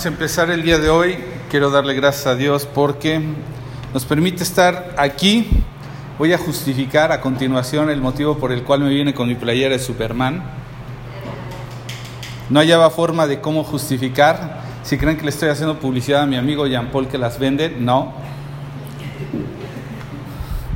vamos 0.00 0.06
a 0.06 0.16
empezar 0.16 0.50
el 0.50 0.62
día 0.62 0.78
de 0.78 0.88
hoy. 0.88 1.18
Quiero 1.50 1.70
darle 1.70 1.92
gracias 1.92 2.26
a 2.26 2.34
Dios 2.34 2.64
porque 2.64 3.20
nos 3.92 4.06
permite 4.06 4.42
estar 4.42 4.94
aquí. 4.96 5.46
Voy 6.18 6.32
a 6.32 6.38
justificar 6.38 7.12
a 7.12 7.20
continuación 7.20 7.90
el 7.90 8.00
motivo 8.00 8.38
por 8.38 8.50
el 8.50 8.62
cual 8.62 8.80
me 8.80 8.88
viene 8.88 9.12
con 9.12 9.28
mi 9.28 9.34
playera 9.34 9.76
de 9.76 9.78
Superman. 9.78 10.42
No 12.48 12.60
hallaba 12.60 12.88
forma 12.88 13.26
de 13.26 13.42
cómo 13.42 13.62
justificar. 13.62 14.62
Si 14.84 14.96
creen 14.96 15.18
que 15.18 15.24
le 15.24 15.28
estoy 15.28 15.50
haciendo 15.50 15.78
publicidad 15.78 16.22
a 16.22 16.26
mi 16.26 16.36
amigo 16.36 16.66
Jean 16.66 16.90
Paul 16.90 17.06
que 17.06 17.18
las 17.18 17.38
vende, 17.38 17.68
no. 17.68 18.14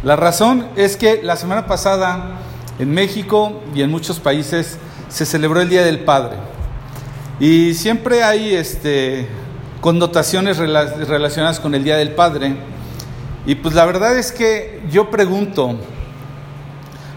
La 0.02 0.16
razón 0.16 0.66
es 0.76 0.98
que 0.98 1.22
la 1.22 1.36
semana 1.36 1.66
pasada 1.66 2.40
en 2.78 2.92
México 2.92 3.62
y 3.74 3.80
en 3.80 3.90
muchos 3.90 4.20
países 4.20 4.76
se 5.08 5.24
celebró 5.24 5.62
el 5.62 5.70
Día 5.70 5.82
del 5.82 6.00
Padre. 6.00 6.36
Y 7.40 7.74
siempre 7.74 8.22
hay 8.22 8.54
este, 8.54 9.26
connotaciones 9.80 10.56
relacionadas 10.56 11.58
con 11.58 11.74
el 11.74 11.82
Día 11.82 11.96
del 11.96 12.12
Padre. 12.12 12.54
Y 13.44 13.56
pues 13.56 13.74
la 13.74 13.84
verdad 13.84 14.16
es 14.16 14.30
que 14.30 14.80
yo 14.90 15.10
pregunto, 15.10 15.76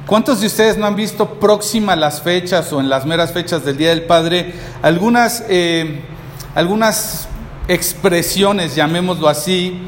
¿cuántos 0.08 0.42
de 0.42 0.48
ustedes 0.48 0.78
no 0.78 0.88
han 0.88 0.96
visto 0.96 1.40
próximas 1.40 1.98
las 1.98 2.22
fechas 2.22 2.74
o 2.74 2.80
en 2.80 2.90
las 2.90 3.06
meras 3.06 3.32
fechas 3.32 3.64
del 3.64 3.78
Día 3.78 3.90
del 3.90 4.04
Padre 4.04 4.54
algunas, 4.82 5.46
eh, 5.50 6.02
algunas 6.56 7.28
expresiones, 7.68 8.76
llamémoslo 8.76 9.30
así, 9.30 9.80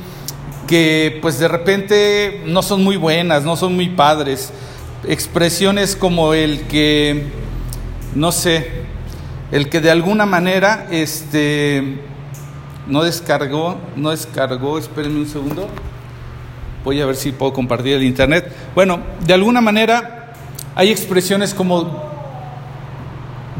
que 0.67 1.17
pues 1.23 1.39
de 1.39 1.47
repente 1.47 2.43
no 2.45 2.61
son 2.61 2.83
muy 2.83 2.97
buenas, 2.97 3.43
no 3.43 3.55
son 3.55 3.75
muy 3.75 3.89
padres? 3.89 4.51
Expresiones 5.07 5.95
como 5.95 6.35
el 6.35 6.61
que, 6.67 7.25
no 8.13 8.31
sé, 8.31 8.88
el 9.51 9.69
que 9.69 9.81
de 9.81 9.91
alguna 9.91 10.25
manera 10.25 10.87
este, 10.91 11.99
no 12.87 13.03
descargó, 13.03 13.77
no 13.95 14.11
descargó, 14.11 14.77
espérenme 14.77 15.19
un 15.19 15.27
segundo, 15.27 15.67
voy 16.83 17.01
a 17.01 17.05
ver 17.05 17.15
si 17.15 17.31
puedo 17.31 17.53
compartir 17.53 17.95
el 17.95 18.03
internet. 18.03 18.51
Bueno, 18.75 18.99
de 19.25 19.33
alguna 19.33 19.61
manera 19.61 20.33
hay 20.75 20.91
expresiones 20.91 21.53
como 21.53 22.09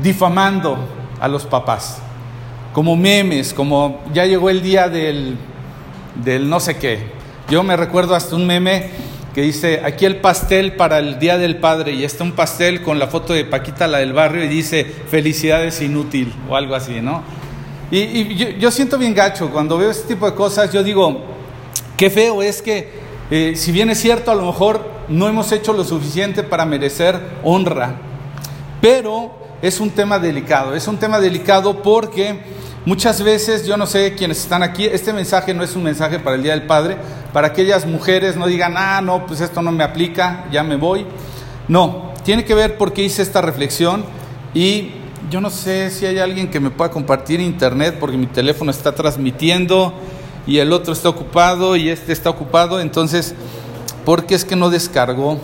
difamando 0.02 0.78
a 1.20 1.28
los 1.28 1.46
papás, 1.46 2.00
como 2.74 2.96
memes, 2.96 3.54
como 3.54 4.04
ya 4.14 4.26
llegó 4.26 4.50
el 4.50 4.62
día 4.62 4.90
del, 4.90 5.38
del 6.24 6.50
no 6.50 6.60
sé 6.60 6.78
qué. 6.78 7.12
Yo 7.50 7.64
me 7.64 7.76
recuerdo 7.76 8.14
hasta 8.14 8.36
un 8.36 8.46
meme 8.46 8.92
que 9.34 9.42
dice, 9.42 9.82
aquí 9.84 10.06
el 10.06 10.18
pastel 10.18 10.74
para 10.76 11.00
el 11.00 11.20
Día 11.20 11.38
del 11.38 11.58
Padre, 11.58 11.94
y 11.94 12.04
está 12.04 12.24
un 12.24 12.32
pastel 12.32 12.82
con 12.82 13.00
la 13.00 13.08
foto 13.08 13.34
de 13.34 13.46
Paquita, 13.46 13.88
la 13.88 14.00
del 14.00 14.14
barrio, 14.14 14.44
y 14.44 14.48
dice, 14.48 14.84
felicidades 14.84 15.82
inútil, 15.82 16.34
o 16.50 16.56
algo 16.56 16.76
así, 16.76 17.02
¿no? 17.02 17.24
Y, 17.92 18.36
yo, 18.60 18.70
siento 18.72 18.98
bien 18.98 19.16
gacho, 19.16 19.50
cuando 19.50 19.78
veo 19.78 19.90
este 19.90 20.10
tipo 20.14 20.30
de 20.30 20.36
cosas, 20.36 20.72
yo 20.72 20.84
digo, 20.84 21.22
qué 21.98 22.10
feo 22.10 22.42
es 22.42 22.62
que, 22.62 22.90
eh, 23.32 23.54
si 23.56 23.72
bien 23.72 23.90
es 23.90 24.00
cierto, 24.00 24.32
a 24.32 24.36
lo 24.36 24.46
mejor 24.46 24.88
no 25.08 25.28
hemos 25.28 25.52
hecho 25.52 25.74
lo 25.74 25.84
suficiente 25.84 26.44
para 26.44 26.66
merecer 26.66 27.20
honra, 27.44 27.96
pero 28.82 29.32
es 29.62 29.80
un 29.80 29.90
tema 29.90 30.20
delicado, 30.20 30.76
es 30.76 30.88
un 30.88 30.98
tema 30.98 31.20
delicado 31.20 31.82
porque 31.82 32.40
Muchas 32.90 33.22
veces, 33.22 33.68
yo 33.68 33.78
no 33.78 33.86
sé 33.86 34.16
quiénes 34.16 34.40
están 34.40 34.64
aquí, 34.64 34.84
este 34.84 35.14
mensaje 35.14 35.54
no 35.54 35.64
es 35.64 35.76
un 35.76 35.84
mensaje 35.84 36.18
para 36.18 36.36
el 36.36 36.42
Día 36.42 36.54
del 36.54 36.64
Padre, 36.64 36.98
para 37.32 37.46
aquellas 37.46 37.86
mujeres 37.86 38.36
no 38.36 38.48
digan, 38.48 38.74
ah, 38.76 39.00
no, 39.00 39.28
pues 39.28 39.42
esto 39.42 39.62
no 39.62 39.72
me 39.72 39.84
aplica, 39.84 40.46
ya 40.52 40.64
me 40.64 40.76
voy. 40.76 41.06
No, 41.68 42.14
tiene 42.24 42.46
que 42.46 42.56
ver 42.56 42.80
porque 42.80 43.04
hice 43.04 43.22
esta 43.22 43.44
reflexión 43.44 44.04
y 44.56 44.94
yo 45.30 45.40
no 45.40 45.52
sé 45.52 45.92
si 45.92 46.08
hay 46.08 46.18
alguien 46.18 46.50
que 46.50 46.60
me 46.60 46.72
pueda 46.72 46.90
compartir 46.90 47.40
internet 47.40 47.98
porque 48.00 48.18
mi 48.18 48.26
teléfono 48.26 48.72
está 48.72 48.96
transmitiendo 48.96 49.94
y 50.48 50.58
el 50.58 50.74
otro 50.74 50.94
está 50.94 51.10
ocupado 51.10 51.76
y 51.76 51.90
este 51.90 52.12
está 52.12 52.32
ocupado, 52.32 52.80
entonces, 52.80 53.36
porque 54.04 54.34
es 54.34 54.44
que 54.44 54.56
no 54.56 54.72
descargó, 54.72 55.40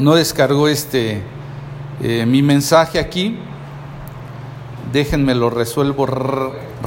no 0.00 0.16
descargó 0.16 0.66
este, 0.66 1.22
eh, 2.02 2.26
mi 2.26 2.42
mensaje 2.42 2.98
aquí 2.98 3.38
déjenme 4.94 5.34
lo 5.34 5.50
resuelvo 5.50 6.06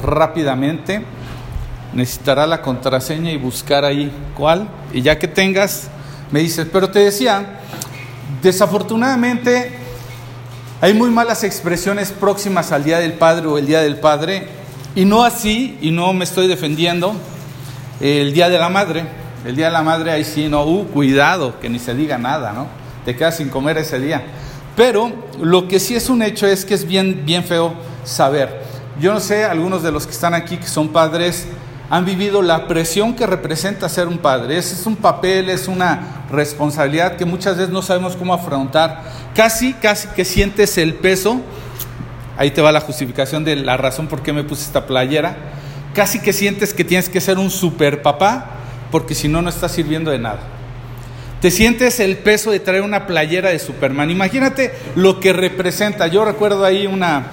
rápidamente. 0.01 1.03
Necesitará 1.93 2.47
la 2.47 2.61
contraseña 2.61 3.31
y 3.31 3.37
buscar 3.37 3.83
ahí 3.83 4.09
cuál. 4.33 4.69
Y 4.93 5.01
ya 5.01 5.19
que 5.19 5.27
tengas, 5.27 5.89
me 6.31 6.39
dices, 6.39 6.67
pero 6.71 6.89
te 6.89 6.99
decía, 6.99 7.59
desafortunadamente 8.41 9.73
hay 10.79 10.93
muy 10.93 11.09
malas 11.09 11.43
expresiones 11.43 12.13
próximas 12.13 12.71
al 12.71 12.85
Día 12.85 12.99
del 12.99 13.13
Padre 13.13 13.47
o 13.47 13.57
el 13.57 13.67
Día 13.67 13.81
del 13.81 13.99
Padre, 13.99 14.47
y 14.95 15.03
no 15.03 15.23
así, 15.23 15.77
y 15.81 15.91
no 15.91 16.13
me 16.13 16.23
estoy 16.23 16.47
defendiendo, 16.47 17.13
el 17.99 18.31
Día 18.31 18.47
de 18.47 18.57
la 18.57 18.69
Madre. 18.69 19.03
El 19.45 19.55
Día 19.55 19.65
de 19.65 19.73
la 19.73 19.83
Madre, 19.83 20.11
ahí 20.11 20.23
sí, 20.23 20.47
no, 20.47 20.65
uh, 20.65 20.87
cuidado, 20.87 21.59
que 21.59 21.69
ni 21.69 21.77
se 21.77 21.93
diga 21.93 22.17
nada, 22.17 22.53
¿no? 22.53 22.67
Te 23.03 23.15
quedas 23.17 23.37
sin 23.37 23.49
comer 23.49 23.77
ese 23.77 23.99
día. 23.99 24.23
Pero 24.77 25.11
lo 25.41 25.67
que 25.67 25.79
sí 25.79 25.95
es 25.95 26.09
un 26.09 26.21
hecho 26.21 26.47
es 26.47 26.63
que 26.63 26.73
es 26.73 26.85
bien, 26.85 27.23
bien 27.25 27.43
feo 27.43 27.73
saber. 28.07 28.61
Yo 28.99 29.13
no 29.13 29.19
sé, 29.19 29.45
algunos 29.45 29.83
de 29.83 29.91
los 29.91 30.05
que 30.05 30.13
están 30.13 30.33
aquí 30.33 30.57
que 30.57 30.67
son 30.67 30.89
padres 30.89 31.47
han 31.89 32.03
vivido 32.03 32.41
la 32.41 32.67
presión 32.67 33.15
que 33.15 33.25
representa 33.25 33.87
ser 33.87 34.07
un 34.07 34.17
padre. 34.17 34.57
Ese 34.57 34.75
es 34.75 34.85
un 34.85 34.95
papel, 34.95 35.49
es 35.49 35.67
una 35.67 36.25
responsabilidad 36.29 37.15
que 37.15 37.25
muchas 37.25 37.57
veces 37.57 37.71
no 37.71 37.81
sabemos 37.81 38.15
cómo 38.15 38.33
afrontar. 38.33 39.03
Casi, 39.33 39.73
casi 39.73 40.07
que 40.09 40.25
sientes 40.25 40.77
el 40.77 40.95
peso. 40.95 41.39
Ahí 42.37 42.51
te 42.51 42.61
va 42.61 42.71
la 42.71 42.81
justificación 42.81 43.43
de 43.45 43.55
la 43.55 43.77
razón 43.77 44.07
por 44.07 44.21
qué 44.21 44.33
me 44.33 44.43
puse 44.43 44.63
esta 44.63 44.85
playera. 44.85 45.37
Casi 45.93 46.19
que 46.19 46.33
sientes 46.33 46.73
que 46.73 46.83
tienes 46.83 47.09
que 47.09 47.21
ser 47.21 47.37
un 47.37 47.49
super 47.49 48.01
papá, 48.01 48.51
porque 48.91 49.15
si 49.15 49.27
no, 49.27 49.41
no 49.41 49.49
estás 49.49 49.71
sirviendo 49.71 50.11
de 50.11 50.19
nada. 50.19 50.39
Te 51.41 51.51
sientes 51.51 51.99
el 51.99 52.17
peso 52.17 52.51
de 52.51 52.59
traer 52.59 52.81
una 52.81 53.07
playera 53.07 53.49
de 53.49 53.59
Superman. 53.59 54.09
Imagínate 54.09 54.73
lo 54.95 55.19
que 55.19 55.33
representa. 55.33 56.07
Yo 56.07 56.25
recuerdo 56.25 56.65
ahí 56.65 56.85
una, 56.87 57.27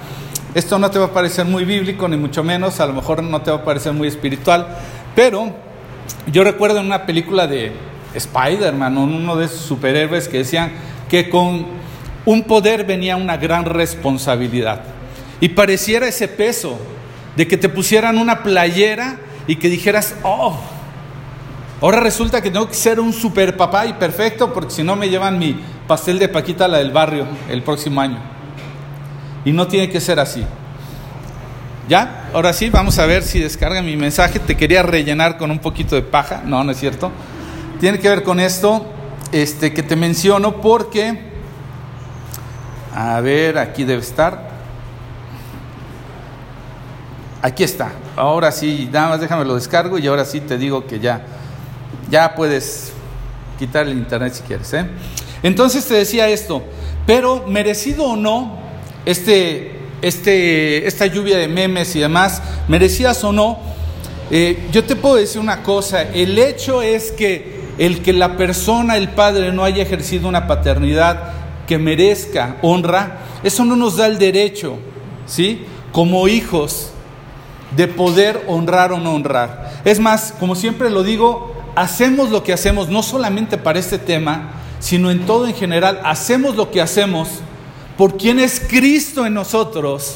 esto 0.55 0.79
no 0.79 0.89
te 0.89 0.97
va 0.97 1.07
a 1.07 1.13
parecer 1.13 1.45
muy 1.45 1.65
bíblico, 1.65 2.07
ni 2.07 2.15
mucho 2.15 2.41
menos, 2.41 2.79
a 2.79 2.87
lo 2.87 2.93
mejor 2.93 3.21
no 3.21 3.41
te 3.41 3.51
va 3.51 3.57
a 3.57 3.63
parecer 3.65 3.91
muy 3.91 4.07
espiritual, 4.07 4.65
pero 5.13 5.53
yo 6.31 6.45
recuerdo 6.45 6.79
en 6.79 6.85
una 6.85 7.05
película 7.05 7.45
de 7.45 7.73
Spider-Man, 8.13 8.97
uno 8.97 9.35
de 9.35 9.47
esos 9.47 9.59
superhéroes 9.59 10.29
que 10.29 10.37
decían 10.37 10.71
que 11.09 11.29
con 11.29 11.65
un 12.23 12.43
poder 12.43 12.85
venía 12.85 13.17
una 13.17 13.35
gran 13.35 13.65
responsabilidad. 13.65 14.81
Y 15.41 15.49
pareciera 15.49 16.07
ese 16.07 16.29
peso 16.29 16.79
de 17.35 17.45
que 17.49 17.57
te 17.57 17.67
pusieran 17.67 18.17
una 18.17 18.41
playera 18.41 19.19
y 19.47 19.57
que 19.57 19.67
dijeras, 19.67 20.15
oh, 20.23 20.57
ahora 21.81 21.99
resulta 21.99 22.41
que 22.41 22.49
tengo 22.49 22.69
que 22.69 22.75
ser 22.75 23.01
un 23.01 23.11
super 23.11 23.57
papá 23.57 23.87
y 23.87 23.93
perfecto 23.93 24.53
porque 24.53 24.71
si 24.71 24.83
no 24.83 24.95
me 24.95 25.09
llevan 25.09 25.37
mi 25.37 25.59
pastel 25.85 26.17
de 26.17 26.29
Paquita, 26.29 26.69
la 26.69 26.77
del 26.77 26.91
barrio, 26.91 27.27
el 27.49 27.61
próximo 27.61 27.99
año. 27.99 28.34
Y 29.45 29.51
no 29.51 29.67
tiene 29.67 29.89
que 29.89 30.01
ser 30.01 30.19
así. 30.19 30.43
¿Ya? 31.87 32.29
Ahora 32.33 32.51
sí, 32.51 32.69
vamos 32.69 32.97
a 32.97 33.05
ver 33.05 33.23
si 33.23 33.39
descarga 33.39 33.81
mi 33.81 33.95
mensaje. 33.95 34.39
Te 34.39 34.57
quería 34.57 34.81
rellenar 34.81 35.37
con 35.37 35.51
un 35.51 35.59
poquito 35.59 35.95
de 35.95 36.01
paja. 36.01 36.41
No, 36.43 36.63
no 36.63 36.71
es 36.71 36.79
cierto. 36.79 37.11
Tiene 37.79 37.99
que 37.99 38.09
ver 38.09 38.23
con 38.23 38.39
esto 38.39 38.85
este, 39.31 39.73
que 39.73 39.83
te 39.83 39.95
menciono 39.95 40.61
porque... 40.61 41.33
A 42.93 43.19
ver, 43.21 43.57
aquí 43.57 43.83
debe 43.83 44.01
estar. 44.01 44.49
Aquí 47.41 47.63
está. 47.63 47.91
Ahora 48.15 48.51
sí, 48.51 48.89
nada 48.91 49.09
más 49.09 49.19
déjame 49.19 49.45
lo 49.45 49.53
descargo 49.53 49.99
y 49.99 50.07
ahora 50.07 50.25
sí 50.25 50.39
te 50.39 50.57
digo 50.57 50.87
que 50.87 50.99
ya, 50.99 51.25
ya 52.09 52.33
puedes 52.33 52.93
quitar 53.59 53.85
el 53.87 53.97
internet 53.97 54.33
si 54.33 54.41
quieres. 54.43 54.73
¿eh? 54.73 54.87
Entonces 55.43 55.85
te 55.85 55.93
decía 55.93 56.27
esto, 56.29 56.63
pero 57.05 57.45
merecido 57.47 58.05
o 58.05 58.15
no, 58.15 58.57
este, 59.05 59.71
este, 60.01 60.87
esta 60.87 61.05
lluvia 61.05 61.37
de 61.37 61.47
memes 61.47 61.95
y 61.95 61.99
demás, 61.99 62.41
merecías 62.67 63.23
o 63.23 63.31
no, 63.31 63.59
eh, 64.31 64.67
yo 64.71 64.83
te 64.83 64.95
puedo 64.95 65.15
decir 65.15 65.39
una 65.39 65.61
cosa, 65.61 66.01
el 66.01 66.37
hecho 66.37 66.81
es 66.81 67.11
que 67.11 67.55
el 67.77 68.01
que 68.01 68.13
la 68.13 68.37
persona, 68.37 68.97
el 68.97 69.09
padre, 69.09 69.51
no 69.51 69.63
haya 69.63 69.83
ejercido 69.83 70.27
una 70.27 70.47
paternidad 70.47 71.33
que 71.67 71.77
merezca 71.77 72.57
honra, 72.61 73.19
eso 73.43 73.65
no 73.65 73.75
nos 73.75 73.97
da 73.97 74.07
el 74.07 74.17
derecho, 74.17 74.77
¿sí? 75.25 75.65
Como 75.91 76.27
hijos, 76.27 76.91
de 77.75 77.87
poder 77.87 78.43
honrar 78.47 78.93
o 78.93 78.99
no 78.99 79.13
honrar. 79.13 79.81
Es 79.83 79.99
más, 79.99 80.33
como 80.39 80.55
siempre 80.55 80.89
lo 80.89 81.03
digo, 81.03 81.53
hacemos 81.75 82.29
lo 82.29 82.43
que 82.43 82.53
hacemos, 82.53 82.89
no 82.89 83.03
solamente 83.03 83.57
para 83.57 83.79
este 83.79 83.97
tema, 83.97 84.51
sino 84.79 85.11
en 85.11 85.25
todo 85.25 85.47
en 85.47 85.53
general, 85.53 85.99
hacemos 86.03 86.55
lo 86.55 86.71
que 86.71 86.81
hacemos 86.81 87.41
por 87.97 88.17
quién 88.17 88.39
es 88.39 88.59
Cristo 88.59 89.25
en 89.25 89.33
nosotros, 89.33 90.15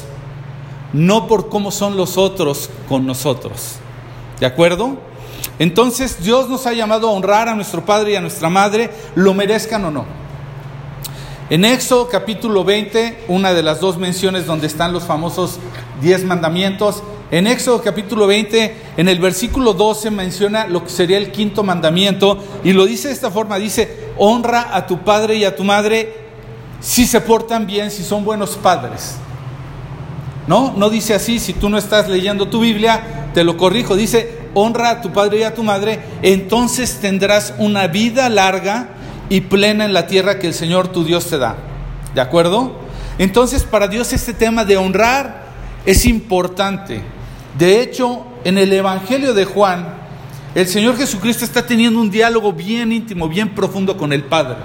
no 0.92 1.26
por 1.26 1.48
cómo 1.48 1.70
son 1.70 1.96
los 1.96 2.18
otros 2.18 2.68
con 2.88 3.06
nosotros. 3.06 3.76
¿De 4.38 4.46
acuerdo? 4.46 4.98
Entonces 5.58 6.22
Dios 6.22 6.48
nos 6.48 6.66
ha 6.66 6.72
llamado 6.72 7.08
a 7.08 7.12
honrar 7.12 7.48
a 7.48 7.54
nuestro 7.54 7.84
Padre 7.84 8.12
y 8.12 8.16
a 8.16 8.20
nuestra 8.20 8.48
Madre, 8.48 8.90
lo 9.14 9.34
merezcan 9.34 9.84
o 9.84 9.90
no. 9.90 10.04
En 11.48 11.64
Éxodo 11.64 12.08
capítulo 12.08 12.64
20, 12.64 13.24
una 13.28 13.52
de 13.52 13.62
las 13.62 13.80
dos 13.80 13.98
menciones 13.98 14.46
donde 14.46 14.66
están 14.66 14.92
los 14.92 15.04
famosos 15.04 15.58
diez 16.00 16.24
mandamientos, 16.24 17.02
En 17.32 17.46
Éxodo 17.46 17.80
capítulo 17.80 18.26
20, 18.26 18.76
en 18.96 19.08
el 19.08 19.20
versículo 19.20 19.72
12 19.72 20.10
menciona 20.10 20.66
lo 20.66 20.82
que 20.82 20.90
sería 20.90 21.16
el 21.16 21.30
quinto 21.30 21.62
mandamiento 21.62 22.42
y 22.64 22.72
lo 22.72 22.86
dice 22.86 23.06
de 23.06 23.14
esta 23.14 23.30
forma, 23.30 23.56
dice, 23.56 24.08
honra 24.18 24.74
a 24.74 24.88
tu 24.88 25.04
padre 25.04 25.36
y 25.36 25.44
a 25.44 25.54
tu 25.54 25.62
madre 25.62 26.19
si 26.80 27.06
se 27.06 27.20
portan 27.20 27.66
bien, 27.66 27.90
si 27.90 28.02
son 28.02 28.24
buenos 28.24 28.56
padres. 28.56 29.16
No, 30.46 30.74
no 30.76 30.90
dice 30.90 31.14
así, 31.14 31.38
si 31.38 31.52
tú 31.52 31.68
no 31.68 31.78
estás 31.78 32.08
leyendo 32.08 32.48
tu 32.48 32.60
Biblia, 32.60 33.28
te 33.34 33.44
lo 33.44 33.56
corrijo, 33.56 33.94
dice, 33.94 34.40
honra 34.54 34.90
a 34.90 35.00
tu 35.00 35.12
padre 35.12 35.40
y 35.40 35.42
a 35.42 35.54
tu 35.54 35.62
madre, 35.62 36.00
entonces 36.22 36.98
tendrás 37.00 37.54
una 37.58 37.86
vida 37.86 38.28
larga 38.28 38.88
y 39.28 39.42
plena 39.42 39.84
en 39.84 39.92
la 39.92 40.06
tierra 40.06 40.38
que 40.38 40.48
el 40.48 40.54
Señor 40.54 40.88
tu 40.88 41.04
Dios 41.04 41.26
te 41.26 41.38
da. 41.38 41.56
¿De 42.14 42.20
acuerdo? 42.20 42.72
Entonces 43.18 43.62
para 43.62 43.86
Dios 43.86 44.12
este 44.12 44.32
tema 44.32 44.64
de 44.64 44.76
honrar 44.76 45.44
es 45.86 46.04
importante. 46.06 47.02
De 47.58 47.80
hecho, 47.80 48.26
en 48.44 48.58
el 48.58 48.72
Evangelio 48.72 49.34
de 49.34 49.44
Juan, 49.44 49.94
el 50.54 50.66
Señor 50.66 50.96
Jesucristo 50.96 51.44
está 51.44 51.64
teniendo 51.64 52.00
un 52.00 52.10
diálogo 52.10 52.52
bien 52.52 52.90
íntimo, 52.90 53.28
bien 53.28 53.54
profundo 53.54 53.96
con 53.96 54.12
el 54.12 54.24
Padre. 54.24 54.56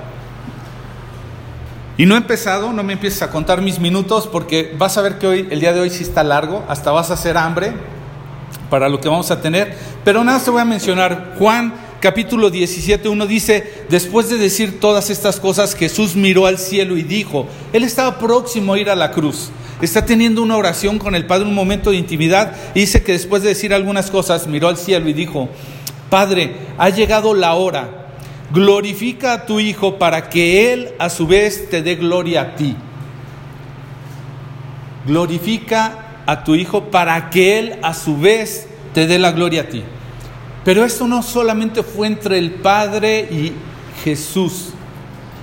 Y 1.97 2.05
no 2.05 2.15
he 2.15 2.17
empezado, 2.17 2.73
no 2.73 2.83
me 2.83 2.93
empieces 2.93 3.21
a 3.21 3.29
contar 3.29 3.61
mis 3.61 3.79
minutos 3.79 4.27
porque 4.27 4.75
vas 4.77 4.97
a 4.97 5.01
ver 5.01 5.17
que 5.17 5.27
hoy, 5.27 5.47
el 5.49 5.59
día 5.59 5.73
de 5.73 5.79
hoy 5.79 5.89
sí 5.89 6.03
está 6.03 6.23
largo, 6.23 6.63
hasta 6.67 6.91
vas 6.91 7.09
a 7.09 7.13
hacer 7.13 7.37
hambre 7.37 7.73
para 8.69 8.89
lo 8.89 8.99
que 8.99 9.07
vamos 9.07 9.31
a 9.31 9.41
tener. 9.41 9.75
Pero 10.03 10.23
nada, 10.23 10.39
te 10.39 10.51
voy 10.51 10.61
a 10.61 10.65
mencionar. 10.65 11.35
Juan 11.39 11.73
capítulo 12.01 12.49
17, 12.49 13.07
uno 13.07 13.25
dice, 13.25 13.85
después 13.89 14.29
de 14.29 14.37
decir 14.37 14.79
todas 14.79 15.09
estas 15.09 15.39
cosas, 15.39 15.75
Jesús 15.75 16.15
miró 16.15 16.45
al 16.45 16.57
cielo 16.57 16.97
y 16.97 17.03
dijo, 17.03 17.47
Él 17.71 17.83
estaba 17.83 18.19
próximo 18.19 18.73
a 18.73 18.79
ir 18.79 18.89
a 18.89 18.95
la 18.95 19.11
cruz 19.11 19.51
está 19.81 20.05
teniendo 20.05 20.41
una 20.41 20.57
oración 20.57 20.99
con 20.99 21.15
el 21.15 21.25
Padre, 21.25 21.47
un 21.47 21.53
momento 21.53 21.91
de 21.91 21.97
intimidad, 21.97 22.55
y 22.73 22.81
dice 22.81 23.03
que 23.03 23.13
después 23.13 23.43
de 23.43 23.49
decir 23.49 23.73
algunas 23.73 24.09
cosas, 24.09 24.47
miró 24.47 24.67
al 24.67 24.77
cielo 24.77 25.09
y 25.09 25.13
dijo, 25.13 25.49
Padre, 26.09 26.55
ha 26.77 26.89
llegado 26.89 27.33
la 27.33 27.53
hora, 27.53 28.04
glorifica 28.53 29.33
a 29.33 29.45
tu 29.45 29.59
Hijo 29.59 29.97
para 29.97 30.29
que 30.29 30.73
Él 30.73 30.93
a 30.99 31.09
su 31.09 31.27
vez 31.27 31.69
te 31.69 31.81
dé 31.81 31.95
gloria 31.95 32.41
a 32.41 32.55
ti. 32.55 32.75
Glorifica 35.05 36.23
a 36.25 36.43
tu 36.43 36.55
Hijo 36.55 36.85
para 36.85 37.29
que 37.29 37.59
Él 37.59 37.79
a 37.81 37.93
su 37.93 38.17
vez 38.17 38.67
te 38.93 39.07
dé 39.07 39.19
la 39.19 39.31
gloria 39.31 39.61
a 39.61 39.69
ti. 39.69 39.83
Pero 40.63 40.83
esto 40.83 41.07
no 41.07 41.21
solamente 41.21 41.83
fue 41.83 42.07
entre 42.07 42.39
el 42.39 42.51
Padre 42.51 43.19
y 43.31 43.51
Jesús. 44.03 44.69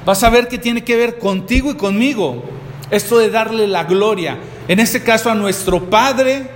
Vas 0.05 0.23
a 0.25 0.31
ver 0.31 0.49
que 0.49 0.59
tiene 0.59 0.83
que 0.83 0.97
ver 0.97 1.19
contigo 1.19 1.71
y 1.71 1.75
conmigo 1.75 2.43
esto 2.91 3.19
de 3.19 3.31
darle 3.31 3.67
la 3.67 3.85
gloria, 3.85 4.39
en 4.69 4.81
este 4.81 5.03
caso 5.03 5.31
a 5.31 5.35
nuestro 5.35 5.89
Padre 5.89 6.51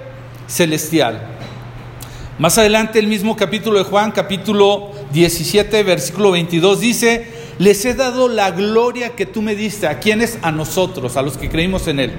Celestial. 0.48 1.28
Más 2.38 2.58
adelante 2.58 2.98
el 2.98 3.06
mismo 3.06 3.36
capítulo 3.36 3.78
de 3.78 3.84
Juan, 3.84 4.10
capítulo 4.10 4.90
17, 5.12 5.82
versículo 5.82 6.32
22, 6.32 6.80
dice, 6.80 7.26
les 7.58 7.84
he 7.84 7.94
dado 7.94 8.28
la 8.28 8.50
gloria 8.50 9.10
que 9.10 9.26
tú 9.26 9.42
me 9.42 9.54
diste. 9.54 9.86
¿A 9.86 9.98
quiénes? 9.98 10.38
A 10.42 10.52
nosotros, 10.52 11.16
a 11.16 11.22
los 11.22 11.36
que 11.36 11.48
creímos 11.48 11.88
en 11.88 12.00
Él. 12.00 12.12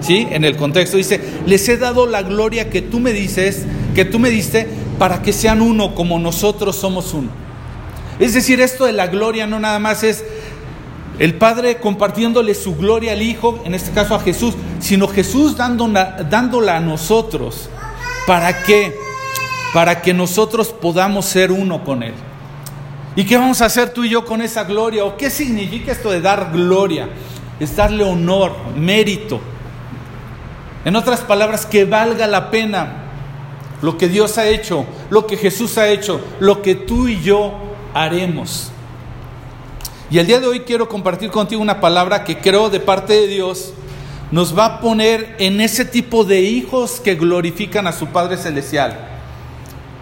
¿Sí? 0.00 0.26
En 0.30 0.44
el 0.44 0.56
contexto 0.56 0.96
dice, 0.96 1.20
les 1.46 1.68
he 1.68 1.76
dado 1.76 2.06
la 2.06 2.22
gloria 2.22 2.70
que 2.70 2.82
tú 2.82 3.00
me 3.00 3.12
dices, 3.12 3.64
que 3.94 4.04
tú 4.04 4.18
me 4.18 4.30
diste, 4.30 4.68
para 4.98 5.22
que 5.22 5.32
sean 5.32 5.62
uno 5.62 5.94
como 5.94 6.18
nosotros 6.18 6.76
somos 6.76 7.14
uno. 7.14 7.30
Es 8.18 8.34
decir, 8.34 8.60
esto 8.60 8.84
de 8.84 8.92
la 8.92 9.08
gloria 9.08 9.46
no 9.46 9.58
nada 9.58 9.78
más 9.78 10.04
es 10.04 10.24
el 11.18 11.34
Padre 11.34 11.78
compartiéndole 11.78 12.54
su 12.54 12.76
gloria 12.76 13.12
al 13.12 13.22
Hijo, 13.22 13.60
en 13.64 13.74
este 13.74 13.92
caso 13.92 14.14
a 14.14 14.20
Jesús, 14.20 14.54
sino 14.80 15.08
Jesús 15.08 15.56
dándola, 15.56 16.24
dándola 16.28 16.76
a 16.76 16.80
nosotros. 16.80 17.68
¿Para 18.26 18.62
qué? 18.62 18.94
Para 19.72 20.02
que 20.02 20.14
nosotros 20.14 20.68
podamos 20.68 21.24
ser 21.26 21.50
uno 21.50 21.84
con 21.84 22.02
Él. 22.02 22.14
¿Y 23.16 23.24
qué 23.24 23.36
vamos 23.36 23.60
a 23.60 23.66
hacer 23.66 23.90
tú 23.90 24.04
y 24.04 24.10
yo 24.10 24.24
con 24.24 24.42
esa 24.42 24.64
gloria? 24.64 25.04
¿O 25.04 25.16
qué 25.16 25.30
significa 25.30 25.92
esto 25.92 26.10
de 26.10 26.20
dar 26.20 26.50
gloria? 26.52 27.08
Es 27.60 27.76
darle 27.76 28.02
honor, 28.02 28.52
mérito. 28.76 29.40
En 30.84 30.96
otras 30.96 31.20
palabras, 31.20 31.64
que 31.64 31.84
valga 31.84 32.26
la 32.26 32.50
pena 32.50 33.04
lo 33.82 33.96
que 33.96 34.08
Dios 34.08 34.36
ha 34.38 34.48
hecho, 34.48 34.84
lo 35.10 35.26
que 35.26 35.36
Jesús 35.36 35.78
ha 35.78 35.88
hecho, 35.88 36.20
lo 36.40 36.60
que 36.60 36.74
tú 36.74 37.06
y 37.06 37.20
yo 37.20 37.52
haremos. 37.92 38.70
Y 40.10 40.18
el 40.18 40.26
día 40.26 40.40
de 40.40 40.46
hoy 40.46 40.60
quiero 40.60 40.88
compartir 40.88 41.30
contigo 41.30 41.62
una 41.62 41.80
palabra 41.80 42.24
que 42.24 42.38
creo 42.38 42.68
de 42.68 42.80
parte 42.80 43.12
de 43.12 43.26
Dios 43.26 43.72
nos 44.30 44.58
va 44.58 44.66
a 44.66 44.80
poner 44.80 45.36
en 45.38 45.60
ese 45.60 45.84
tipo 45.84 46.24
de 46.24 46.40
hijos 46.40 47.00
que 47.00 47.14
glorifican 47.14 47.86
a 47.86 47.92
su 47.92 48.08
Padre 48.08 48.36
Celestial 48.36 49.13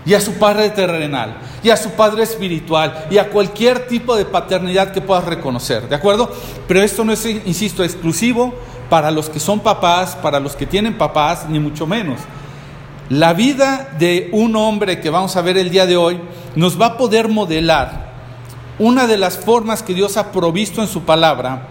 y 0.04 0.14
a 0.14 0.20
su 0.20 0.34
Padre 0.34 0.70
terrenal 0.70 1.36
y 1.62 1.70
a 1.70 1.76
su 1.76 1.90
Padre 1.90 2.24
espiritual 2.24 3.06
y 3.10 3.18
a 3.18 3.30
cualquier 3.30 3.86
tipo 3.86 4.16
de 4.16 4.24
paternidad 4.24 4.92
que 4.92 5.00
puedas 5.00 5.24
reconocer, 5.24 5.88
¿de 5.88 5.94
acuerdo? 5.94 6.30
Pero 6.66 6.82
esto 6.82 7.04
no 7.04 7.12
es, 7.12 7.24
insisto, 7.24 7.84
exclusivo 7.84 8.54
para 8.88 9.10
los 9.10 9.30
que 9.30 9.40
son 9.40 9.60
papás, 9.60 10.16
para 10.16 10.40
los 10.40 10.56
que 10.56 10.66
tienen 10.66 10.98
papás, 10.98 11.48
ni 11.48 11.58
mucho 11.58 11.86
menos. 11.86 12.20
La 13.08 13.32
vida 13.32 13.90
de 13.98 14.30
un 14.32 14.56
hombre 14.56 15.00
que 15.00 15.10
vamos 15.10 15.36
a 15.36 15.42
ver 15.42 15.56
el 15.56 15.70
día 15.70 15.86
de 15.86 15.96
hoy 15.96 16.20
nos 16.56 16.80
va 16.80 16.86
a 16.86 16.96
poder 16.96 17.28
modelar 17.28 18.12
una 18.78 19.06
de 19.06 19.16
las 19.16 19.38
formas 19.38 19.82
que 19.82 19.94
Dios 19.94 20.16
ha 20.16 20.32
provisto 20.32 20.80
en 20.80 20.88
su 20.88 21.02
palabra 21.02 21.68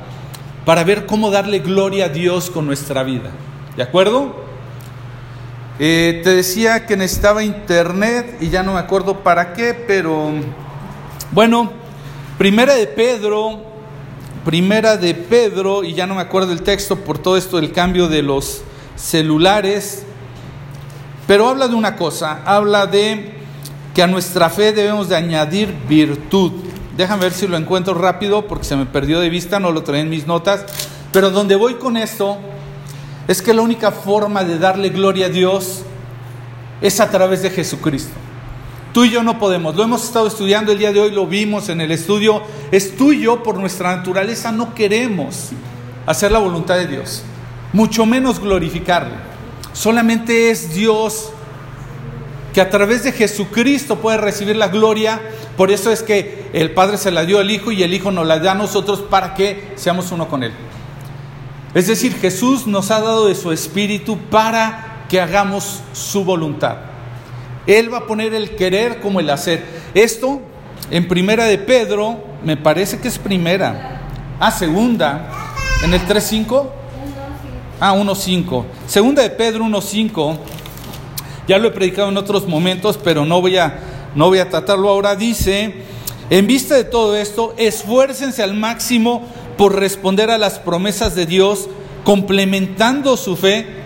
para 0.65 0.83
ver 0.83 1.05
cómo 1.05 1.31
darle 1.31 1.59
gloria 1.59 2.05
a 2.05 2.09
Dios 2.09 2.49
con 2.49 2.65
nuestra 2.65 3.03
vida. 3.03 3.31
¿De 3.75 3.83
acuerdo? 3.83 4.50
Eh, 5.83 6.21
te 6.23 6.35
decía 6.35 6.85
que 6.85 6.95
necesitaba 6.95 7.43
internet 7.43 8.37
y 8.39 8.49
ya 8.49 8.61
no 8.61 8.73
me 8.73 8.79
acuerdo 8.79 9.23
para 9.23 9.53
qué, 9.53 9.73
pero 9.73 10.29
bueno, 11.31 11.71
primera 12.37 12.75
de 12.75 12.85
Pedro, 12.85 13.63
primera 14.45 14.95
de 14.95 15.15
Pedro, 15.15 15.83
y 15.83 15.95
ya 15.95 16.05
no 16.05 16.13
me 16.13 16.21
acuerdo 16.21 16.53
el 16.53 16.61
texto 16.61 16.97
por 16.97 17.17
todo 17.17 17.35
esto 17.35 17.57
del 17.57 17.71
cambio 17.71 18.07
de 18.07 18.21
los 18.21 18.61
celulares, 18.95 20.03
pero 21.25 21.49
habla 21.49 21.67
de 21.67 21.73
una 21.73 21.95
cosa, 21.95 22.43
habla 22.45 22.85
de 22.85 23.33
que 23.95 24.03
a 24.03 24.07
nuestra 24.07 24.51
fe 24.51 24.73
debemos 24.73 25.09
de 25.09 25.15
añadir 25.15 25.73
virtud. 25.89 26.51
Déjame 26.95 27.23
ver 27.23 27.33
si 27.33 27.47
lo 27.47 27.57
encuentro 27.57 27.95
rápido 27.95 28.45
porque 28.45 28.65
se 28.65 28.75
me 28.75 28.85
perdió 28.85 29.19
de 29.19 29.29
vista, 29.31 29.59
no 29.59 29.71
lo 29.71 29.81
traen 29.81 30.05
en 30.05 30.09
mis 30.11 30.27
notas. 30.27 30.63
Pero 31.11 31.31
donde 31.31 31.55
voy 31.55 31.73
con 31.73 31.97
esto 31.97 32.37
es 33.31 33.41
que 33.41 33.53
la 33.53 33.61
única 33.61 33.91
forma 33.91 34.43
de 34.43 34.57
darle 34.57 34.89
gloria 34.89 35.27
a 35.27 35.29
Dios 35.29 35.83
es 36.81 36.99
a 36.99 37.09
través 37.09 37.41
de 37.41 37.49
Jesucristo. 37.49 38.13
Tú 38.93 39.05
y 39.05 39.09
yo 39.09 39.23
no 39.23 39.39
podemos, 39.39 39.75
lo 39.75 39.83
hemos 39.83 40.03
estado 40.03 40.27
estudiando 40.27 40.71
el 40.71 40.77
día 40.77 40.91
de 40.91 40.99
hoy, 40.99 41.11
lo 41.11 41.25
vimos 41.25 41.69
en 41.69 41.79
el 41.79 41.91
estudio, 41.91 42.41
es 42.71 42.97
tú 42.97 43.13
y 43.13 43.21
yo 43.21 43.41
por 43.41 43.57
nuestra 43.57 43.95
naturaleza 43.95 44.51
no 44.51 44.75
queremos 44.75 45.51
hacer 46.05 46.31
la 46.31 46.39
voluntad 46.39 46.75
de 46.75 46.87
Dios, 46.87 47.23
mucho 47.71 48.05
menos 48.05 48.39
glorificarle. 48.39 49.15
Solamente 49.71 50.49
es 50.49 50.73
Dios 50.73 51.31
que 52.53 52.59
a 52.59 52.69
través 52.69 53.03
de 53.03 53.13
Jesucristo 53.13 53.99
puede 53.99 54.17
recibir 54.17 54.57
la 54.57 54.67
gloria 54.67 55.21
por 55.57 55.71
eso 55.71 55.91
es 55.91 56.01
que 56.01 56.49
el 56.53 56.71
Padre 56.71 56.97
se 56.97 57.11
la 57.11 57.25
dio 57.25 57.39
al 57.39 57.51
Hijo 57.51 57.71
y 57.71 57.83
el 57.83 57.93
Hijo 57.93 58.11
nos 58.11 58.25
la 58.25 58.39
da 58.39 58.53
a 58.53 58.55
nosotros 58.55 59.01
para 59.01 59.33
que 59.35 59.73
seamos 59.75 60.11
uno 60.11 60.27
con 60.27 60.43
Él. 60.43 60.51
Es 61.73 61.87
decir, 61.87 62.13
Jesús 62.19 62.67
nos 62.67 62.91
ha 62.91 62.99
dado 62.99 63.27
de 63.27 63.35
su 63.35 63.51
Espíritu 63.51 64.17
para 64.29 65.05
que 65.09 65.21
hagamos 65.21 65.81
su 65.93 66.23
voluntad. 66.23 66.77
Él 67.67 67.93
va 67.93 67.99
a 67.99 68.07
poner 68.07 68.33
el 68.33 68.55
querer 68.55 68.99
como 68.99 69.19
el 69.19 69.29
hacer. 69.29 69.63
Esto 69.93 70.41
en 70.89 71.07
primera 71.07 71.45
de 71.45 71.57
Pedro, 71.57 72.23
me 72.43 72.57
parece 72.57 72.99
que 72.99 73.07
es 73.07 73.17
primera. 73.17 74.01
Ah, 74.39 74.51
segunda, 74.51 75.29
en 75.83 75.93
el 75.93 76.01
3.5. 76.01 76.67
Ah, 77.79 77.93
1.5. 77.95 78.65
Segunda 78.87 79.21
de 79.21 79.29
Pedro 79.29 79.63
1.5. 79.65 80.37
Ya 81.47 81.57
lo 81.57 81.69
he 81.69 81.71
predicado 81.71 82.09
en 82.09 82.17
otros 82.17 82.47
momentos, 82.47 82.97
pero 82.97 83.25
no 83.25 83.41
voy 83.41 83.57
a 83.57 83.79
no 84.13 84.27
voy 84.27 84.39
a 84.39 84.49
tratarlo 84.49 84.89
ahora, 84.89 85.15
dice, 85.15 85.73
en 86.29 86.47
vista 86.47 86.75
de 86.75 86.83
todo 86.83 87.15
esto, 87.15 87.53
esfuércense 87.57 88.43
al 88.43 88.53
máximo 88.53 89.25
por 89.57 89.75
responder 89.75 90.31
a 90.31 90.37
las 90.37 90.59
promesas 90.59 91.15
de 91.15 91.25
Dios, 91.25 91.69
complementando 92.03 93.17
su 93.17 93.35
fe 93.35 93.81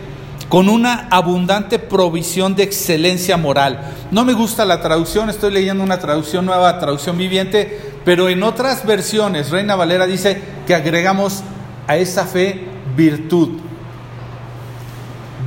con 0.50 0.70
una 0.70 1.08
abundante 1.10 1.80
provisión 1.80 2.56
de 2.56 2.64
excelencia 2.64 3.38
moral. 3.38 3.94
No 4.12 4.24
me 4.24 4.34
gusta 4.34 4.66
la 4.66 4.82
traducción, 4.82 5.30
estoy 5.30 5.52
leyendo 5.52 5.84
una 5.84 6.00
traducción 6.00 6.46
nueva, 6.46 6.80
traducción 6.80 7.18
viviente, 7.18 7.94
pero 8.06 8.30
en 8.30 8.44
otras 8.44 8.86
versiones, 8.86 9.50
Reina 9.50 9.76
Valera 9.76 10.06
dice 10.06 10.42
que 10.68 10.76
agregamos 10.76 11.42
a 11.88 11.98
esa 11.98 12.26
fe 12.26 12.64
virtud. 12.96 13.60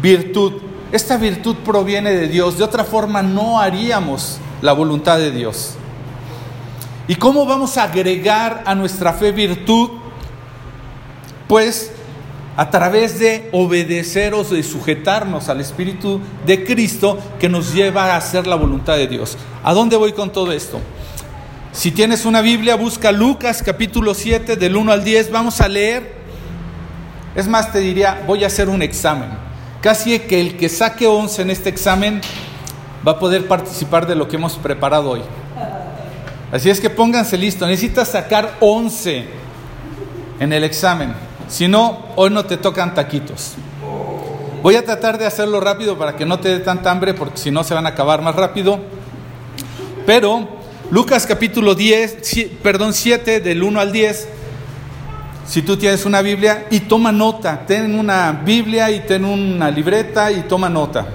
Virtud. 0.03 0.55
Esta 0.91 1.17
virtud 1.17 1.57
proviene 1.65 2.13
de 2.13 2.29
Dios, 2.29 2.59
de 2.59 2.65
otra 2.65 2.85
forma 2.85 3.23
no 3.23 3.61
haríamos 3.61 4.39
la 4.63 4.73
voluntad 4.73 5.19
de 5.19 5.31
Dios. 5.31 5.75
¿Y 7.07 7.15
cómo 7.15 7.47
vamos 7.47 7.77
a 7.77 7.85
agregar 7.85 8.63
a 8.67 8.75
nuestra 8.75 9.13
fe 9.13 9.33
virtud? 9.33 9.91
Pues 11.49 11.91
a 12.59 12.71
través 12.71 13.19
de 13.19 13.49
obedeceros, 13.53 14.51
de 14.51 14.63
sujetarnos 14.63 15.49
al 15.49 15.61
Espíritu 15.61 16.21
de 16.45 16.65
Cristo 16.65 17.19
que 17.39 17.49
nos 17.49 17.73
lleva 17.73 18.07
a 18.07 18.17
hacer 18.17 18.47
la 18.47 18.57
voluntad 18.57 18.97
de 18.97 19.07
Dios. 19.07 19.39
¿A 19.63 19.73
dónde 19.73 19.97
voy 19.97 20.13
con 20.13 20.33
todo 20.33 20.53
esto? 20.53 20.81
Si 21.71 21.93
tienes 21.93 22.25
una 22.25 22.41
Biblia, 22.41 22.75
busca 22.75 23.13
Lucas 23.13 23.63
capítulo 23.65 24.13
7 24.13 24.57
del 24.57 24.77
1 24.77 24.91
al 24.91 25.05
10, 25.05 25.31
vamos 25.31 25.61
a 25.61 25.69
leer. 25.69 26.17
Es 27.37 27.47
más, 27.47 27.71
te 27.71 27.79
diría, 27.79 28.25
voy 28.27 28.43
a 28.43 28.49
hacer 28.49 28.69
un 28.69 28.83
examen. 28.83 29.31
Casi 29.81 30.19
que 30.19 30.41
el 30.41 30.57
que 30.57 30.69
saque 30.69 31.07
11 31.07 31.43
en 31.43 31.51
este 31.51 31.69
examen 31.69 32.21
va 33.07 33.13
a 33.13 33.19
poder 33.21 33.47
participar 33.47 34.09
de 34.09 34.17
lo 34.17 34.27
que 34.27 34.35
hemos 34.35 34.57
preparado 34.57 35.11
hoy. 35.11 35.23
Así 36.51 36.71
es 36.71 36.81
que 36.81 36.91
pónganse 36.91 37.39
listos, 37.39 37.69
necesitas 37.69 38.09
sacar 38.09 38.57
11 38.59 39.27
en 40.41 40.53
el 40.53 40.65
examen. 40.65 41.28
Si 41.49 41.67
no, 41.67 41.99
hoy 42.17 42.31
no 42.31 42.45
te 42.45 42.59
tocan 42.59 42.95
taquitos. 42.95 43.55
Voy 44.63 44.77
a 44.77 44.85
tratar 44.85 45.19
de 45.19 45.27
hacerlo 45.27 45.61
rápido 45.61 45.97
para 45.97 46.15
que 46.17 46.27
no 46.27 46.39
te 46.41 46.51
dé 46.51 46.59
tanta 46.59 46.91
hambre, 46.91 47.15
porque 47.15 47.39
si 47.39 47.51
no 47.51 47.65
se 47.65 47.75
van 47.75 47.87
a 47.87 47.91
acabar 47.91 48.21
más 48.23 48.35
rápido. 48.35 48.81
Pero 50.05 50.49
Lucas 50.91 51.27
capítulo 51.27 51.75
10, 51.75 52.19
perdón, 52.63 52.93
7 52.93 53.41
del 53.41 53.63
1 53.63 53.81
al 53.81 53.93
10. 53.93 54.29
Si 55.47 55.63
tú 55.63 55.79
tienes 55.79 56.05
una 56.05 56.21
Biblia 56.21 56.67
y 56.71 56.81
toma 56.81 57.13
nota, 57.13 57.65
ten 57.67 57.99
una 57.99 58.33
Biblia 58.33 58.91
y 58.91 59.01
ten 59.01 59.25
una 59.25 59.71
libreta 59.71 60.31
y 60.31 60.43
toma 60.43 60.69
nota. 60.69 61.07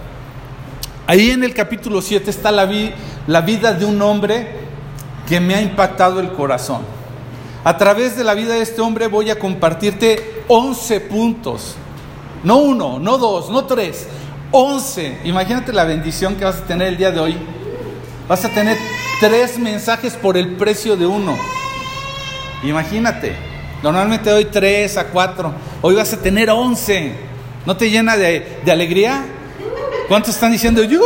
Ahí 1.05 1.29
en 1.29 1.43
el 1.43 1.53
capítulo 1.53 2.01
7 2.01 2.31
está 2.31 2.51
la, 2.51 2.67
la 3.27 3.41
vida 3.41 3.73
de 3.73 3.85
un 3.85 4.01
hombre 4.01 4.47
que 5.27 5.39
me 5.39 5.53
ha 5.53 5.61
impactado 5.61 6.19
el 6.19 6.31
corazón. 6.31 7.02
A 7.63 7.77
través 7.77 8.17
de 8.17 8.25
la 8.25 8.33
vida 8.33 8.55
de 8.55 8.61
este 8.61 8.81
hombre 8.81 9.07
voy 9.07 9.29
a 9.29 9.39
compartirte 9.39 10.43
11 10.47 10.99
puntos. 11.01 11.75
No 12.43 12.57
uno, 12.57 12.99
no 12.99 13.17
dos, 13.17 13.49
no 13.49 13.63
tres, 13.63 14.07
11. 14.51 15.21
Imagínate 15.23 15.71
la 15.71 15.85
bendición 15.85 16.35
que 16.35 16.43
vas 16.43 16.57
a 16.57 16.65
tener 16.65 16.89
el 16.89 16.97
día 16.97 17.11
de 17.11 17.21
hoy. 17.21 17.37
Vas 18.27 18.43
a 18.43 18.49
tener 18.49 18.77
tres 19.21 19.57
mensajes 19.57 20.13
por 20.15 20.35
el 20.35 20.57
precio 20.57 20.97
de 20.97 21.05
uno. 21.05 21.37
Imagínate. 22.63 23.35
Normalmente 23.81 24.29
doy 24.29 24.45
tres 24.45 24.97
a 24.97 25.07
cuatro. 25.07 25.53
Hoy 25.81 25.95
vas 25.95 26.11
a 26.13 26.17
tener 26.17 26.49
11. 26.49 27.15
¿No 27.65 27.77
te 27.77 27.89
llena 27.89 28.17
de, 28.17 28.59
de 28.65 28.71
alegría? 28.71 29.25
¿Cuántos 30.09 30.35
están 30.35 30.51
diciendo, 30.51 30.83
¡Yu! 30.83 31.01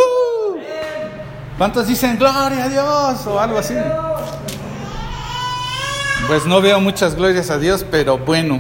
¿Cuántos 1.58 1.88
dicen 1.88 2.18
gloria 2.18 2.66
a 2.66 2.70
Dios 2.70 3.28
o 3.28 3.40
algo 3.40 3.60
así? 3.60 3.76
Pues 6.28 6.46
no 6.46 6.60
veo 6.60 6.82
muchas 6.82 7.16
glorias 7.16 7.50
a 7.50 7.58
Dios, 7.58 7.86
pero 7.90 8.18
bueno. 8.18 8.60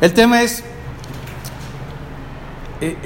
El 0.00 0.14
tema 0.14 0.42
es, 0.42 0.62
eh, 2.80 2.96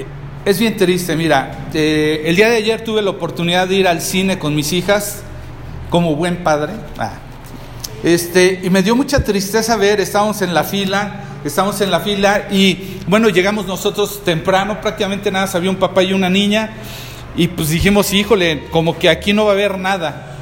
es 0.45 0.59
bien 0.59 0.77
triste, 0.77 1.15
mira, 1.15 1.65
eh, 1.73 2.21
el 2.25 2.35
día 2.35 2.47
de 2.47 2.57
ayer 2.57 2.83
tuve 2.83 3.01
la 3.01 3.09
oportunidad 3.09 3.67
de 3.67 3.73
ir 3.73 3.87
al 3.87 4.01
cine 4.01 4.37
con 4.37 4.53
mis 4.53 4.71
hijas, 4.71 5.23
como 5.89 6.15
buen 6.15 6.43
padre, 6.43 6.73
ah, 6.99 7.13
este, 8.03 8.59
y 8.61 8.69
me 8.69 8.83
dio 8.83 8.95
mucha 8.95 9.23
tristeza 9.23 9.75
ver, 9.77 9.99
estábamos 9.99 10.43
en 10.43 10.53
la 10.53 10.63
fila, 10.63 11.23
estamos 11.43 11.81
en 11.81 11.89
la 11.89 12.01
fila 12.01 12.47
y 12.51 12.99
bueno, 13.07 13.29
llegamos 13.29 13.65
nosotros 13.65 14.23
temprano, 14.23 14.79
prácticamente 14.79 15.31
nada, 15.31 15.49
había 15.55 15.71
un 15.71 15.77
papá 15.77 16.03
y 16.03 16.13
una 16.13 16.29
niña, 16.29 16.69
y 17.35 17.47
pues 17.47 17.69
dijimos, 17.69 18.13
híjole, 18.13 18.67
como 18.69 18.99
que 18.99 19.09
aquí 19.09 19.33
no 19.33 19.45
va 19.45 19.51
a 19.51 19.53
haber 19.55 19.79
nada. 19.79 20.34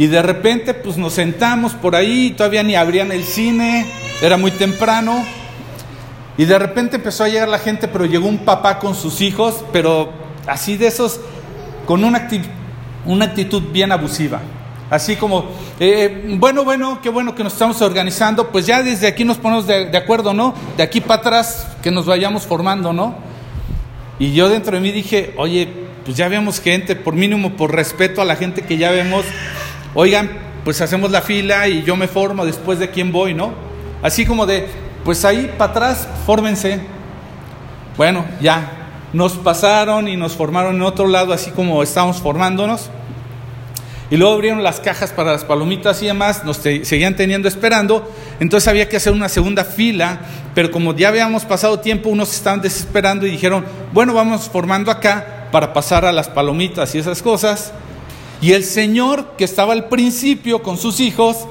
Y 0.00 0.06
de 0.06 0.22
repente 0.22 0.72
pues 0.72 0.96
nos 0.96 1.12
sentamos 1.12 1.74
por 1.74 1.94
ahí, 1.94 2.30
todavía 2.30 2.62
ni 2.62 2.74
abrían 2.74 3.12
el 3.12 3.22
cine, 3.22 3.84
era 4.22 4.38
muy 4.38 4.50
temprano. 4.50 5.22
Y 6.38 6.46
de 6.46 6.58
repente 6.58 6.96
empezó 6.96 7.24
a 7.24 7.28
llegar 7.28 7.48
la 7.48 7.58
gente, 7.58 7.86
pero 7.86 8.06
llegó 8.06 8.26
un 8.26 8.38
papá 8.38 8.78
con 8.78 8.94
sus 8.94 9.20
hijos, 9.20 9.62
pero 9.74 10.10
así 10.46 10.78
de 10.78 10.86
esos, 10.86 11.20
con 11.84 12.02
una, 12.02 12.30
una 13.04 13.26
actitud 13.26 13.62
bien 13.72 13.92
abusiva. 13.92 14.40
Así 14.88 15.16
como, 15.16 15.50
eh, 15.78 16.34
bueno, 16.38 16.64
bueno, 16.64 17.00
qué 17.02 17.10
bueno 17.10 17.34
que 17.34 17.44
nos 17.44 17.52
estamos 17.52 17.82
organizando, 17.82 18.48
pues 18.48 18.64
ya 18.64 18.82
desde 18.82 19.06
aquí 19.06 19.26
nos 19.26 19.36
ponemos 19.36 19.66
de, 19.66 19.84
de 19.84 19.98
acuerdo, 19.98 20.32
¿no? 20.32 20.54
De 20.78 20.82
aquí 20.82 21.02
para 21.02 21.20
atrás 21.20 21.66
que 21.82 21.90
nos 21.90 22.06
vayamos 22.06 22.46
formando, 22.46 22.94
¿no? 22.94 23.16
Y 24.18 24.32
yo 24.32 24.48
dentro 24.48 24.72
de 24.72 24.80
mí 24.80 24.92
dije, 24.92 25.34
oye, 25.36 25.68
pues 26.06 26.16
ya 26.16 26.28
vemos 26.28 26.58
gente, 26.58 26.96
por 26.96 27.12
mínimo, 27.12 27.50
por 27.50 27.74
respeto 27.74 28.22
a 28.22 28.24
la 28.24 28.36
gente 28.36 28.62
que 28.62 28.78
ya 28.78 28.90
vemos, 28.90 29.26
oigan, 29.94 30.30
pues 30.64 30.80
hacemos 30.80 31.10
la 31.10 31.22
fila 31.22 31.68
y 31.68 31.82
yo 31.82 31.96
me 31.96 32.08
formo 32.08 32.44
después 32.44 32.78
de 32.78 32.90
quién 32.90 33.12
voy, 33.12 33.34
¿no? 33.34 33.52
Así 34.02 34.26
como 34.26 34.46
de, 34.46 34.66
pues 35.04 35.24
ahí 35.24 35.52
para 35.56 35.72
atrás, 35.72 36.08
fórmense. 36.26 36.80
Bueno, 37.96 38.24
ya, 38.40 38.80
nos 39.12 39.34
pasaron 39.34 40.08
y 40.08 40.16
nos 40.16 40.34
formaron 40.34 40.76
en 40.76 40.82
otro 40.82 41.06
lado, 41.06 41.32
así 41.32 41.50
como 41.50 41.82
estábamos 41.82 42.20
formándonos. 42.20 42.90
Y 44.10 44.16
luego 44.16 44.34
abrieron 44.34 44.64
las 44.64 44.80
cajas 44.80 45.12
para 45.12 45.32
las 45.32 45.44
palomitas 45.44 46.02
y 46.02 46.06
demás, 46.06 46.44
nos 46.44 46.56
seguían 46.56 47.14
teniendo 47.14 47.46
esperando. 47.46 48.10
Entonces 48.40 48.66
había 48.66 48.88
que 48.88 48.96
hacer 48.96 49.12
una 49.12 49.28
segunda 49.28 49.64
fila, 49.64 50.20
pero 50.54 50.70
como 50.72 50.96
ya 50.96 51.08
habíamos 51.08 51.44
pasado 51.44 51.78
tiempo, 51.78 52.08
unos 52.08 52.34
estaban 52.34 52.60
desesperando 52.60 53.24
y 53.26 53.30
dijeron, 53.30 53.64
bueno, 53.92 54.12
vamos 54.12 54.48
formando 54.48 54.90
acá 54.90 55.48
para 55.52 55.72
pasar 55.72 56.04
a 56.04 56.12
las 56.12 56.28
palomitas 56.28 56.92
y 56.94 56.98
esas 56.98 57.22
cosas. 57.22 57.72
Y 58.40 58.52
el 58.52 58.64
señor 58.64 59.36
que 59.36 59.44
estaba 59.44 59.72
al 59.74 59.88
principio 59.88 60.62
con 60.62 60.78
sus 60.78 61.00
hijos, 61.00 61.46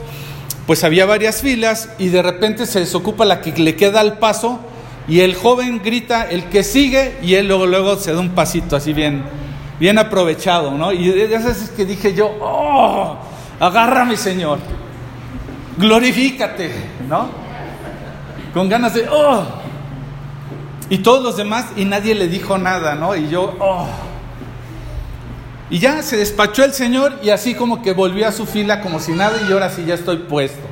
pues 0.66 0.84
había 0.84 1.06
varias 1.06 1.42
filas 1.42 1.90
y 2.00 2.08
de 2.08 2.22
repente 2.22 2.66
se 2.66 2.80
desocupa 2.80 3.26
la 3.26 3.42
que 3.42 3.52
le 3.52 3.76
queda 3.76 4.00
al 4.00 4.18
paso 4.18 4.60
y 5.08 5.22
el 5.22 5.36
joven 5.36 5.82
grita 5.84 6.28
el 6.30 6.46
que 6.46 6.64
sigue 6.64 7.18
y 7.22 7.36
él 7.36 7.48
luego, 7.48 7.66
luego 7.68 7.96
se 7.98 8.14
da 8.14 8.20
un 8.20 8.30
pasito 8.30 8.76
así 8.76 8.94
bien, 8.94 9.24
bien 9.80 9.98
aprovechado, 9.98 10.72
¿no? 10.72 10.92
Y 10.92 11.10
de 11.10 11.34
esas 11.34 11.62
es 11.62 11.70
que 11.72 11.86
dije 11.86 12.14
yo, 12.14 12.32
oh, 12.42 13.18
agárrame 13.60 14.18
Señor, 14.18 14.60
glorifícate, 15.78 16.72
¿no? 17.08 17.30
Con 18.54 18.68
ganas 18.68 18.96
de, 18.96 19.08
oh, 19.12 19.44
y 20.90 21.00
todos 21.00 21.24
los 21.24 21.38
demás, 21.38 21.68
y 21.76 21.86
nadie 21.86 22.16
le 22.16 22.28
dijo 22.28 22.58
nada, 22.58 22.96
¿no? 22.96 23.16
Y 23.16 23.30
yo, 23.30 23.56
oh. 23.60 23.88
Y 25.70 25.80
ya 25.80 26.02
se 26.02 26.18
despachó 26.18 26.64
el 26.64 26.74
Señor 26.74 27.20
y 27.22 27.30
así 27.30 27.54
como 27.54 27.82
que 27.82 27.94
volvió 27.94 28.28
a 28.28 28.32
su 28.32 28.46
fila 28.46 28.82
como 28.82 29.00
si 29.00 29.12
nada 29.12 29.40
y 29.48 29.52
ahora 29.52 29.70
sí 29.70 29.84
ya 29.86 29.94
estoy 29.94 30.18
puesto. 30.18 30.68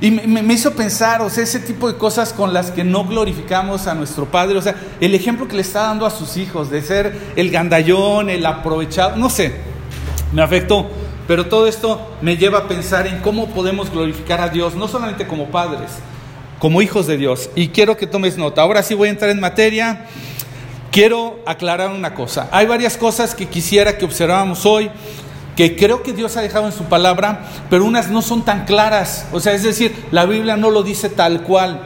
Y 0.00 0.10
me, 0.10 0.52
hizo 0.52 0.72
pensar, 0.72 1.22
o 1.22 1.30
sea, 1.30 1.44
ese 1.44 1.60
tipo 1.60 1.90
de 1.90 1.96
cosas 1.96 2.32
con 2.32 2.52
las 2.52 2.70
que 2.70 2.84
no 2.84 3.06
glorificamos 3.06 3.86
a 3.86 3.94
nuestro 3.94 4.26
Padre, 4.26 4.58
o 4.58 4.62
sea, 4.62 4.74
el 5.00 5.14
ejemplo 5.14 5.48
que 5.48 5.56
le 5.56 5.62
está 5.62 5.82
dando 5.82 6.04
a 6.04 6.10
sus 6.10 6.36
hijos 6.36 6.68
de 6.68 6.82
ser 6.82 7.18
el 7.36 7.50
gandallón, 7.50 8.28
el 8.28 8.44
aprovechado, 8.44 9.16
no 9.16 9.30
sé, 9.30 9.54
me 10.32 10.42
afectó. 10.42 10.90
Pero 11.26 11.46
todo 11.46 11.66
esto 11.66 12.16
me 12.20 12.36
lleva 12.36 12.58
a 12.58 12.68
pensar 12.68 13.06
en 13.06 13.20
cómo 13.20 13.48
podemos 13.48 13.90
glorificar 13.90 14.42
a 14.42 14.48
Dios, 14.48 14.74
no 14.74 14.88
solamente 14.88 15.26
como 15.26 15.46
padres, 15.46 15.90
como 16.58 16.82
hijos 16.82 17.06
de 17.06 17.16
Dios. 17.16 17.48
Y 17.54 17.68
quiero 17.68 17.96
que 17.96 18.06
tomes 18.06 18.36
nota. 18.36 18.60
Ahora 18.60 18.82
sí 18.82 18.92
voy 18.94 19.08
a 19.08 19.12
entrar 19.12 19.30
en 19.30 19.40
materia. 19.40 20.06
Quiero 20.94 21.40
aclarar 21.44 21.90
una 21.90 22.14
cosa. 22.14 22.48
Hay 22.52 22.66
varias 22.68 22.96
cosas 22.96 23.34
que 23.34 23.46
quisiera 23.46 23.98
que 23.98 24.04
observáramos 24.04 24.64
hoy, 24.64 24.92
que 25.56 25.74
creo 25.74 26.04
que 26.04 26.12
Dios 26.12 26.36
ha 26.36 26.40
dejado 26.40 26.66
en 26.66 26.72
su 26.72 26.84
palabra, 26.84 27.46
pero 27.68 27.84
unas 27.84 28.12
no 28.12 28.22
son 28.22 28.44
tan 28.44 28.64
claras. 28.64 29.26
O 29.32 29.40
sea, 29.40 29.54
es 29.54 29.64
decir, 29.64 29.92
la 30.12 30.24
Biblia 30.24 30.56
no 30.56 30.70
lo 30.70 30.84
dice 30.84 31.08
tal 31.08 31.42
cual. 31.42 31.80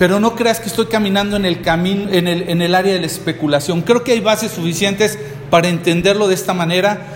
Pero 0.00 0.18
no 0.18 0.34
creas 0.34 0.58
que 0.58 0.66
estoy 0.66 0.86
caminando 0.86 1.36
en 1.36 1.44
el 1.44 1.62
camino, 1.62 2.10
en 2.10 2.26
el, 2.26 2.50
en 2.50 2.60
el 2.60 2.74
área 2.74 2.92
de 2.92 2.98
la 2.98 3.06
especulación. 3.06 3.82
Creo 3.82 4.02
que 4.02 4.10
hay 4.10 4.20
bases 4.20 4.50
suficientes 4.50 5.16
para 5.48 5.68
entenderlo 5.68 6.26
de 6.26 6.34
esta 6.34 6.54
manera. 6.54 7.06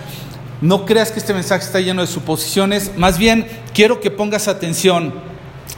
No 0.61 0.85
creas 0.85 1.11
que 1.11 1.19
este 1.19 1.33
mensaje 1.33 1.65
está 1.65 1.81
lleno 1.81 1.99
de 1.99 2.07
suposiciones. 2.07 2.93
Más 2.95 3.17
bien, 3.17 3.45
quiero 3.73 3.99
que 3.99 4.09
pongas 4.09 4.47
atención 4.47 5.13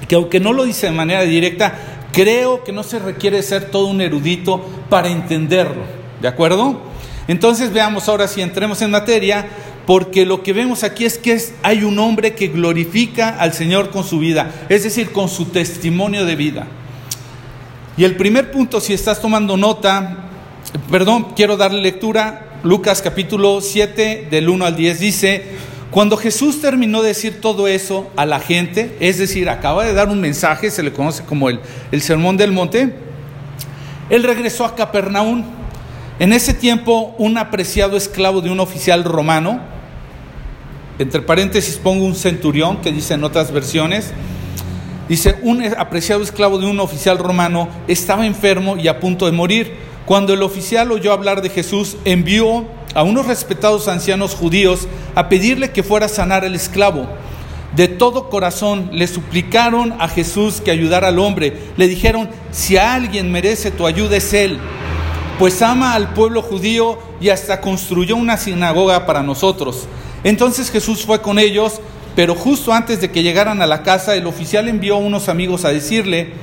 que 0.07 0.13
aunque 0.13 0.39
no 0.39 0.53
lo 0.53 0.65
dice 0.65 0.85
de 0.85 0.93
manera 0.93 1.21
directa, 1.21 1.98
creo 2.11 2.63
que 2.63 2.71
no 2.71 2.83
se 2.83 2.99
requiere 2.99 3.41
ser 3.43 3.71
todo 3.71 3.87
un 3.87 4.01
erudito 4.01 4.65
para 4.89 5.09
entenderlo. 5.09 5.83
¿De 6.21 6.27
acuerdo? 6.27 6.81
Entonces 7.27 7.71
veamos 7.71 8.09
ahora 8.09 8.27
si 8.27 8.41
entremos 8.41 8.81
en 8.81 8.91
materia, 8.91 9.47
porque 9.85 10.25
lo 10.25 10.43
que 10.43 10.53
vemos 10.53 10.83
aquí 10.83 11.05
es 11.05 11.17
que 11.17 11.39
hay 11.63 11.83
un 11.83 11.97
hombre 11.99 12.35
que 12.35 12.47
glorifica 12.47 13.29
al 13.29 13.53
Señor 13.53 13.89
con 13.91 14.03
su 14.03 14.19
vida, 14.19 14.51
es 14.69 14.83
decir, 14.83 15.11
con 15.11 15.29
su 15.29 15.45
testimonio 15.45 16.25
de 16.25 16.35
vida. 16.35 16.67
Y 17.97 18.03
el 18.03 18.15
primer 18.15 18.51
punto, 18.51 18.79
si 18.79 18.93
estás 18.93 19.21
tomando 19.21 19.57
nota, 19.57 20.29
perdón, 20.91 21.33
quiero 21.35 21.57
darle 21.57 21.81
lectura, 21.81 22.45
Lucas 22.63 23.01
capítulo 23.01 23.61
7 23.61 24.27
del 24.29 24.49
1 24.49 24.65
al 24.65 24.75
10 24.75 24.99
dice, 24.99 25.45
cuando 25.91 26.17
Jesús 26.17 26.61
terminó 26.61 27.01
de 27.01 27.09
decir 27.09 27.41
todo 27.41 27.67
eso 27.67 28.09
a 28.15 28.25
la 28.25 28.39
gente, 28.39 28.95
es 28.99 29.17
decir, 29.17 29.49
acaba 29.49 29.85
de 29.85 29.93
dar 29.93 30.09
un 30.09 30.21
mensaje, 30.21 30.69
se 30.69 30.83
le 30.83 30.93
conoce 30.93 31.23
como 31.23 31.49
el, 31.49 31.59
el 31.91 32.01
Sermón 32.01 32.37
del 32.37 32.51
Monte, 32.51 32.93
él 34.09 34.23
regresó 34.23 34.65
a 34.65 34.75
Capernaum. 34.75 35.43
En 36.19 36.33
ese 36.33 36.53
tiempo, 36.53 37.15
un 37.17 37.37
apreciado 37.37 37.97
esclavo 37.97 38.41
de 38.41 38.49
un 38.49 38.59
oficial 38.59 39.03
romano, 39.03 39.61
entre 40.99 41.21
paréntesis 41.21 41.77
pongo 41.77 42.05
un 42.05 42.15
centurión 42.15 42.81
que 42.81 42.91
dice 42.91 43.13
en 43.13 43.23
otras 43.23 43.51
versiones, 43.51 44.13
Dice, 45.09 45.37
un 45.41 45.63
apreciado 45.63 46.21
esclavo 46.21 46.59
de 46.59 46.67
un 46.67 46.79
oficial 46.79 47.17
romano 47.17 47.67
estaba 47.87 48.27
enfermo 48.27 48.77
y 48.77 48.87
a 48.87 48.99
punto 48.99 49.25
de 49.25 49.31
morir. 49.31 49.73
Cuando 50.05 50.33
el 50.33 50.43
oficial 50.43 50.91
oyó 50.91 51.11
hablar 51.11 51.41
de 51.41 51.49
Jesús, 51.49 51.97
envió 52.05 52.67
a 52.93 53.03
unos 53.03 53.27
respetados 53.27 53.87
ancianos 53.87 54.35
judíos 54.35 54.87
a 55.15 55.29
pedirle 55.29 55.71
que 55.71 55.83
fuera 55.83 56.07
a 56.07 56.09
sanar 56.09 56.43
al 56.43 56.55
esclavo. 56.55 57.07
De 57.75 57.87
todo 57.87 58.29
corazón 58.29 58.89
le 58.93 59.07
suplicaron 59.07 59.93
a 59.99 60.07
Jesús 60.07 60.61
que 60.61 60.71
ayudara 60.71 61.09
al 61.09 61.19
hombre. 61.19 61.57
Le 61.77 61.87
dijeron, 61.87 62.29
si 62.51 62.77
alguien 62.77 63.31
merece 63.31 63.71
tu 63.71 63.85
ayuda 63.85 64.17
es 64.17 64.33
él, 64.33 64.59
pues 65.37 65.61
ama 65.61 65.93
al 65.93 66.13
pueblo 66.13 66.41
judío 66.41 66.97
y 67.21 67.29
hasta 67.29 67.61
construyó 67.61 68.15
una 68.15 68.37
sinagoga 68.37 69.05
para 69.05 69.21
nosotros. 69.21 69.87
Entonces 70.23 70.71
Jesús 70.71 71.05
fue 71.05 71.21
con 71.21 71.39
ellos 71.39 71.79
pero 72.19 72.35
justo 72.35 72.73
antes 72.73 72.99
de 72.99 73.11
que 73.11 73.23
llegaran 73.23 73.61
a 73.61 73.65
la 73.65 73.81
casa, 73.81 74.13
el 74.13 74.27
oficial 74.27 74.67
envió 74.67 74.95
a 74.95 74.99
unos 74.99 75.29
amigos 75.29 75.63
a 75.63 75.69
decirle, 75.69 76.33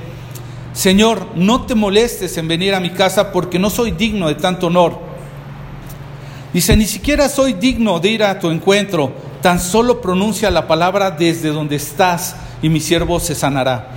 Señor, 0.73 1.27
no 1.35 1.67
te 1.67 1.75
molestes 1.75 2.35
en 2.37 2.47
venir 2.47 2.73
a 2.73 2.79
mi 2.79 2.89
casa 2.89 3.31
porque 3.31 3.59
no 3.59 3.69
soy 3.69 3.91
digno 3.91 4.27
de 4.27 4.33
tanto 4.33 4.67
honor. 4.67 4.99
Dice, 6.53 6.77
ni 6.77 6.85
siquiera 6.85 7.29
soy 7.29 7.53
digno 7.53 7.99
de 7.99 8.09
ir 8.09 8.23
a 8.23 8.39
tu 8.39 8.49
encuentro, 8.49 9.11
tan 9.41 9.59
solo 9.59 10.01
pronuncia 10.01 10.49
la 10.49 10.67
palabra 10.67 11.11
desde 11.11 11.49
donde 11.49 11.75
estás 11.75 12.35
y 12.61 12.69
mi 12.69 12.79
siervo 12.79 13.19
se 13.19 13.35
sanará. 13.35 13.91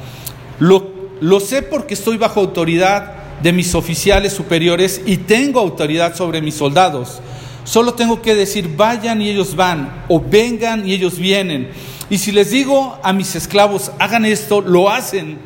Lo, 0.59 0.91
lo 1.21 1.41
sé 1.41 1.63
porque 1.63 1.95
estoy 1.95 2.19
bajo 2.19 2.41
autoridad 2.41 3.15
de 3.43 3.53
mis 3.53 3.75
oficiales 3.75 4.33
superiores 4.33 5.01
y 5.07 5.19
tengo 5.19 5.61
autoridad 5.61 6.15
sobre 6.15 6.43
mis 6.43 6.57
soldados. 6.57 7.21
Solo 7.65 7.95
tengo 7.95 8.21
que 8.21 8.35
decir, 8.35 8.77
vayan 8.77 9.23
y 9.23 9.31
ellos 9.31 9.55
van, 9.55 10.05
o 10.09 10.21
vengan 10.21 10.87
y 10.87 10.93
ellos 10.93 11.19
vienen. 11.19 11.71
Y 12.09 12.19
si 12.19 12.33
les 12.33 12.51
digo 12.51 12.99
a 13.03 13.13
mis 13.13 13.37
esclavos, 13.37 13.93
hagan 13.99 14.25
esto, 14.25 14.61
lo 14.61 14.91
hacen. 14.91 15.39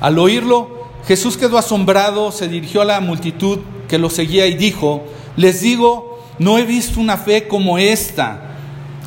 Al 0.00 0.18
oírlo, 0.18 0.86
Jesús 1.06 1.36
quedó 1.36 1.58
asombrado, 1.58 2.30
se 2.30 2.48
dirigió 2.48 2.82
a 2.82 2.84
la 2.84 3.00
multitud 3.00 3.58
que 3.88 3.98
lo 3.98 4.10
seguía 4.10 4.46
y 4.46 4.54
dijo, 4.54 5.02
les 5.36 5.60
digo, 5.60 6.09
no 6.40 6.56
he 6.56 6.64
visto 6.64 6.98
una 6.98 7.18
fe 7.18 7.46
como 7.46 7.76
esta 7.78 8.40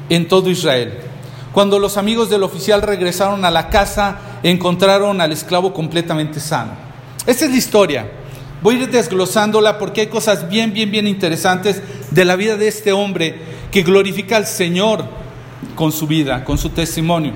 en 0.08 0.28
todo 0.28 0.52
Israel. 0.52 0.94
Cuando 1.52 1.80
los 1.80 1.98
amigos 1.98 2.30
del 2.30 2.44
oficial 2.44 2.84
regresaron 2.84 3.44
a 3.44 3.50
la 3.50 3.70
casa, 3.70 4.20
encontraron 4.44 5.20
al 5.20 5.32
esclavo 5.32 5.74
completamente 5.74 6.40
sano. 6.40 6.74
Esta 7.26 7.46
es 7.46 7.52
la 7.52 7.58
historia. 7.58 8.12
Voy 8.62 8.76
a 8.76 8.80
ir 8.84 8.92
desglosándola 8.92 9.80
porque 9.80 10.02
hay 10.02 10.08
cosas 10.08 10.48
bien, 10.48 10.74
bien, 10.74 10.92
bien 10.92 11.08
interesantes 11.08 11.82
de 12.12 12.24
la 12.24 12.36
vida 12.36 12.56
de 12.56 12.68
este 12.68 12.92
hombre 12.92 13.36
que 13.72 13.82
glorifica 13.82 14.38
al 14.38 14.46
Señor 14.46 15.04
con 15.74 15.92
su 15.92 16.06
vida, 16.06 16.46
con 16.46 16.60
su 16.60 16.70
testimonio. 16.70 17.34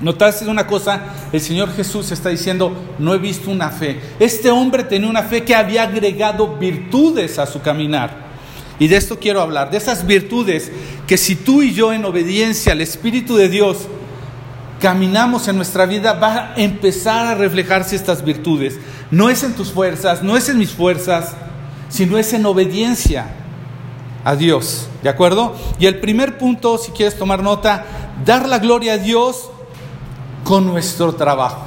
Notaste 0.00 0.46
una 0.46 0.68
cosa, 0.68 1.00
el 1.32 1.40
Señor 1.40 1.74
Jesús 1.74 2.12
está 2.12 2.28
diciendo, 2.28 2.72
no 3.00 3.12
he 3.12 3.18
visto 3.18 3.50
una 3.50 3.70
fe. 3.70 4.00
Este 4.20 4.52
hombre 4.52 4.84
tenía 4.84 5.10
una 5.10 5.24
fe 5.24 5.42
que 5.42 5.56
había 5.56 5.82
agregado 5.82 6.56
virtudes 6.58 7.40
a 7.40 7.46
su 7.46 7.60
caminar. 7.60 8.29
Y 8.80 8.88
de 8.88 8.96
esto 8.96 9.18
quiero 9.20 9.42
hablar, 9.42 9.70
de 9.70 9.76
esas 9.76 10.06
virtudes 10.06 10.72
que 11.06 11.16
si 11.16 11.36
tú 11.36 11.62
y 11.62 11.72
yo 11.72 11.92
en 11.92 12.04
obediencia 12.04 12.72
al 12.72 12.80
Espíritu 12.80 13.36
de 13.36 13.48
Dios 13.48 13.76
caminamos 14.80 15.46
en 15.48 15.56
nuestra 15.56 15.84
vida, 15.84 16.14
va 16.14 16.34
a 16.34 16.54
empezar 16.56 17.26
a 17.26 17.34
reflejarse 17.34 17.94
estas 17.94 18.24
virtudes. 18.24 18.80
No 19.10 19.28
es 19.28 19.44
en 19.44 19.54
tus 19.54 19.70
fuerzas, 19.70 20.22
no 20.22 20.36
es 20.36 20.48
en 20.48 20.58
mis 20.58 20.70
fuerzas, 20.70 21.34
sino 21.90 22.16
es 22.16 22.32
en 22.32 22.46
obediencia 22.46 23.26
a 24.24 24.34
Dios. 24.34 24.88
¿De 25.02 25.10
acuerdo? 25.10 25.54
Y 25.78 25.84
el 25.84 26.00
primer 26.00 26.38
punto, 26.38 26.78
si 26.78 26.90
quieres 26.92 27.18
tomar 27.18 27.42
nota, 27.42 27.84
dar 28.24 28.48
la 28.48 28.58
gloria 28.58 28.94
a 28.94 28.98
Dios 28.98 29.50
con 30.42 30.66
nuestro 30.66 31.14
trabajo. 31.14 31.62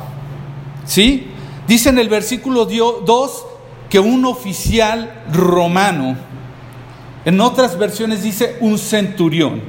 ¿Sí? 0.85 1.27
Dice 1.67 1.89
en 1.89 1.99
el 1.99 2.09
versículo 2.09 2.65
2 2.65 3.45
que 3.89 3.99
un 3.99 4.25
oficial 4.25 5.23
romano, 5.31 6.17
en 7.25 7.39
otras 7.41 7.77
versiones 7.77 8.23
dice 8.23 8.57
un 8.59 8.77
centurión. 8.77 9.61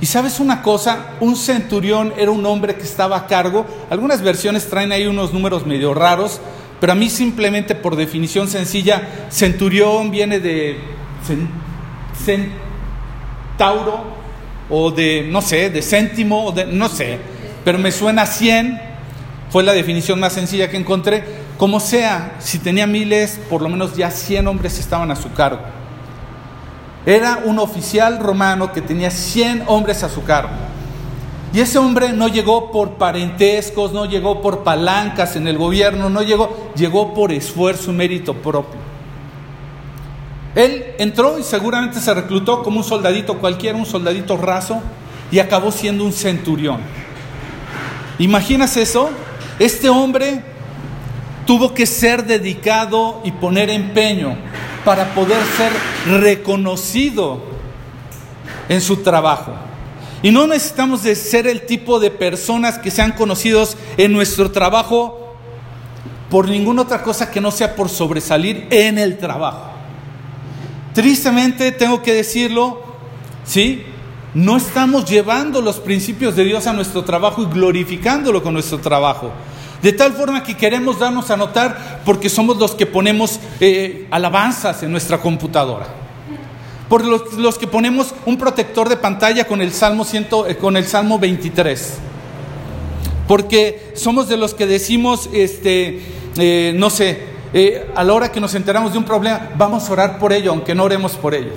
Y 0.00 0.06
sabes 0.06 0.40
una 0.40 0.62
cosa, 0.62 1.10
un 1.20 1.36
centurión 1.36 2.12
era 2.16 2.30
un 2.32 2.44
hombre 2.44 2.74
que 2.74 2.82
estaba 2.82 3.16
a 3.16 3.26
cargo, 3.26 3.64
algunas 3.88 4.20
versiones 4.20 4.68
traen 4.68 4.90
ahí 4.90 5.06
unos 5.06 5.32
números 5.32 5.64
medio 5.64 5.94
raros, 5.94 6.40
pero 6.80 6.92
a 6.92 6.96
mí 6.96 7.08
simplemente 7.08 7.76
por 7.76 7.94
definición 7.94 8.48
sencilla, 8.48 9.26
centurión 9.30 10.10
viene 10.10 10.40
de 10.40 10.78
centauro 12.24 14.02
o 14.68 14.90
de, 14.90 15.28
no 15.30 15.40
sé, 15.40 15.70
de 15.70 15.82
céntimo, 15.82 16.46
o 16.46 16.52
de, 16.52 16.66
no 16.66 16.88
sé, 16.88 17.18
pero 17.64 17.78
me 17.78 17.92
suena 17.92 18.26
100, 18.26 18.80
fue 19.50 19.62
la 19.62 19.72
definición 19.72 20.18
más 20.18 20.32
sencilla 20.32 20.68
que 20.68 20.76
encontré. 20.76 21.22
Como 21.58 21.78
sea, 21.78 22.36
si 22.40 22.58
tenía 22.58 22.86
miles, 22.88 23.38
por 23.48 23.62
lo 23.62 23.68
menos 23.68 23.94
ya 23.94 24.10
100 24.10 24.48
hombres 24.48 24.80
estaban 24.80 25.10
a 25.10 25.16
su 25.16 25.32
cargo. 25.32 25.60
Era 27.04 27.42
un 27.44 27.58
oficial 27.58 28.20
romano 28.20 28.72
que 28.72 28.80
tenía 28.80 29.10
100 29.10 29.64
hombres 29.66 30.02
a 30.02 30.08
su 30.08 30.22
cargo. 30.22 30.50
Y 31.52 31.60
ese 31.60 31.78
hombre 31.78 32.12
no 32.12 32.28
llegó 32.28 32.70
por 32.70 32.92
parentescos, 32.92 33.92
no 33.92 34.06
llegó 34.06 34.40
por 34.40 34.62
palancas 34.62 35.36
en 35.36 35.46
el 35.48 35.58
gobierno, 35.58 36.08
no 36.08 36.22
llegó, 36.22 36.72
llegó 36.74 37.12
por 37.12 37.32
esfuerzo 37.32 37.90
y 37.90 37.94
mérito 37.94 38.34
propio. 38.34 38.80
Él 40.54 40.94
entró 40.98 41.38
y 41.38 41.42
seguramente 41.42 42.00
se 42.00 42.14
reclutó 42.14 42.62
como 42.62 42.78
un 42.78 42.84
soldadito 42.84 43.38
cualquiera, 43.38 43.76
un 43.76 43.86
soldadito 43.86 44.36
raso, 44.36 44.80
y 45.30 45.38
acabó 45.38 45.72
siendo 45.72 46.04
un 46.04 46.12
centurión. 46.12 46.80
¿Imaginas 48.18 48.76
eso? 48.76 49.10
Este 49.58 49.88
hombre 49.88 50.42
tuvo 51.46 51.74
que 51.74 51.86
ser 51.86 52.24
dedicado 52.24 53.20
y 53.24 53.32
poner 53.32 53.70
empeño 53.70 54.36
para 54.84 55.14
poder 55.14 55.38
ser 55.56 55.72
reconocido 56.20 57.40
en 58.68 58.80
su 58.80 58.98
trabajo. 58.98 59.52
Y 60.22 60.30
no 60.30 60.46
necesitamos 60.46 61.02
de 61.02 61.16
ser 61.16 61.46
el 61.46 61.66
tipo 61.66 61.98
de 61.98 62.10
personas 62.10 62.78
que 62.78 62.90
sean 62.90 63.12
conocidos 63.12 63.76
en 63.96 64.12
nuestro 64.12 64.52
trabajo 64.52 65.36
por 66.30 66.48
ninguna 66.48 66.82
otra 66.82 67.02
cosa 67.02 67.30
que 67.30 67.40
no 67.40 67.50
sea 67.50 67.74
por 67.74 67.88
sobresalir 67.88 68.66
en 68.70 68.98
el 68.98 69.18
trabajo. 69.18 69.70
Tristemente 70.94 71.72
tengo 71.72 72.02
que 72.02 72.14
decirlo, 72.14 72.82
¿sí? 73.44 73.84
No 74.34 74.56
estamos 74.56 75.04
llevando 75.04 75.60
los 75.60 75.78
principios 75.78 76.36
de 76.36 76.44
Dios 76.44 76.66
a 76.66 76.72
nuestro 76.72 77.04
trabajo 77.04 77.42
y 77.42 77.46
glorificándolo 77.46 78.42
con 78.42 78.54
nuestro 78.54 78.78
trabajo. 78.78 79.30
De 79.82 79.92
tal 79.92 80.12
forma 80.12 80.44
que 80.44 80.56
queremos 80.56 81.00
darnos 81.00 81.30
a 81.32 81.36
notar 81.36 82.02
porque 82.04 82.28
somos 82.28 82.56
los 82.56 82.76
que 82.76 82.86
ponemos 82.86 83.40
eh, 83.58 84.06
alabanzas 84.12 84.84
en 84.84 84.92
nuestra 84.92 85.18
computadora. 85.18 85.86
Por 86.88 87.04
los, 87.04 87.58
que 87.58 87.66
ponemos 87.66 88.14
un 88.24 88.38
protector 88.38 88.88
de 88.88 88.96
pantalla 88.96 89.46
con 89.46 89.60
el 89.60 89.72
Salmo, 89.72 90.06
eh, 90.12 90.56
con 90.56 90.76
el 90.76 90.86
Salmo 90.86 91.18
23. 91.18 91.94
Porque 93.26 93.92
somos 93.96 94.28
de 94.28 94.36
los 94.36 94.54
que 94.54 94.66
decimos, 94.66 95.28
este, 95.32 96.00
eh, 96.36 96.72
no 96.76 96.88
sé, 96.88 97.32
a 97.96 98.04
la 98.04 98.12
hora 98.12 98.30
que 98.30 98.40
nos 98.40 98.54
enteramos 98.54 98.92
de 98.92 98.98
un 98.98 99.04
problema, 99.04 99.50
vamos 99.56 99.88
a 99.88 99.92
orar 99.92 100.18
por 100.18 100.32
ello, 100.32 100.52
aunque 100.52 100.74
no 100.74 100.84
oremos 100.84 101.12
por 101.12 101.34
ello. 101.34 101.52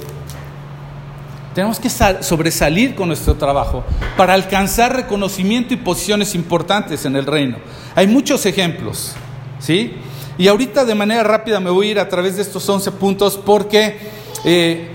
Tenemos 1.55 1.79
que 1.79 1.89
sobresalir 1.89 2.95
con 2.95 3.07
nuestro 3.07 3.35
trabajo 3.35 3.85
para 4.17 4.33
alcanzar 4.33 4.93
reconocimiento 4.93 5.73
y 5.73 5.77
posiciones 5.77 6.35
importantes 6.35 7.05
en 7.05 7.15
el 7.15 7.25
reino. 7.25 7.55
Hay 7.95 8.07
muchos 8.07 8.45
ejemplos, 8.45 9.13
¿sí? 9.59 9.93
Y 10.37 10.49
ahorita 10.49 10.83
de 10.83 10.95
manera 10.95 11.23
rápida 11.23 11.61
me 11.61 11.69
voy 11.69 11.87
a 11.87 11.91
ir 11.91 11.99
a 11.99 12.09
través 12.09 12.35
de 12.35 12.41
estos 12.41 12.67
11 12.67 12.91
puntos 12.91 13.37
porque 13.37 13.97
eh, 14.43 14.89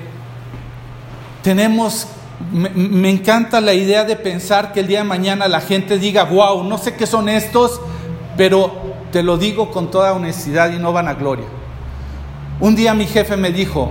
tenemos, 1.42 2.08
me, 2.52 2.68
me 2.68 3.08
encanta 3.08 3.62
la 3.62 3.72
idea 3.72 4.04
de 4.04 4.16
pensar 4.16 4.74
que 4.74 4.80
el 4.80 4.86
día 4.86 4.98
de 4.98 5.04
mañana 5.04 5.48
la 5.48 5.62
gente 5.62 5.98
diga, 5.98 6.24
wow, 6.24 6.62
no 6.62 6.76
sé 6.76 6.94
qué 6.94 7.06
son 7.06 7.30
estos, 7.30 7.80
pero 8.36 8.70
te 9.10 9.22
lo 9.22 9.38
digo 9.38 9.70
con 9.70 9.90
toda 9.90 10.12
honestidad 10.12 10.70
y 10.74 10.78
no 10.78 10.92
van 10.92 11.08
a 11.08 11.14
gloria. 11.14 11.46
Un 12.60 12.76
día 12.76 12.92
mi 12.92 13.06
jefe 13.06 13.38
me 13.38 13.50
dijo, 13.50 13.90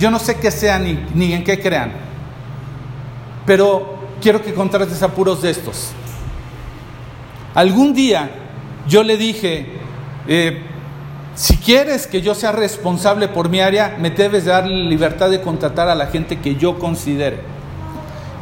yo 0.00 0.10
no 0.10 0.18
sé 0.18 0.36
qué 0.36 0.50
sean 0.50 1.06
ni, 1.14 1.34
en 1.34 1.44
qué 1.44 1.60
crean, 1.60 1.92
pero 3.44 3.98
quiero 4.20 4.42
que 4.42 4.54
contrates 4.54 5.02
apuros 5.02 5.42
de 5.42 5.50
estos. 5.50 5.90
Algún 7.54 7.92
día 7.92 8.30
yo 8.88 9.02
le 9.02 9.18
dije, 9.18 9.66
eh, 10.26 10.62
si 11.34 11.58
quieres 11.58 12.06
que 12.06 12.22
yo 12.22 12.34
sea 12.34 12.50
responsable 12.50 13.28
por 13.28 13.50
mi 13.50 13.60
área, 13.60 13.98
me 14.00 14.10
debes 14.10 14.46
dar 14.46 14.66
la 14.66 14.88
libertad 14.88 15.28
de 15.28 15.42
contratar 15.42 15.90
a 15.90 15.94
la 15.94 16.06
gente 16.06 16.38
que 16.38 16.56
yo 16.56 16.78
considere. 16.78 17.40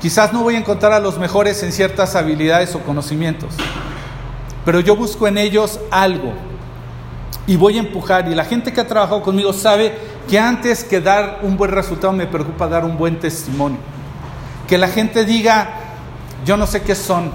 Quizás 0.01 0.33
no 0.33 0.45
voy 0.45 0.55
a 0.55 0.59
encontrar 0.59 0.93
a 0.93 1.01
los 1.01 1.19
mejores 1.19 1.61
en 1.65 1.73
ciertas 1.73 2.15
habilidades 2.15 2.73
o 2.77 2.81
conocimientos, 2.81 3.53
pero 4.65 4.79
yo 4.79 4.95
busco 4.95 5.27
en 5.27 5.39
ellos 5.39 5.81
algo 5.91 6.35
y 7.49 7.57
voy 7.57 7.79
a 7.79 7.81
empujar. 7.81 8.31
Y 8.31 8.37
la 8.37 8.45
gente 8.45 8.73
que 8.73 8.81
ha 8.81 8.87
trabajado 8.87 9.23
conmigo 9.23 9.53
sabe 9.53 9.93
que 10.29 10.39
antes 10.39 10.85
que 10.85 11.01
dar 11.01 11.41
un 11.43 11.57
buen 11.57 11.71
resultado 11.71 12.13
me 12.13 12.27
preocupa 12.27 12.69
dar 12.69 12.85
un 12.85 12.97
buen 12.97 13.19
testimonio. 13.19 13.79
Que 14.69 14.79
la 14.79 14.89
gente 14.89 15.25
diga, 15.25 15.71
yo 16.45 16.57
no 16.57 16.67
sé 16.67 16.83
qué 16.83 16.95
son, 16.95 17.31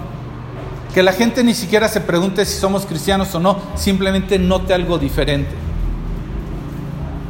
que 0.93 1.01
la 1.01 1.11
gente 1.11 1.43
ni 1.43 1.55
siquiera 1.55 1.89
se 1.89 2.01
pregunte 2.01 2.45
si 2.45 2.59
somos 2.59 2.85
cristianos 2.85 3.33
o 3.33 3.39
no, 3.39 3.57
simplemente 3.75 4.37
note 4.37 4.73
algo 4.73 4.99
diferente. 4.99 5.49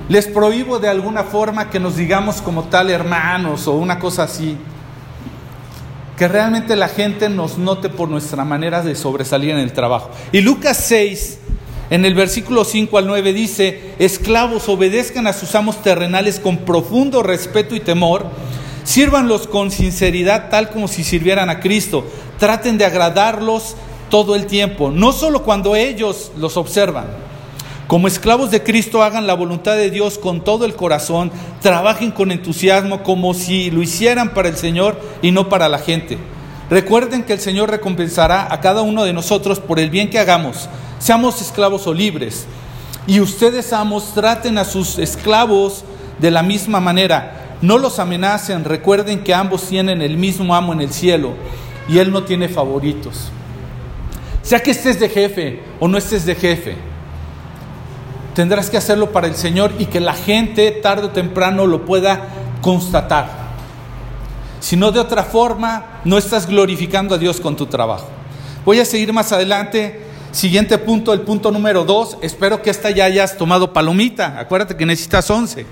Les 0.10 0.28
prohíbo 0.28 0.80
de 0.80 0.90
alguna 0.90 1.24
forma 1.24 1.70
que 1.70 1.80
nos 1.80 1.96
digamos 1.96 2.42
como 2.42 2.64
tal 2.66 2.90
hermanos 2.90 3.68
o 3.68 3.74
una 3.74 4.00
cosa 4.00 4.24
así. 4.24 4.58
Que 6.18 6.28
realmente 6.28 6.76
la 6.76 6.90
gente 6.90 7.30
nos 7.30 7.58
note 7.58 7.90
por 7.90 8.10
nuestra 8.10 8.44
manera 8.44 8.84
de 8.84 8.96
sobresalir 8.96 9.52
en 9.52 9.60
el 9.60 9.72
trabajo. 9.72 10.12
Y 10.34 10.42
Lucas 10.42 10.78
6, 10.78 11.40
en 11.94 12.06
el 12.06 12.16
versículo 12.16 12.66
5 12.66 12.98
al 12.98 13.06
9 13.06 13.34
dice, 13.34 13.94
esclavos, 14.00 14.68
obedezcan 14.68 15.28
a 15.28 15.34
sus 15.34 15.54
amos 15.54 15.84
terrenales 15.84 16.40
con 16.40 16.58
profundo 16.58 17.22
respeto 17.22 17.76
y 17.76 17.82
temor, 17.82 18.26
sírvanlos 18.84 19.46
con 19.46 19.70
sinceridad 19.70 20.50
tal 20.50 20.72
como 20.72 20.88
si 20.88 21.04
sirvieran 21.04 21.52
a 21.52 21.60
Cristo, 21.60 22.04
traten 22.40 22.80
de 22.80 22.86
agradarlos 22.86 23.76
todo 24.10 24.34
el 24.34 24.48
tiempo, 24.48 24.90
no 24.90 25.12
solo 25.12 25.44
cuando 25.44 25.76
ellos 25.76 26.32
los 26.36 26.58
observan. 26.58 27.06
Como 27.86 28.08
esclavos 28.08 28.50
de 28.50 28.64
Cristo 28.64 29.04
hagan 29.04 29.28
la 29.28 29.36
voluntad 29.36 29.76
de 29.76 29.92
Dios 29.92 30.18
con 30.18 30.44
todo 30.44 30.66
el 30.66 30.76
corazón, 30.76 31.32
trabajen 31.62 32.10
con 32.10 32.32
entusiasmo 32.32 33.04
como 33.04 33.36
si 33.36 33.70
lo 33.70 33.84
hicieran 33.84 34.34
para 34.34 34.50
el 34.50 34.58
Señor 34.58 35.00
y 35.22 35.30
no 35.30 35.48
para 35.48 35.70
la 35.70 35.78
gente. 35.78 36.18
Recuerden 36.72 37.22
que 37.22 37.34
el 37.34 37.40
Señor 37.40 37.70
recompensará 37.70 38.52
a 38.52 38.62
cada 38.62 38.82
uno 38.82 39.04
de 39.04 39.14
nosotros 39.14 39.60
por 39.60 39.80
el 39.80 39.92
bien 39.92 40.10
que 40.10 40.18
hagamos, 40.18 40.70
seamos 41.04 41.42
esclavos 41.42 41.86
o 41.86 41.94
libres. 41.94 42.46
Y 43.06 43.20
ustedes, 43.20 43.74
amos, 43.74 44.14
traten 44.14 44.58
a 44.58 44.64
sus 44.64 44.98
esclavos 44.98 45.84
de 46.20 46.32
la 46.32 46.42
misma 46.42 46.80
manera. 46.80 47.58
No 47.62 47.78
los 47.78 48.00
amenacen, 48.00 48.64
recuerden 48.64 49.22
que 49.22 49.34
ambos 49.34 49.64
tienen 49.64 50.02
el 50.02 50.16
mismo 50.16 50.56
amo 50.56 50.72
en 50.72 50.80
el 50.80 50.94
cielo 50.94 51.34
y 51.90 51.98
Él 51.98 52.10
no 52.10 52.24
tiene 52.24 52.48
favoritos. 52.48 53.30
Sea 54.44 54.62
que 54.62 54.72
estés 54.72 54.98
de 54.98 55.10
jefe 55.10 55.62
o 55.82 55.90
no 55.90 55.98
estés 55.98 56.26
de 56.26 56.36
jefe, 56.36 56.78
tendrás 58.34 58.70
que 58.70 58.78
hacerlo 58.78 59.12
para 59.12 59.28
el 59.28 59.36
Señor 59.36 59.74
y 59.80 59.88
que 59.88 60.00
la 60.00 60.14
gente 60.14 60.72
tarde 60.72 61.08
o 61.08 61.12
temprano 61.12 61.68
lo 61.68 61.84
pueda 61.84 62.30
constatar. 62.62 63.44
Si 64.62 64.78
no 64.78 64.92
de 64.94 65.02
otra 65.02 65.24
forma, 65.24 66.00
no 66.06 66.18
estás 66.18 66.48
glorificando 66.48 67.16
a 67.16 67.18
Dios 67.18 67.42
con 67.42 67.58
tu 67.58 67.66
trabajo. 67.66 68.08
Voy 68.64 68.80
a 68.80 68.86
seguir 68.86 69.12
más 69.12 69.34
adelante. 69.34 70.13
Siguiente 70.34 70.80
punto, 70.80 71.14
el 71.14 71.22
punto 71.22 71.52
número 71.52 71.86
dos. 71.86 72.18
Espero 72.24 72.64
que 72.64 72.72
esta 72.72 72.90
ya 72.90 73.06
hayas 73.06 73.38
tomado 73.38 73.72
palomita. 73.72 74.40
Acuérdate 74.40 74.76
que 74.76 74.84
necesitas 74.84 75.30
once. 75.30 75.68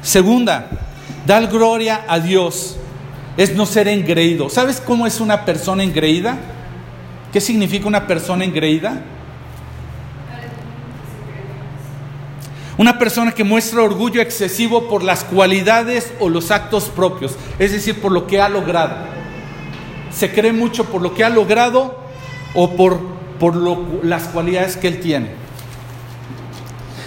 Segunda, 0.00 0.70
dar 1.26 1.46
gloria 1.48 2.06
a 2.08 2.20
Dios 2.20 2.76
es 3.36 3.54
no 3.54 3.66
ser 3.66 3.86
engreído. 3.86 4.48
¿Sabes 4.48 4.80
cómo 4.80 5.06
es 5.06 5.20
una 5.20 5.44
persona 5.44 5.84
engreída? 5.84 6.38
¿Qué 7.30 7.42
significa 7.42 7.86
una 7.86 8.06
persona 8.06 8.44
engreída? 8.44 9.02
Una 12.78 12.98
persona 12.98 13.32
que 13.32 13.44
muestra 13.44 13.82
orgullo 13.82 14.22
excesivo 14.22 14.88
por 14.88 15.02
las 15.02 15.24
cualidades 15.24 16.14
o 16.18 16.30
los 16.30 16.50
actos 16.50 16.84
propios, 16.84 17.36
es 17.58 17.72
decir, 17.72 18.00
por 18.00 18.10
lo 18.10 18.26
que 18.26 18.40
ha 18.40 18.48
logrado. 18.48 18.96
Se 20.10 20.32
cree 20.32 20.52
mucho 20.52 20.86
por 20.86 21.02
lo 21.02 21.12
que 21.12 21.24
ha 21.24 21.28
logrado 21.28 21.98
o 22.54 22.70
por, 22.70 23.17
por 23.38 24.04
las 24.04 24.24
cualidades 24.24 24.76
que 24.76 24.88
él 24.88 25.00
tiene. 25.00 25.30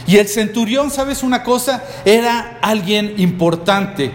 Y 0.07 0.17
el 0.17 0.27
centurión, 0.27 0.91
¿sabes 0.91 1.23
una 1.23 1.43
cosa? 1.43 1.83
Era 2.05 2.57
alguien 2.61 3.13
importante 3.17 4.11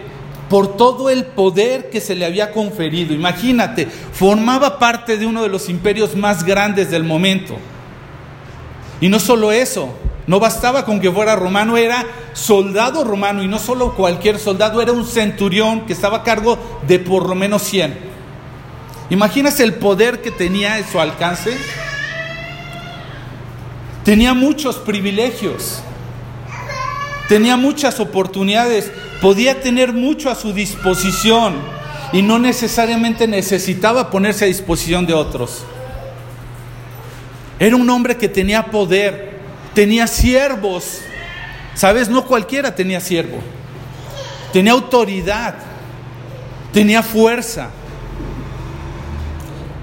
por 0.49 0.77
todo 0.77 1.09
el 1.09 1.25
poder 1.25 1.89
que 1.89 2.01
se 2.01 2.15
le 2.15 2.25
había 2.25 2.51
conferido. 2.51 3.13
Imagínate, 3.13 3.87
formaba 3.87 4.79
parte 4.79 5.17
de 5.17 5.25
uno 5.25 5.43
de 5.43 5.49
los 5.49 5.69
imperios 5.69 6.15
más 6.15 6.43
grandes 6.43 6.91
del 6.91 7.03
momento. 7.03 7.57
Y 9.01 9.09
no 9.09 9.19
solo 9.19 9.51
eso, 9.51 9.93
no 10.25 10.39
bastaba 10.39 10.85
con 10.85 10.99
que 10.99 11.11
fuera 11.11 11.35
romano, 11.35 11.77
era 11.77 12.05
soldado 12.33 13.03
romano 13.03 13.43
y 13.43 13.47
no 13.47 13.59
solo 13.59 13.95
cualquier 13.95 14.39
soldado, 14.39 14.81
era 14.81 14.91
un 14.91 15.05
centurión 15.05 15.85
que 15.85 15.93
estaba 15.93 16.17
a 16.17 16.23
cargo 16.23 16.57
de 16.87 16.99
por 16.99 17.27
lo 17.27 17.35
menos 17.35 17.63
100. 17.63 17.97
¿Imaginas 19.09 19.59
el 19.59 19.75
poder 19.75 20.21
que 20.21 20.31
tenía 20.31 20.77
en 20.77 20.87
su 20.87 20.99
alcance? 20.99 21.57
Tenía 24.07 24.33
muchos 24.33 24.77
privilegios, 24.77 25.81
tenía 27.27 27.57
muchas 27.57 27.99
oportunidades, 27.99 28.89
podía 29.21 29.59
tener 29.59 29.91
mucho 29.91 30.29
a 30.29 30.35
su 30.35 30.53
disposición 30.53 31.55
y 32.13 32.21
no 32.21 32.39
necesariamente 32.39 33.27
necesitaba 33.27 34.09
ponerse 34.09 34.45
a 34.45 34.47
disposición 34.47 35.05
de 35.05 35.13
otros. 35.13 35.65
Era 37.59 37.75
un 37.75 37.89
hombre 37.89 38.15
que 38.15 38.29
tenía 38.29 38.67
poder, 38.67 39.39
tenía 39.73 40.07
siervos. 40.07 41.01
¿Sabes? 41.75 42.07
No 42.07 42.25
cualquiera 42.25 42.73
tenía 42.73 43.01
siervo. 43.01 43.39
Tenía 44.53 44.71
autoridad. 44.71 45.55
Tenía 46.71 47.03
fuerza. 47.03 47.71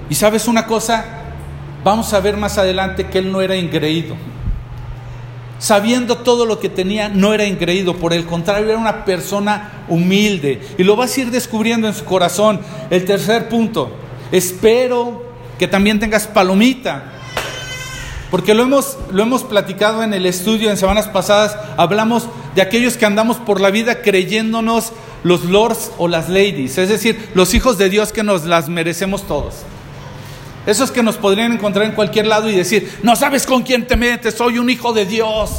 Y 0.09 0.15
sabes 0.15 0.47
una 0.47 0.65
cosa, 0.65 1.14
vamos 1.85 2.11
a 2.13 2.19
ver 2.19 2.35
más 2.35 2.57
adelante 2.57 3.07
que 3.07 3.19
él 3.19 3.31
no 3.31 3.41
era 3.41 3.55
ingreído. 3.55 4.15
Sabiendo 5.59 6.17
todo 6.17 6.47
lo 6.47 6.59
que 6.59 6.67
tenía, 6.67 7.09
no 7.09 7.31
era 7.31 7.45
ingreído, 7.45 7.95
por 7.95 8.11
el 8.11 8.25
contrario, 8.25 8.69
era 8.69 8.77
una 8.79 9.05
persona 9.05 9.85
humilde. 9.87 10.61
Y 10.79 10.83
lo 10.83 10.95
vas 10.95 11.15
a 11.15 11.21
ir 11.21 11.29
descubriendo 11.29 11.87
en 11.87 11.93
su 11.93 12.03
corazón. 12.03 12.59
El 12.89 13.05
tercer 13.05 13.49
punto, 13.49 13.95
espero 14.31 15.23
que 15.59 15.67
también 15.67 15.99
tengas 15.99 16.25
palomita. 16.25 17.03
Porque 18.31 18.55
lo 18.55 18.63
hemos, 18.63 18.97
lo 19.11 19.21
hemos 19.21 19.43
platicado 19.43 20.01
en 20.01 20.15
el 20.15 20.25
estudio 20.25 20.71
en 20.71 20.77
semanas 20.77 21.07
pasadas, 21.07 21.55
hablamos 21.77 22.27
de 22.55 22.63
aquellos 22.63 22.97
que 22.97 23.05
andamos 23.05 23.37
por 23.37 23.61
la 23.61 23.69
vida 23.69 24.01
creyéndonos 24.01 24.91
los 25.23 25.45
lords 25.45 25.91
o 25.99 26.07
las 26.07 26.29
ladies, 26.29 26.79
es 26.79 26.89
decir, 26.89 27.29
los 27.35 27.53
hijos 27.53 27.77
de 27.77 27.89
Dios 27.89 28.11
que 28.11 28.23
nos 28.23 28.45
las 28.45 28.69
merecemos 28.69 29.27
todos. 29.27 29.65
Esos 30.65 30.91
que 30.91 31.03
nos 31.03 31.17
podrían 31.17 31.53
encontrar 31.53 31.85
en 31.85 31.91
cualquier 31.91 32.25
lado 32.27 32.49
y 32.49 32.55
decir, 32.55 32.99
no 33.03 33.15
sabes 33.15 33.45
con 33.45 33.61
quién 33.61 33.85
te 33.85 33.95
metes, 33.95 34.33
soy 34.33 34.57
un 34.57 34.69
hijo 34.69 34.93
de 34.93 35.05
Dios. 35.05 35.51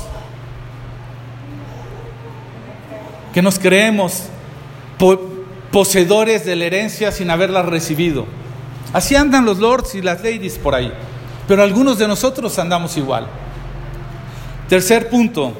Que 3.32 3.42
nos 3.42 3.58
creemos 3.58 4.24
poseedores 5.70 6.44
de 6.44 6.56
la 6.56 6.64
herencia 6.64 7.12
sin 7.12 7.30
haberla 7.30 7.62
recibido. 7.62 8.26
Así 8.92 9.14
andan 9.14 9.44
los 9.44 9.58
lords 9.58 9.94
y 9.94 10.02
las 10.02 10.22
ladies 10.24 10.58
por 10.58 10.74
ahí. 10.74 10.92
Pero 11.46 11.62
algunos 11.62 11.98
de 11.98 12.08
nosotros 12.08 12.58
andamos 12.58 12.96
igual. 12.96 13.28
Tercer 14.68 15.08
punto, 15.08 15.52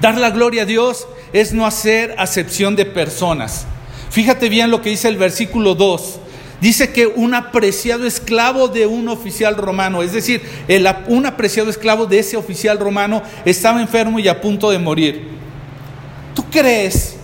dar 0.00 0.16
la 0.16 0.30
gloria 0.30 0.62
a 0.62 0.66
Dios 0.66 1.06
es 1.32 1.52
no 1.52 1.66
hacer 1.66 2.14
acepción 2.16 2.76
de 2.76 2.86
personas. 2.86 3.66
Fíjate 4.10 4.48
bien 4.48 4.70
lo 4.70 4.80
que 4.80 4.90
dice 4.90 5.08
el 5.08 5.16
versículo 5.16 5.74
2. 5.74 6.20
Dice 6.60 6.92
que 6.92 7.06
un 7.06 7.34
apreciado 7.34 8.06
esclavo 8.06 8.68
de 8.68 8.86
un 8.86 9.08
oficial 9.08 9.56
romano, 9.56 10.02
es 10.02 10.12
decir, 10.12 10.42
un 11.08 11.24
apreciado 11.24 11.70
esclavo 11.70 12.04
de 12.04 12.18
ese 12.18 12.36
oficial 12.36 12.78
romano 12.78 13.22
estaba 13.46 13.80
enfermo 13.80 14.18
y 14.18 14.28
a 14.28 14.40
punto 14.40 14.70
de 14.70 14.78
morir. 14.78 15.28
¿Tú 16.34 16.44
crees 16.50 17.16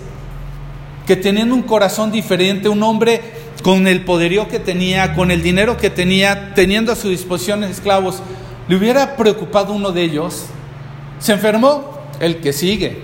que 1.07 1.17
teniendo 1.17 1.55
un 1.55 1.63
corazón 1.63 2.11
diferente, 2.11 2.69
un 2.69 2.83
hombre 2.83 3.21
con 3.63 3.87
el 3.87 4.05
poderío 4.05 4.49
que 4.49 4.59
tenía, 4.59 5.15
con 5.15 5.31
el 5.31 5.43
dinero 5.43 5.77
que 5.77 5.91
tenía, 5.91 6.55
teniendo 6.55 6.93
a 6.93 6.97
su 6.97 7.11
disposición 7.11 7.63
esclavos, 7.65 8.23
le 8.69 8.77
hubiera 8.77 9.17
preocupado 9.17 9.73
uno 9.75 9.93
de 9.93 10.03
ellos, 10.03 10.47
se 11.19 11.33
enfermó, 11.33 12.01
el 12.21 12.41
que 12.41 12.53
sigue. 12.53 13.03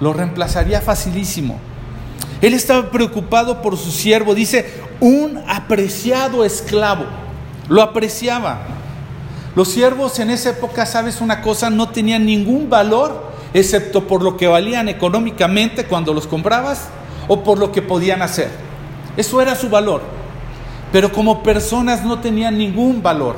Lo 0.00 0.12
reemplazaría 0.12 0.80
facilísimo. 0.80 1.60
Él 2.44 2.52
estaba 2.52 2.90
preocupado 2.90 3.62
por 3.62 3.78
su 3.78 3.90
siervo, 3.90 4.34
dice, 4.34 4.70
un 5.00 5.42
apreciado 5.48 6.44
esclavo. 6.44 7.06
Lo 7.70 7.80
apreciaba. 7.80 8.58
Los 9.54 9.68
siervos 9.68 10.18
en 10.18 10.28
esa 10.28 10.50
época, 10.50 10.84
sabes 10.84 11.22
una 11.22 11.40
cosa, 11.40 11.70
no 11.70 11.88
tenían 11.88 12.26
ningún 12.26 12.68
valor, 12.68 13.32
excepto 13.54 14.06
por 14.06 14.22
lo 14.22 14.36
que 14.36 14.46
valían 14.46 14.90
económicamente 14.90 15.86
cuando 15.86 16.12
los 16.12 16.26
comprabas 16.26 16.88
o 17.28 17.42
por 17.42 17.58
lo 17.58 17.72
que 17.72 17.80
podían 17.80 18.20
hacer. 18.20 18.50
Eso 19.16 19.40
era 19.40 19.54
su 19.54 19.70
valor. 19.70 20.02
Pero 20.92 21.10
como 21.12 21.42
personas 21.42 22.04
no 22.04 22.18
tenían 22.18 22.58
ningún 22.58 23.02
valor. 23.02 23.36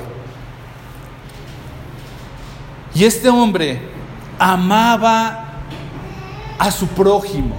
Y 2.92 3.04
este 3.04 3.28
hombre 3.28 3.80
amaba 4.36 5.44
a 6.58 6.72
su 6.72 6.88
prójimo, 6.88 7.54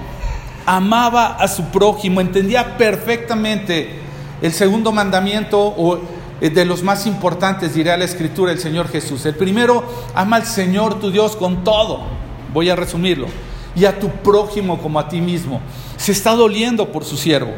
amaba 0.67 1.27
a 1.37 1.47
su 1.47 1.63
prójimo, 1.69 2.19
entendía 2.19 2.77
perfectamente 2.77 4.01
el 4.41 4.51
segundo 4.51 4.91
mandamiento 4.91 5.59
o 5.59 5.97
eh, 6.41 6.49
de 6.49 6.65
los 6.65 6.83
más 6.83 7.07
importantes, 7.07 7.73
dirá 7.73 7.95
la 7.97 8.03
escritura, 8.03 8.51
el 8.51 8.59
Señor 8.59 8.89
Jesús. 8.89 9.25
El 9.25 9.35
primero, 9.35 9.83
ama 10.13 10.35
al 10.35 10.45
Señor 10.45 10.99
tu 10.99 11.09
Dios 11.09 11.37
con 11.37 11.63
todo, 11.63 12.01
voy 12.53 12.69
a 12.69 12.75
resumirlo, 12.75 13.27
y 13.75 13.85
a 13.85 13.97
tu 13.97 14.09
prójimo 14.09 14.79
como 14.79 14.99
a 14.99 15.07
ti 15.07 15.21
mismo 15.21 15.61
se 15.95 16.11
está 16.11 16.35
doliendo 16.35 16.91
por 16.91 17.05
su 17.05 17.17
siervo. 17.17 17.53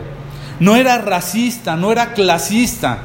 no 0.60 0.76
era 0.76 0.98
racista, 1.00 1.76
no 1.76 1.92
era 1.92 2.14
clasista. 2.14 3.00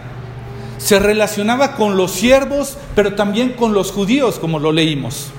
Se 0.77 0.99
relacionaba 0.99 1.77
con 1.77 1.97
los 1.97 2.11
siervos, 2.11 2.77
pero 2.97 3.14
también 3.14 3.53
con 3.53 3.73
los 3.73 3.90
judíos, 3.93 4.38
como 4.40 4.59
lo 4.59 4.73
leímos. 4.73 5.31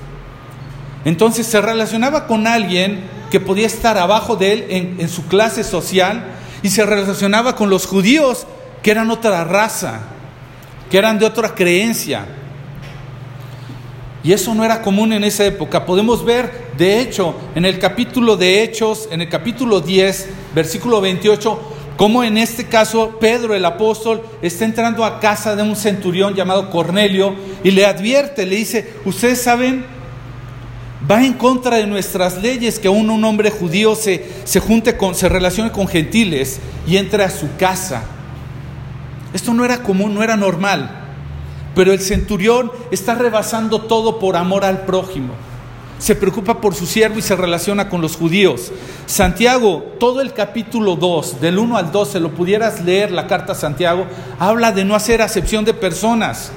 Entonces 1.04 1.46
se 1.46 1.62
relacionaba 1.62 2.26
con 2.26 2.48
alguien 2.48 3.04
que 3.36 3.42
podía 3.42 3.68
estar 3.68 3.98
abajo 3.98 4.38
de 4.38 4.54
él 4.54 4.66
en, 4.98 5.10
su 5.10 5.28
clase 5.28 5.66
social 5.66 6.24
y 6.64 6.70
se 6.70 6.86
relacionaba 6.86 7.54
con 7.54 7.70
los 7.70 7.86
judíos, 7.86 8.48
que 8.82 8.92
eran 8.92 9.12
otra 9.12 9.44
raza, 9.44 10.04
que 10.90 10.98
eran 10.98 11.20
de 11.20 11.26
otra 11.26 11.54
creencia. 11.54 12.28
Y 14.24 14.32
eso 14.32 14.56
no 14.56 14.64
era 14.64 14.82
común 14.82 15.12
en 15.12 15.26
esa 15.26 15.44
época. 15.44 15.86
Podemos 15.86 16.24
ver, 16.24 16.70
de 16.78 17.02
hecho, 17.02 17.36
en 17.56 17.66
el 17.66 17.78
capítulo 17.78 18.38
de 18.38 18.64
Hechos, 18.64 19.10
en 19.12 19.20
el 19.20 19.28
capítulo 19.28 19.82
10, 19.82 20.30
versículo 20.56 21.02
28, 21.02 21.60
cómo 21.98 22.24
en 22.24 22.38
este 22.38 22.68
caso 22.68 23.18
Pedro 23.20 23.54
el 23.54 23.66
apóstol 23.66 24.24
está 24.42 24.64
entrando 24.64 25.04
a 25.04 25.20
casa 25.20 25.58
de 25.58 25.64
un 25.64 25.76
centurión 25.76 26.36
llamado 26.36 26.70
Cornelio 26.70 27.36
y 27.66 27.72
le 27.72 27.86
advierte, 27.86 28.46
le 28.46 28.56
dice, 28.56 28.94
ustedes 29.04 29.42
saben, 29.42 29.86
va 31.10 31.24
en 31.24 31.34
contra 31.34 31.78
de 31.78 31.88
nuestras 31.88 32.42
leyes 32.42 32.80
que 32.80 32.88
aún 32.88 33.10
un 33.10 33.24
hombre 33.24 33.52
judío 33.52 33.96
se, 33.96 34.26
se 34.44 34.60
junte 34.60 34.98
con, 34.98 35.16
se 35.16 35.30
relacione 35.30 35.72
con 35.72 35.88
gentiles 35.88 36.60
y 36.88 36.98
entre 36.98 37.24
a 37.24 37.30
su 37.30 37.48
casa. 37.58 38.04
Esto 39.34 39.54
no 39.54 39.66
era 39.66 39.84
común, 39.84 40.14
no 40.14 40.24
era 40.24 40.36
normal. 40.36 41.04
Pero 41.76 41.92
el 41.92 42.00
centurión 42.00 42.72
está 42.90 43.16
rebasando 43.16 43.82
todo 43.82 44.18
por 44.18 44.38
amor 44.38 44.64
al 44.64 44.86
prójimo. 44.86 45.34
Se 46.00 46.16
preocupa 46.16 46.60
por 46.60 46.74
su 46.74 46.86
siervo 46.86 47.20
y 47.20 47.22
se 47.22 47.36
relaciona 47.36 47.90
con 47.90 48.02
los 48.02 48.16
judíos. 48.16 48.72
Santiago, 49.06 49.96
todo 50.00 50.22
el 50.22 50.34
capítulo 50.34 50.96
2, 50.96 51.42
del 51.42 51.58
1 51.60 51.78
al 51.78 51.92
12, 51.92 52.20
lo 52.20 52.32
pudieras 52.32 52.84
leer 52.84 53.12
la 53.12 53.28
carta 53.28 53.54
a 53.54 53.56
Santiago, 53.56 54.06
habla 54.40 54.72
de 54.72 54.86
no 54.86 54.96
hacer 54.96 55.22
acepción 55.22 55.64
de 55.66 55.74
personas, 55.74 56.52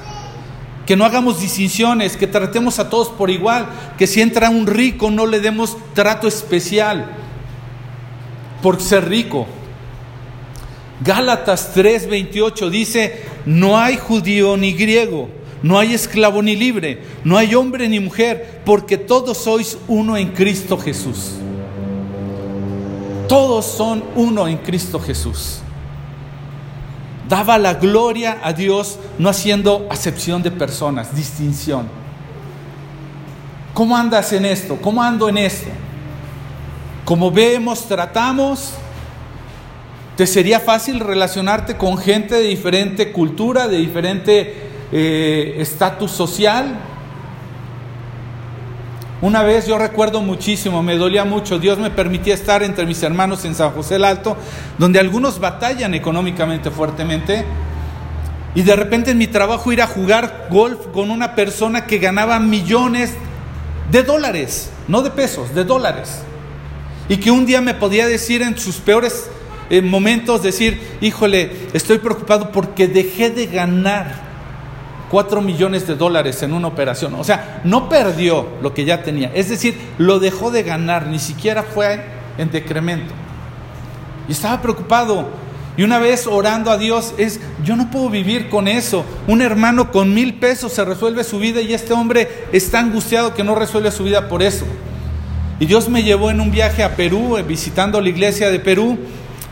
que 0.89 0.97
no 0.97 1.05
hagamos 1.05 1.39
distinciones, 1.39 2.17
que 2.17 2.25
tratemos 2.25 2.79
a 2.79 2.89
todos 2.89 3.09
por 3.09 3.29
igual, 3.29 3.69
que 3.95 4.07
si 4.07 4.21
entra 4.21 4.49
un 4.49 4.65
rico 4.65 5.11
no 5.11 5.27
le 5.27 5.39
demos 5.39 5.77
trato 5.93 6.27
especial 6.27 7.11
por 8.63 8.81
ser 8.81 9.07
rico. 9.07 9.45
Gálatas 11.05 11.75
3:28 11.75 12.71
dice, 12.71 13.23
no 13.45 13.77
hay 13.77 13.97
judío 13.97 14.57
ni 14.57 14.73
griego, 14.73 15.29
no 15.61 15.77
hay 15.77 15.93
esclavo 15.93 16.41
ni 16.41 16.55
libre, 16.55 17.03
no 17.23 17.37
hay 17.37 17.53
hombre 17.53 17.87
ni 17.87 17.99
mujer, 17.99 18.61
porque 18.65 18.97
todos 18.97 19.37
sois 19.37 19.77
uno 19.87 20.17
en 20.17 20.29
Cristo 20.29 20.75
Jesús. 20.75 21.33
Todos 23.27 23.63
son 23.63 24.03
uno 24.15 24.47
en 24.47 24.57
Cristo 24.57 24.99
Jesús. 24.99 25.59
Daba 27.29 27.57
la 27.57 27.75
gloria 27.75 28.39
a 28.43 28.51
Dios 28.51 28.99
no 29.17 29.29
haciendo 29.29 29.87
acepción 29.89 30.43
de 30.43 30.51
personas, 30.51 31.15
distinción. 31.15 31.87
¿Cómo 33.73 33.95
andas 33.95 34.33
en 34.33 34.45
esto? 34.45 34.77
¿Cómo 34.81 35.01
ando 35.01 35.29
en 35.29 35.37
esto? 35.37 35.69
Como 37.05 37.31
vemos, 37.31 37.87
tratamos, 37.87 38.73
¿Te 40.19 40.27
sería 40.27 40.59
fácil 40.59 40.99
relacionarte 40.99 41.77
con 41.77 41.97
gente 41.97 42.35
de 42.35 42.41
diferente 42.41 43.13
cultura, 43.13 43.69
de 43.69 43.77
diferente 43.77 44.53
eh, 44.91 45.55
estatus 45.59 46.11
social? 46.11 46.77
Una 49.21 49.43
vez 49.43 49.67
yo 49.67 49.77
recuerdo 49.77 50.21
muchísimo, 50.21 50.81
me 50.81 50.95
dolía 50.95 51.25
mucho, 51.25 51.59
Dios 51.59 51.77
me 51.77 51.89
permitía 51.89 52.33
estar 52.33 52.63
entre 52.63 52.85
mis 52.85 53.03
hermanos 53.03 53.43
en 53.43 53.53
San 53.53 53.71
José 53.71 53.95
el 53.95 54.05
Alto, 54.05 54.37
donde 54.77 54.97
algunos 54.97 55.41
batallan 55.41 55.93
económicamente 55.93 56.71
fuertemente, 56.71 57.43
y 58.55 58.61
de 58.61 58.75
repente 58.77 59.11
en 59.11 59.17
mi 59.17 59.27
trabajo 59.27 59.73
ir 59.73 59.81
a 59.81 59.87
jugar 59.87 60.47
golf 60.49 60.87
con 60.93 61.11
una 61.11 61.35
persona 61.35 61.85
que 61.85 61.97
ganaba 61.97 62.39
millones 62.39 63.13
de 63.91 64.03
dólares, 64.03 64.69
no 64.87 65.01
de 65.01 65.09
pesos, 65.09 65.53
de 65.53 65.65
dólares, 65.65 66.21
y 67.09 67.17
que 67.17 67.29
un 67.29 67.45
día 67.45 67.59
me 67.59 67.73
podía 67.73 68.07
decir 68.07 68.41
en 68.41 68.57
sus 68.57 68.77
peores 68.77 69.29
en 69.69 69.89
momentos 69.89 70.43
decir, 70.43 70.79
híjole, 71.01 71.67
estoy 71.73 71.97
preocupado 71.97 72.53
porque 72.53 72.87
dejé 72.87 73.31
de 73.31 73.47
ganar 73.47 74.28
4 75.09 75.41
millones 75.41 75.87
de 75.87 75.95
dólares 75.95 76.41
en 76.43 76.53
una 76.53 76.67
operación. 76.67 77.15
O 77.15 77.23
sea, 77.23 77.61
no 77.63 77.89
perdió 77.89 78.47
lo 78.61 78.73
que 78.73 78.85
ya 78.85 79.03
tenía. 79.03 79.31
Es 79.33 79.49
decir, 79.49 79.77
lo 79.97 80.19
dejó 80.19 80.51
de 80.51 80.63
ganar, 80.63 81.07
ni 81.07 81.19
siquiera 81.19 81.63
fue 81.63 82.03
en 82.37 82.51
decremento. 82.51 83.13
Y 84.27 84.31
estaba 84.33 84.61
preocupado. 84.61 85.27
Y 85.77 85.83
una 85.83 85.99
vez 85.99 86.27
orando 86.27 86.71
a 86.71 86.77
Dios 86.77 87.13
es, 87.17 87.39
yo 87.63 87.75
no 87.75 87.89
puedo 87.89 88.09
vivir 88.09 88.49
con 88.49 88.67
eso. 88.67 89.05
Un 89.27 89.41
hermano 89.41 89.91
con 89.91 90.13
mil 90.13 90.35
pesos 90.35 90.73
se 90.73 90.83
resuelve 90.83 91.23
su 91.23 91.39
vida 91.39 91.61
y 91.61 91.73
este 91.73 91.93
hombre 91.93 92.27
está 92.51 92.79
angustiado 92.79 93.33
que 93.33 93.43
no 93.43 93.55
resuelve 93.55 93.91
su 93.91 94.03
vida 94.03 94.27
por 94.27 94.43
eso. 94.43 94.65
Y 95.59 95.65
Dios 95.65 95.89
me 95.89 96.03
llevó 96.03 96.31
en 96.31 96.39
un 96.39 96.51
viaje 96.51 96.83
a 96.83 96.95
Perú, 96.95 97.37
eh, 97.37 97.43
visitando 97.43 97.99
la 97.99 98.09
iglesia 98.09 98.49
de 98.49 98.59
Perú, 98.59 98.97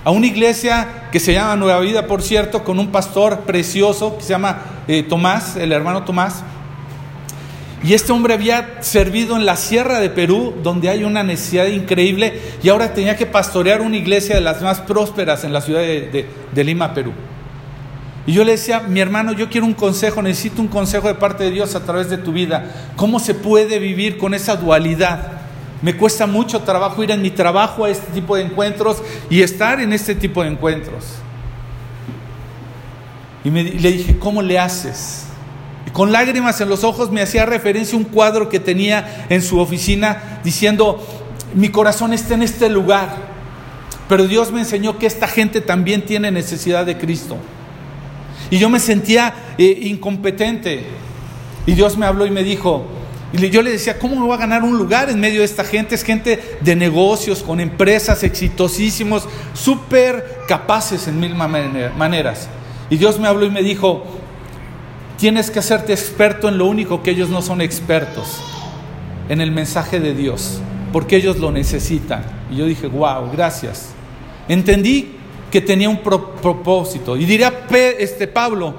a 0.08 0.12
una 0.12 0.26
iglesia 0.26 1.10
que 1.12 1.20
se 1.20 1.34
llama 1.34 1.58
Nueva 1.58 1.82
Vida, 1.82 2.08
por 2.08 2.22
cierto, 2.22 2.64
con 2.64 2.80
un 2.80 2.94
pastor 2.94 3.42
precioso 3.42 4.16
que 4.16 4.24
se 4.24 4.30
llama 4.30 4.62
eh, 4.88 5.04
Tomás, 5.04 5.58
el 5.58 5.74
hermano 5.74 6.06
Tomás. 6.06 6.46
Y 7.84 7.94
este 7.94 8.14
hombre 8.14 8.34
había 8.34 8.82
servido 8.82 9.36
en 9.36 9.46
la 9.46 9.58
sierra 9.58 10.00
de 10.00 10.10
Perú, 10.10 10.56
donde 10.64 10.88
hay 10.88 11.04
una 11.04 11.24
necesidad 11.24 11.66
increíble, 11.66 12.40
y 12.64 12.70
ahora 12.70 12.94
tenía 12.94 13.18
que 13.18 13.26
pastorear 13.26 13.82
una 13.82 13.98
iglesia 13.98 14.36
de 14.36 14.40
las 14.40 14.62
más 14.62 14.80
prósperas 14.80 15.44
en 15.44 15.52
la 15.52 15.60
ciudad 15.60 15.82
de, 15.82 16.26
de 16.54 16.64
Lima, 16.64 16.94
Perú. 16.94 17.12
Y 18.26 18.32
yo 18.32 18.46
le 18.46 18.54
decía, 18.54 18.80
mi 18.80 19.02
hermano, 19.02 19.34
yo 19.34 19.50
quiero 19.50 19.68
un 19.68 19.74
consejo, 19.74 20.22
necesito 20.22 20.62
un 20.62 20.70
consejo 20.70 21.10
de 21.10 21.16
parte 21.16 21.44
de 21.44 21.52
Dios 21.52 21.76
a 21.76 21.84
través 21.84 22.10
de 22.10 22.18
tu 22.18 22.32
vida. 22.32 22.94
¿Cómo 22.96 23.20
se 23.20 23.34
puede 23.34 23.78
vivir 23.78 24.18
con 24.18 24.34
esa 24.34 24.56
dualidad? 24.56 25.47
Me 25.82 25.96
cuesta 25.96 26.26
mucho 26.26 26.62
trabajo 26.62 27.04
ir 27.04 27.12
en 27.12 27.22
mi 27.22 27.30
trabajo 27.30 27.86
a 27.86 27.90
este 27.90 28.12
tipo 28.12 28.36
de 28.36 28.44
encuentros 28.44 28.98
y 29.30 29.42
estar 29.42 29.80
en 29.80 29.94
este 29.94 30.16
tipo 30.16 30.42
de 30.42 30.50
encuentros. 30.50 31.06
Y, 33.44 33.50
le 33.50 33.92
dije, 33.92 34.18
¿cómo 34.18 34.42
le 34.42 34.58
haces? 34.58 35.26
Y 35.86 35.92
con 35.92 36.12
lágrimas 36.12 36.60
en 36.62 36.70
los 36.70 36.84
ojos 36.84 37.12
me 37.12 37.22
hacía 37.22 37.46
referencia 37.46 37.96
a 37.96 38.00
un 38.00 38.06
cuadro 38.06 38.50
que 38.50 38.60
tenía 38.60 39.26
en 39.30 39.42
su 39.42 39.60
oficina 39.60 40.42
diciendo, 40.44 41.06
mi 41.54 41.70
corazón 41.70 42.12
está 42.12 42.34
en 42.34 42.42
este 42.42 42.70
lugar, 42.70 43.16
pero 44.10 44.28
Dios 44.28 44.52
me 44.52 44.60
enseñó 44.60 44.98
que 44.98 45.06
esta 45.06 45.28
gente 45.28 45.62
también 45.62 46.06
tiene 46.06 46.32
necesidad 46.32 46.86
de 46.86 46.98
Cristo. 46.98 47.38
Y 48.50 48.58
yo 48.58 48.70
me 48.70 48.80
sentía 48.80 49.34
eh, 49.58 49.80
incompetente. 49.84 50.84
Y 51.66 51.74
Dios 51.74 51.98
me 51.98 52.06
habló 52.06 52.26
y 52.26 52.32
me 52.32 52.44
dijo, 52.44 52.86
y 53.34 53.50
yo 53.50 53.62
le 53.62 53.72
decía, 53.72 54.00
¿cómo 54.00 54.16
me 54.16 54.26
voy 54.26 54.34
a 54.34 54.38
ganar 54.38 54.64
un 54.64 54.78
lugar 54.78 55.10
en 55.10 55.20
medio 55.20 55.40
de 55.40 55.46
esta 55.46 55.66
gente? 55.66 55.96
Es 55.96 56.04
gente 56.04 56.58
de 56.62 56.76
negocios, 56.76 57.44
con 57.44 57.60
empresas 57.60 58.24
exitosísimos, 58.24 59.28
súper 59.54 60.44
capaces 60.48 61.08
en 61.08 61.20
mil 61.20 61.36
maneras. 61.36 62.48
Y 62.90 62.96
Dios 62.96 63.20
me 63.20 63.28
habló 63.28 63.46
y 63.46 63.50
me 63.50 63.64
dijo, 63.64 64.06
tienes 65.18 65.52
que 65.52 65.60
hacerte 65.60 65.92
experto 65.92 66.48
en 66.48 66.58
lo 66.58 66.68
único 66.68 67.04
que 67.04 67.12
ellos 67.12 67.30
no 67.30 67.42
son 67.42 67.60
expertos, 67.60 68.42
en 69.28 69.42
el 69.42 69.52
mensaje 69.52 70.00
de 70.00 70.14
Dios, 70.14 70.62
porque 70.94 71.18
ellos 71.18 71.38
lo 71.38 71.52
necesitan. 71.52 72.24
Y 72.50 72.56
yo 72.56 72.66
dije, 72.66 72.88
wow, 72.88 73.30
gracias. 73.34 73.90
Entendí 74.48 75.16
que 75.52 75.60
tenía 75.60 75.90
un 75.90 76.00
propósito. 76.00 77.18
Y 77.18 77.26
diría 77.26 77.66
este 78.00 78.28
Pablo, 78.28 78.76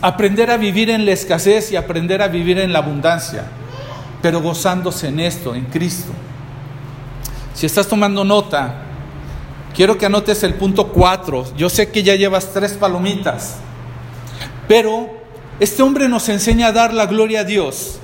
aprender 0.00 0.50
a 0.50 0.56
vivir 0.56 0.88
en 0.88 1.04
la 1.04 1.12
escasez 1.12 1.72
y 1.72 1.76
aprender 1.76 2.22
a 2.22 2.28
vivir 2.28 2.58
en 2.58 2.72
la 2.72 2.78
abundancia 2.78 3.44
pero 4.22 4.40
gozándose 4.40 5.08
en 5.08 5.20
esto, 5.20 5.54
en 5.54 5.64
Cristo. 5.66 6.12
Si 7.54 7.66
estás 7.66 7.88
tomando 7.88 8.24
nota, 8.24 8.84
quiero 9.74 9.98
que 9.98 10.06
anotes 10.06 10.42
el 10.44 10.54
punto 10.54 10.88
4. 10.88 11.56
Yo 11.56 11.68
sé 11.68 11.90
que 11.90 12.02
ya 12.02 12.14
llevas 12.14 12.52
tres 12.52 12.72
palomitas, 12.74 13.56
pero 14.68 15.10
este 15.60 15.82
hombre 15.82 16.08
nos 16.08 16.28
enseña 16.28 16.68
a 16.68 16.72
dar 16.72 16.94
la 16.94 17.06
gloria 17.06 17.40
a 17.40 17.44
Dios 17.44 17.98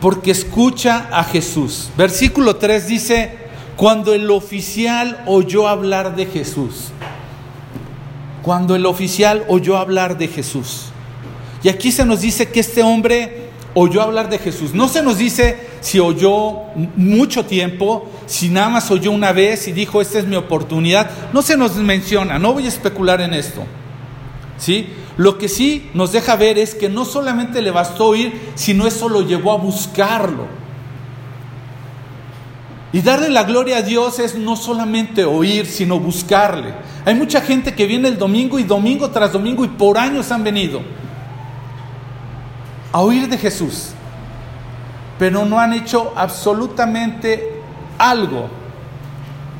porque 0.00 0.30
escucha 0.30 1.08
a 1.10 1.24
Jesús. 1.24 1.90
Versículo 1.96 2.56
3 2.56 2.86
dice, 2.86 3.38
cuando 3.76 4.14
el 4.14 4.30
oficial 4.30 5.22
oyó 5.26 5.68
hablar 5.68 6.14
de 6.14 6.26
Jesús, 6.26 6.88
cuando 8.42 8.76
el 8.76 8.86
oficial 8.86 9.44
oyó 9.48 9.76
hablar 9.76 10.18
de 10.18 10.28
Jesús. 10.28 10.86
Y 11.62 11.68
aquí 11.68 11.90
se 11.90 12.04
nos 12.04 12.20
dice 12.20 12.48
que 12.50 12.60
este 12.60 12.82
hombre 12.82 13.47
oyó 13.78 14.02
hablar 14.02 14.28
de 14.28 14.38
Jesús. 14.38 14.74
No 14.74 14.88
se 14.88 15.02
nos 15.02 15.18
dice 15.18 15.68
si 15.80 16.00
oyó 16.00 16.62
mucho 16.96 17.44
tiempo, 17.46 18.10
si 18.26 18.48
nada 18.48 18.68
más 18.68 18.90
oyó 18.90 19.12
una 19.12 19.32
vez 19.32 19.68
y 19.68 19.72
dijo, 19.72 20.00
esta 20.00 20.18
es 20.18 20.26
mi 20.26 20.36
oportunidad. 20.36 21.10
No 21.32 21.42
se 21.42 21.56
nos 21.56 21.76
menciona, 21.76 22.38
no 22.38 22.52
voy 22.52 22.66
a 22.66 22.68
especular 22.68 23.20
en 23.20 23.34
esto. 23.34 23.62
¿Sí? 24.58 24.88
Lo 25.16 25.38
que 25.38 25.48
sí 25.48 25.90
nos 25.94 26.10
deja 26.12 26.34
ver 26.34 26.58
es 26.58 26.74
que 26.74 26.88
no 26.88 27.04
solamente 27.04 27.62
le 27.62 27.70
bastó 27.70 28.06
oír, 28.06 28.50
sino 28.56 28.86
eso 28.86 29.08
lo 29.08 29.22
llevó 29.22 29.52
a 29.52 29.56
buscarlo. 29.56 30.46
Y 32.92 33.00
darle 33.00 33.28
la 33.28 33.44
gloria 33.44 33.78
a 33.78 33.82
Dios 33.82 34.18
es 34.18 34.34
no 34.34 34.56
solamente 34.56 35.24
oír, 35.24 35.66
sino 35.66 36.00
buscarle. 36.00 36.74
Hay 37.04 37.14
mucha 37.14 37.40
gente 37.40 37.74
que 37.74 37.86
viene 37.86 38.08
el 38.08 38.18
domingo 38.18 38.58
y 38.58 38.64
domingo 38.64 39.10
tras 39.10 39.32
domingo 39.32 39.64
y 39.64 39.68
por 39.68 39.98
años 39.98 40.32
han 40.32 40.42
venido 40.42 40.80
a 42.92 43.00
oír 43.00 43.28
de 43.28 43.38
Jesús, 43.38 43.90
pero 45.18 45.44
no 45.44 45.58
han 45.58 45.72
hecho 45.72 46.12
absolutamente 46.16 47.60
algo 47.98 48.48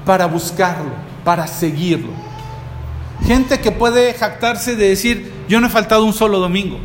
para 0.04 0.26
buscarlo, 0.26 0.92
para 1.24 1.46
seguirlo. 1.46 2.12
Gente 3.26 3.60
que 3.60 3.72
puede 3.72 4.14
jactarse 4.14 4.76
de 4.76 4.90
decir, 4.90 5.32
yo 5.48 5.60
no 5.60 5.66
he 5.66 5.70
faltado 5.70 6.04
un 6.04 6.12
solo 6.12 6.38
domingo, 6.38 6.78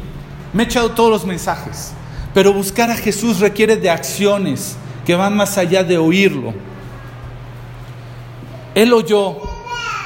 me 0.52 0.64
he 0.64 0.66
echado 0.66 0.92
todos 0.92 1.10
los 1.10 1.26
mensajes, 1.26 1.94
pero 2.34 2.54
buscar 2.54 2.90
a 2.92 2.96
Jesús 2.96 3.40
requiere 3.40 3.78
de 3.78 3.90
acciones 3.90 4.76
que 5.06 5.16
van 5.16 5.36
más 5.36 5.58
allá 5.58 5.84
de 5.84 5.98
oírlo. 5.98 6.54
Él 8.76 8.92
oyó 8.92 9.38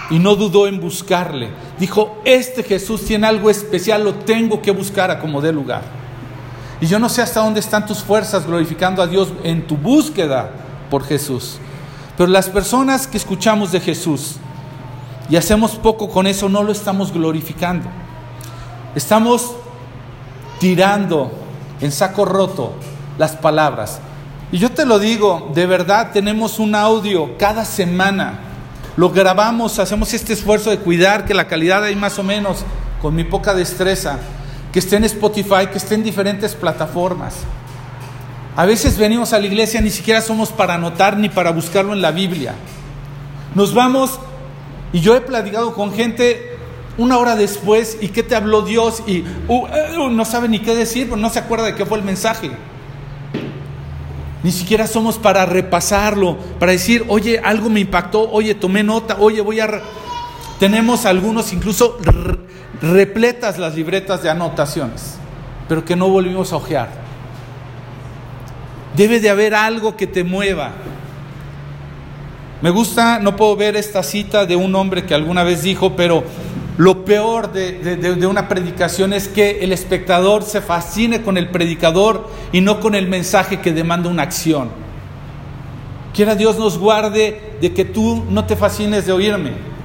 y 0.10 0.20
no 0.20 0.36
dudó 0.36 0.68
en 0.68 0.80
buscarle. 0.80 1.50
Dijo, 1.80 2.22
este 2.26 2.64
Jesús 2.64 3.06
tiene 3.06 3.28
algo 3.28 3.50
especial, 3.50 4.04
lo 4.04 4.16
tengo 4.16 4.62
que 4.62 4.72
buscar 4.72 5.10
a 5.10 5.20
como 5.20 5.42
dé 5.42 5.54
lugar. 5.54 5.97
Y 6.80 6.88
yo 6.88 7.00
no 7.00 7.10
sé 7.10 7.22
hasta 7.22 7.40
dónde 7.40 7.60
están 7.60 7.86
tus 7.86 8.04
fuerzas 8.04 8.46
glorificando 8.46 9.02
a 9.02 9.08
Dios 9.08 9.30
en 9.44 9.66
tu 9.66 9.78
búsqueda 9.78 10.52
por 10.90 11.04
Jesús. 11.04 11.58
Pero 12.18 12.30
las 12.30 12.50
personas 12.50 13.08
que 13.08 13.18
escuchamos 13.18 13.72
de 13.72 13.80
Jesús 13.80 14.38
y 15.30 15.36
hacemos 15.36 15.76
poco 15.76 16.10
con 16.10 16.26
eso, 16.26 16.50
no 16.50 16.64
lo 16.64 16.72
estamos 16.72 17.12
glorificando. 17.12 17.90
Estamos 18.96 19.56
tirando 20.60 21.32
en 21.82 21.92
saco 21.92 22.26
roto 22.26 22.74
las 23.18 23.36
palabras. 23.36 24.00
Y 24.52 24.58
yo 24.58 24.72
te 24.72 24.86
lo 24.86 25.00
digo, 25.00 25.52
de 25.54 25.66
verdad 25.66 26.12
tenemos 26.14 26.60
un 26.60 26.76
audio 26.76 27.38
cada 27.38 27.66
semana. 27.66 28.40
Lo 28.96 29.10
grabamos, 29.10 29.80
hacemos 29.80 30.14
este 30.14 30.34
esfuerzo 30.34 30.70
de 30.70 30.80
cuidar 30.80 31.26
que 31.26 31.34
la 31.34 31.48
calidad 31.48 31.84
hay 31.84 31.96
más 31.96 32.18
o 32.18 32.24
menos 32.24 32.64
con 33.02 33.14
mi 33.14 33.24
poca 33.24 33.54
destreza, 33.54 34.18
que 34.78 34.82
esté 34.82 34.98
en 34.98 35.06
Spotify, 35.06 35.66
que 35.72 35.80
esté 35.80 35.96
en 35.96 36.04
diferentes 36.04 36.54
plataformas. 36.54 37.38
A 38.56 38.64
veces 38.68 38.96
venimos 38.96 39.34
a 39.34 39.40
la 39.40 39.48
iglesia, 39.48 39.82
ni 39.82 39.90
siquiera 39.90 40.22
somos 40.22 40.50
para 40.50 40.76
anotar 40.76 41.18
ni 41.18 41.30
para 41.30 41.50
buscarlo 41.50 41.94
en 41.94 42.02
la 42.04 42.12
Biblia. 42.12 42.54
Nos 43.56 43.74
vamos, 43.74 44.20
y 44.94 45.00
yo 45.00 45.16
he 45.16 45.22
platicado 45.22 45.74
con 45.74 45.96
gente 45.96 46.56
una 46.96 47.18
hora 47.18 47.36
después, 47.36 47.98
¿y 48.02 48.10
qué 48.10 48.22
te 48.22 48.36
habló 48.36 48.62
Dios? 48.62 49.02
Y 49.08 49.24
uh, 49.48 49.66
uh, 49.66 50.10
no 50.12 50.26
sabe 50.26 50.48
ni 50.48 50.60
qué 50.60 50.76
decir, 50.76 51.08
no 51.08 51.30
se 51.32 51.40
acuerda 51.40 51.66
de 51.66 51.74
qué 51.74 51.84
fue 51.84 51.98
el 51.98 52.04
mensaje. 52.04 52.52
Ni 54.44 54.52
siquiera 54.52 54.86
somos 54.86 55.18
para 55.18 55.48
repasarlo, 55.48 56.38
para 56.60 56.74
decir, 56.74 57.04
oye, 57.08 57.42
algo 57.44 57.72
me 57.72 57.80
impactó, 57.80 58.30
oye, 58.30 58.54
tomé 58.54 58.84
nota, 58.84 59.18
oye, 59.20 59.42
voy 59.42 59.60
a... 59.60 59.82
Tenemos 60.60 61.08
algunos 61.08 61.52
incluso 61.52 61.98
repletas 62.82 63.58
las 63.58 63.76
libretas 63.76 64.24
de 64.24 64.30
anotaciones, 64.30 65.16
pero 65.68 65.84
que 65.84 65.96
no 65.96 66.10
volvimos 66.10 66.54
a 66.54 66.58
ojear. 66.58 66.90
Debe 68.96 69.20
de 69.20 69.30
haber 69.30 69.54
algo 69.54 69.96
que 69.96 70.08
te 70.08 70.24
mueva. 70.24 70.72
Me 72.62 72.70
gusta, 72.70 73.20
no 73.20 73.36
puedo 73.36 73.56
ver 73.56 73.76
esta 73.76 74.02
cita 74.02 74.46
de 74.46 74.56
un 74.56 74.74
hombre 74.76 75.06
que 75.06 75.14
alguna 75.14 75.44
vez 75.44 75.62
dijo, 75.62 75.96
pero 75.96 76.24
lo 76.78 77.06
peor 77.06 77.52
de, 77.52 78.28
una 78.28 78.48
predicación 78.48 79.14
es 79.14 79.28
que 79.28 79.60
el 79.62 79.72
espectador 79.72 80.44
se 80.44 80.62
fascine 80.62 81.22
con 81.22 81.38
el 81.38 81.50
predicador 81.50 82.30
y 82.52 82.62
no 82.62 82.80
con 82.80 82.96
el 82.96 83.08
mensaje 83.08 83.60
que 83.60 83.74
demanda 83.74 84.10
una 84.10 84.24
acción. 84.24 84.70
Quiera 86.14 86.34
Dios 86.34 86.58
nos 86.58 86.80
guarde 86.80 87.58
de 87.62 87.74
que 87.74 87.86
tú 87.86 88.26
no 88.30 88.46
te 88.46 88.56
fascines 88.56 89.06
de 89.06 89.12
oírme 89.12 89.77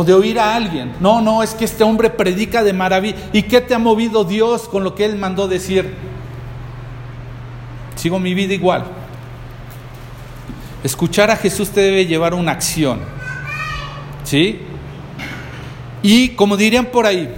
o 0.00 0.04
de 0.04 0.14
oír 0.14 0.38
a 0.38 0.54
alguien. 0.54 0.92
No, 1.00 1.20
no, 1.20 1.42
es 1.42 1.54
que 1.54 1.64
este 1.64 1.82
hombre 1.82 2.08
predica 2.08 2.62
de 2.62 2.72
maravilla. 2.72 3.16
¿Y 3.32 3.42
qué 3.42 3.60
te 3.60 3.74
ha 3.74 3.80
movido 3.80 4.22
Dios 4.22 4.68
con 4.68 4.84
lo 4.84 4.94
que 4.94 5.04
él 5.04 5.16
mandó 5.16 5.48
decir? 5.48 5.92
Sigo 7.96 8.20
mi 8.20 8.32
vida 8.32 8.54
igual. 8.54 8.84
Escuchar 10.84 11.32
a 11.32 11.36
Jesús 11.36 11.70
te 11.70 11.80
debe 11.80 12.06
llevar 12.06 12.32
una 12.32 12.52
acción. 12.52 13.00
¿Sí? 14.22 14.60
Y 16.00 16.28
como 16.28 16.56
dirían 16.56 16.86
por 16.86 17.04
ahí, 17.04 17.34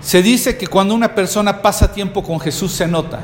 se 0.00 0.22
dice 0.22 0.56
que 0.56 0.68
cuando 0.68 0.94
una 0.94 1.12
persona 1.12 1.60
pasa 1.60 1.92
tiempo 1.92 2.22
con 2.22 2.38
Jesús 2.38 2.70
se 2.70 2.86
nota. 2.86 3.18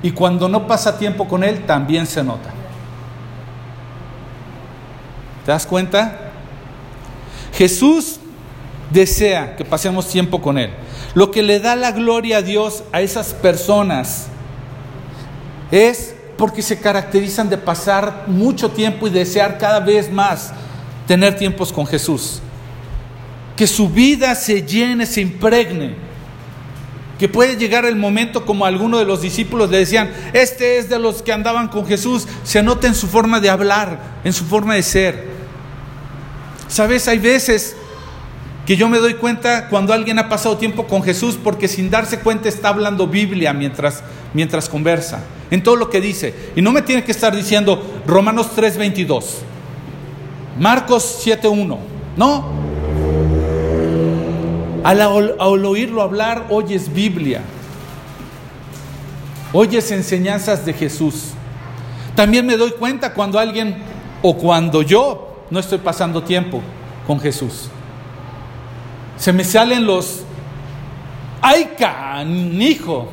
Y 0.00 0.12
cuando 0.12 0.48
no 0.48 0.68
pasa 0.68 0.96
tiempo 0.96 1.26
con 1.26 1.42
Él 1.42 1.66
también 1.66 2.06
se 2.06 2.22
nota. 2.22 2.55
¿Te 5.46 5.52
das 5.52 5.64
cuenta? 5.64 6.32
Jesús 7.54 8.18
desea 8.90 9.56
que 9.56 9.64
pasemos 9.64 10.08
tiempo 10.08 10.42
con 10.42 10.58
Él. 10.58 10.70
Lo 11.14 11.30
que 11.30 11.42
le 11.42 11.60
da 11.60 11.76
la 11.76 11.92
gloria 11.92 12.38
a 12.38 12.42
Dios 12.42 12.82
a 12.92 13.00
esas 13.00 13.32
personas 13.32 14.26
es 15.70 16.16
porque 16.36 16.62
se 16.62 16.78
caracterizan 16.78 17.48
de 17.48 17.58
pasar 17.58 18.24
mucho 18.26 18.70
tiempo 18.72 19.06
y 19.06 19.10
desear 19.10 19.56
cada 19.56 19.80
vez 19.80 20.10
más 20.12 20.52
tener 21.06 21.36
tiempos 21.36 21.72
con 21.72 21.86
Jesús. 21.86 22.42
Que 23.56 23.68
su 23.68 23.88
vida 23.88 24.34
se 24.34 24.62
llene, 24.62 25.06
se 25.06 25.20
impregne. 25.20 25.94
Que 27.18 27.28
puede 27.28 27.56
llegar 27.56 27.86
el 27.86 27.96
momento 27.96 28.44
como 28.44 28.66
algunos 28.66 29.00
de 29.00 29.06
los 29.06 29.22
discípulos 29.22 29.70
le 29.70 29.78
decían, 29.78 30.10
este 30.34 30.76
es 30.76 30.90
de 30.90 30.98
los 30.98 31.22
que 31.22 31.32
andaban 31.32 31.68
con 31.68 31.86
Jesús, 31.86 32.28
se 32.44 32.62
nota 32.62 32.88
en 32.88 32.94
su 32.94 33.06
forma 33.06 33.40
de 33.40 33.48
hablar, 33.48 34.18
en 34.22 34.34
su 34.34 34.44
forma 34.44 34.74
de 34.74 34.82
ser. 34.82 35.35
Sabes, 36.68 37.06
hay 37.08 37.18
veces 37.18 37.76
que 38.66 38.76
yo 38.76 38.88
me 38.88 38.98
doy 38.98 39.14
cuenta 39.14 39.68
cuando 39.68 39.92
alguien 39.92 40.18
ha 40.18 40.28
pasado 40.28 40.56
tiempo 40.56 40.88
con 40.88 41.02
Jesús 41.02 41.38
porque 41.42 41.68
sin 41.68 41.88
darse 41.88 42.18
cuenta 42.18 42.48
está 42.48 42.68
hablando 42.70 43.06
Biblia 43.06 43.52
mientras, 43.52 44.02
mientras 44.34 44.68
conversa, 44.68 45.20
en 45.52 45.62
todo 45.62 45.76
lo 45.76 45.88
que 45.88 46.00
dice. 46.00 46.34
Y 46.56 46.62
no 46.62 46.72
me 46.72 46.82
tiene 46.82 47.04
que 47.04 47.12
estar 47.12 47.34
diciendo 47.34 47.80
Romanos 48.06 48.48
3:22. 48.56 49.24
Marcos 50.58 51.22
7.1. 51.24 51.78
No. 52.16 52.66
Al, 54.82 55.00
al, 55.00 55.64
oírlo 55.64 56.02
hablar, 56.02 56.46
oyes 56.48 56.92
Biblia. 56.92 57.42
Oyes 59.52 59.90
enseñanzas 59.92 60.66
de 60.66 60.72
Jesús. 60.72 61.32
También 62.16 62.46
me 62.46 62.56
doy 62.56 62.72
cuenta 62.72 63.14
cuando 63.14 63.38
alguien 63.38 63.76
o 64.22 64.36
cuando 64.36 64.82
yo 64.82 65.35
no 65.50 65.58
estoy 65.58 65.78
pasando 65.78 66.22
tiempo 66.22 66.60
con 67.06 67.20
Jesús. 67.20 67.68
Se 69.16 69.32
me 69.32 69.44
salen 69.44 69.86
los, 69.86 70.22
ay 71.40 71.72
canijo, 71.78 73.08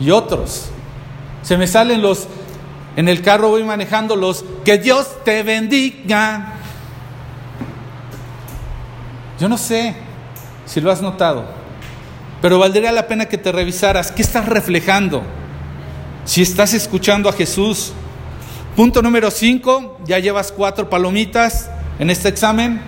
y 0.00 0.10
otros. 0.10 0.66
Se 1.42 1.56
me 1.56 1.66
salen 1.66 2.02
los, 2.02 2.26
en 2.96 3.08
el 3.08 3.22
carro 3.22 3.50
voy 3.50 3.64
manejando 3.64 4.16
los 4.16 4.44
que 4.64 4.78
Dios 4.78 5.24
te 5.24 5.42
bendiga. 5.42 6.54
Yo 9.40 9.48
no 9.48 9.58
sé 9.58 9.94
si 10.66 10.80
lo 10.80 10.90
has 10.90 11.02
notado, 11.02 11.44
pero 12.40 12.58
valdría 12.58 12.92
la 12.92 13.06
pena 13.06 13.26
que 13.26 13.38
te 13.38 13.52
revisaras 13.52 14.10
qué 14.12 14.22
estás 14.22 14.46
reflejando. 14.46 15.22
Si 16.24 16.42
estás 16.42 16.72
escuchando 16.74 17.28
a 17.28 17.32
Jesús. 17.32 17.92
Punto 18.76 19.02
número 19.02 19.30
5, 19.30 19.98
ya 20.04 20.18
llevas 20.18 20.50
cuatro 20.50 20.90
palomitas 20.90 21.70
en 22.00 22.10
este 22.10 22.28
examen. 22.28 22.80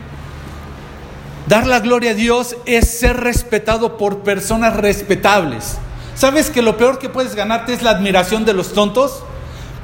Dar 1.46 1.64
la 1.64 1.79
gloria 1.79 2.11
a 2.11 2.14
Dios 2.14 2.57
es 2.66 2.90
ser 2.90 3.18
respetado 3.18 3.96
por 3.96 4.25
personas 4.25 4.75
respetables. 4.75 5.79
¿Sabes 6.16 6.51
que 6.51 6.61
lo 6.61 6.77
peor 6.77 6.99
que 6.99 7.09
puedes 7.09 7.37
ganarte 7.37 7.72
es 7.72 7.83
la 7.83 7.90
admiración 7.90 8.44
de 8.44 8.53
los 8.53 8.72
tontos? 8.72 9.22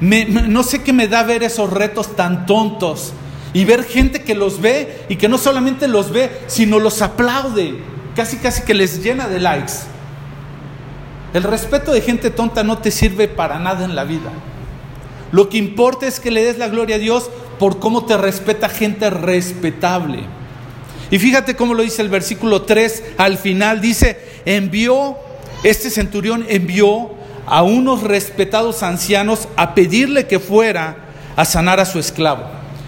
no 0.01 0.63
sé 0.63 0.83
qué 0.83 0.91
me 0.91 1.07
da 1.07 1.23
ver 1.23 1.43
esos 1.43 1.71
retos 1.71 2.17
tan 2.17 2.45
tontos 2.45 3.13
y 3.53 3.63
ver 3.63 3.85
gente 3.85 4.23
que 4.23 4.35
los 4.35 4.59
ve 4.59 5.05
y 5.07 5.15
que 5.15 5.29
no 5.29 5.37
solamente 5.37 5.87
los 5.87 6.11
ve, 6.11 6.41
sino 6.47 6.79
los 6.79 7.01
aplaude, 7.01 7.81
casi 8.13 8.35
casi 8.37 8.63
que 8.63 8.73
les 8.73 9.01
llena 9.01 9.29
de 9.29 9.39
likes. 9.39 9.71
El 11.33 11.43
respeto 11.43 11.93
de 11.93 12.01
gente 12.01 12.29
tonta 12.31 12.65
no 12.65 12.79
te 12.79 12.91
sirve 12.91 13.29
para 13.29 13.59
nada 13.59 13.85
en 13.85 13.95
la 13.95 14.03
vida. 14.03 14.31
Lo 15.33 15.49
que 15.49 15.57
importa 15.57 16.05
es 16.05 16.19
que 16.19 16.29
le 16.29 16.43
des 16.43 16.59
la 16.59 16.67
gloria 16.67 16.97
a 16.97 16.99
Dios 16.99 17.31
por 17.57 17.79
cómo 17.79 18.05
te 18.05 18.15
respeta 18.17 18.69
gente 18.69 19.09
respetable. 19.09 20.19
Y 21.09 21.17
fíjate 21.17 21.55
cómo 21.55 21.73
lo 21.73 21.81
dice 21.81 22.03
el 22.03 22.09
versículo 22.09 22.61
3 22.61 23.03
al 23.17 23.39
final, 23.39 23.81
dice, 23.81 24.19
envió, 24.45 25.17
este 25.63 25.89
centurión 25.89 26.45
envió 26.49 27.09
a 27.47 27.63
unos 27.63 28.03
respetados 28.03 28.83
ancianos 28.83 29.47
a 29.55 29.73
pedirle 29.73 30.27
que 30.27 30.39
fuera 30.39 30.97
a 31.35 31.45
sanar 31.45 31.79
a 31.79 31.85
su 31.85 31.97
esclavo. 31.97 32.43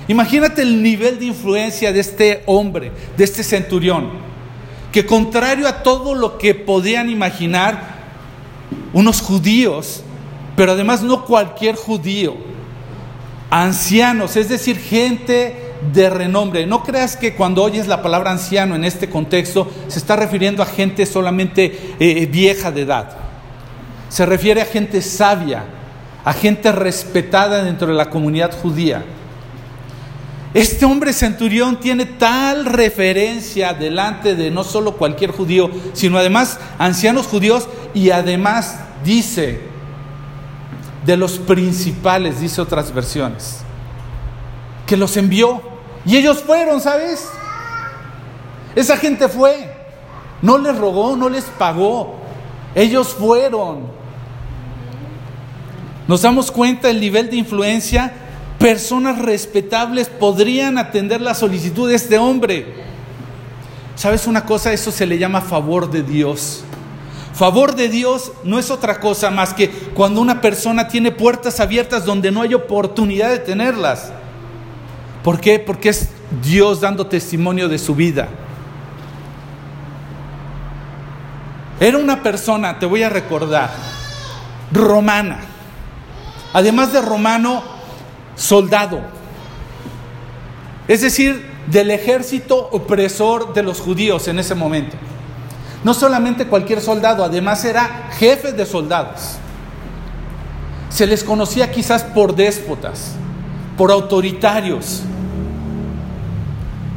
Imagínate 0.08 0.62
el 0.62 0.84
nivel 0.84 1.18
de 1.18 1.26
influencia 1.26 1.91
de 1.91 2.00
este 2.00 2.43
hombre, 2.46 2.91
de 3.18 3.24
este 3.24 3.43
centurión, 3.43 4.12
que 4.91 5.04
contrario 5.04 5.68
a 5.68 5.82
todo 5.82 6.14
lo 6.14 6.38
que 6.38 6.54
podían 6.54 7.10
imaginar, 7.10 7.96
unos 8.93 9.20
judíos, 9.20 10.04
pero 10.56 10.72
además 10.72 11.01
no 11.01 11.26
cualquier 11.26 11.76
judío, 11.76 12.36
ancianos, 13.49 14.36
es 14.36 14.49
decir, 14.49 14.78
gente 14.80 15.66
de 15.93 16.10
renombre. 16.10 16.66
No 16.66 16.84
creas 16.84 17.16
que 17.16 17.36
cuando 17.36 17.64
oyes 17.64 17.88
la 17.88 18.01
palabra 18.01 18.32
anciano 18.32 18.76
en 18.76 18.86
este 18.86 19.10
contexto 19.10 19.70
se 19.88 19.99
está 19.99 20.16
refiriendo 20.16 20.64
a 20.64 20.66
gente 20.66 21.06
solamente 21.06 21.95
eh, 21.99 22.26
vieja 22.26 22.72
de 22.72 22.82
edad. 22.82 23.18
Se 24.10 24.26
refiere 24.26 24.62
a 24.62 24.66
gente 24.66 25.01
sabia, 25.01 25.66
a 26.24 26.34
gente 26.34 26.72
respetada 26.72 27.64
dentro 27.64 27.88
de 27.88 27.93
la 27.93 28.10
comunidad 28.10 28.51
judía. 28.62 29.03
Este 30.53 30.86
hombre 30.86 31.12
centurión 31.12 31.82
tiene 31.82 32.06
tal 32.06 32.66
referencia 32.66 33.74
delante 33.74 34.36
de 34.36 34.51
no 34.51 34.64
solo 34.64 34.93
cualquier 34.93 35.32
judío, 35.32 35.70
sino 35.91 36.18
además 36.18 36.60
ancianos 36.78 37.28
judíos 37.28 37.68
y 37.93 38.12
además 38.12 38.80
dice 39.03 39.74
de 41.06 41.18
los 41.18 41.38
principales, 41.38 42.39
dice 42.39 42.62
otras 42.62 42.93
versiones, 42.93 43.60
que 44.86 44.97
los 44.97 45.16
envió. 45.18 45.62
Y 46.06 46.18
ellos 46.18 46.43
fueron, 46.43 46.82
¿sabes? 46.82 47.30
Esa 48.76 48.97
gente 48.97 49.28
fue. 49.28 49.74
No 50.41 50.58
les 50.58 50.78
rogó, 50.78 51.16
no 51.16 51.30
les 51.30 51.45
pagó. 51.45 52.16
Ellos 52.76 53.16
fueron. 53.18 53.88
Nos 56.08 56.22
damos 56.22 56.51
cuenta 56.51 56.88
del 56.89 56.99
nivel 56.99 57.30
de 57.30 57.38
influencia 57.38 58.14
personas 58.60 59.20
respetables 59.20 60.10
podrían 60.10 60.78
atender 60.78 61.22
la 61.22 61.34
solicitud 61.34 61.89
de 61.89 61.95
este 61.95 62.18
hombre. 62.18 62.66
¿Sabes 63.95 64.28
una 64.28 64.45
cosa? 64.45 64.74
Eso 64.74 64.91
se 64.91 65.06
le 65.06 65.18
llama 65.18 65.41
favor 65.41 65.89
de 65.89 66.03
Dios. 66.03 66.64
Favor 67.36 67.75
de 67.75 67.89
Dios 67.89 68.31
no 68.45 68.59
es 68.59 68.71
otra 68.71 69.01
cosa 69.01 69.29
más 69.29 69.53
que 69.53 69.69
cuando 69.69 70.21
una 70.21 70.39
persona 70.39 70.88
tiene 70.88 71.11
puertas 71.11 71.59
abiertas 71.59 72.05
donde 72.05 72.31
no 72.31 72.41
hay 72.41 72.53
oportunidad 72.53 73.29
de 73.29 73.39
tenerlas. 73.39 74.13
¿Por 75.21 75.41
qué? 75.41 75.59
Porque 75.59 75.89
es 75.89 76.11
Dios 76.41 76.79
dando 76.79 77.07
testimonio 77.07 77.67
de 77.67 77.77
su 77.77 77.93
vida. 77.93 78.29
Era 81.81 81.97
una 81.97 82.23
persona, 82.23 82.79
te 82.79 82.86
voy 82.86 83.03
a 83.03 83.09
recordar, 83.09 83.69
romana. 84.71 85.39
Además 86.53 86.93
de 86.93 87.01
romano, 87.01 87.63
soldado. 88.38 89.01
Es 90.88 91.01
decir, 91.01 91.45
del 91.67 91.91
ejército 91.91 92.69
opresor 92.71 93.53
de 93.53 93.63
los 93.63 93.81
judíos 93.81 94.29
en 94.29 94.39
ese 94.39 94.55
momento. 94.55 94.95
No 95.86 95.93
solamente 95.93 96.47
cualquier 96.47 96.81
soldado, 96.81 97.23
además 97.23 97.63
era 97.63 98.09
jefe 98.17 98.53
de 98.53 98.65
soldados. 98.65 99.36
Se 100.89 101.05
les 101.05 101.23
conocía 101.23 101.71
quizás 101.71 102.01
por 102.01 102.36
déspotas, 102.36 103.11
por 103.77 103.91
autoritarios. 103.91 105.03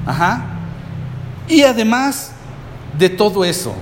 Ajá. 0.07 0.43
Y 1.49 1.65
además 1.65 2.33
de 2.99 3.11
todo 3.11 3.45
eso, 3.45 3.75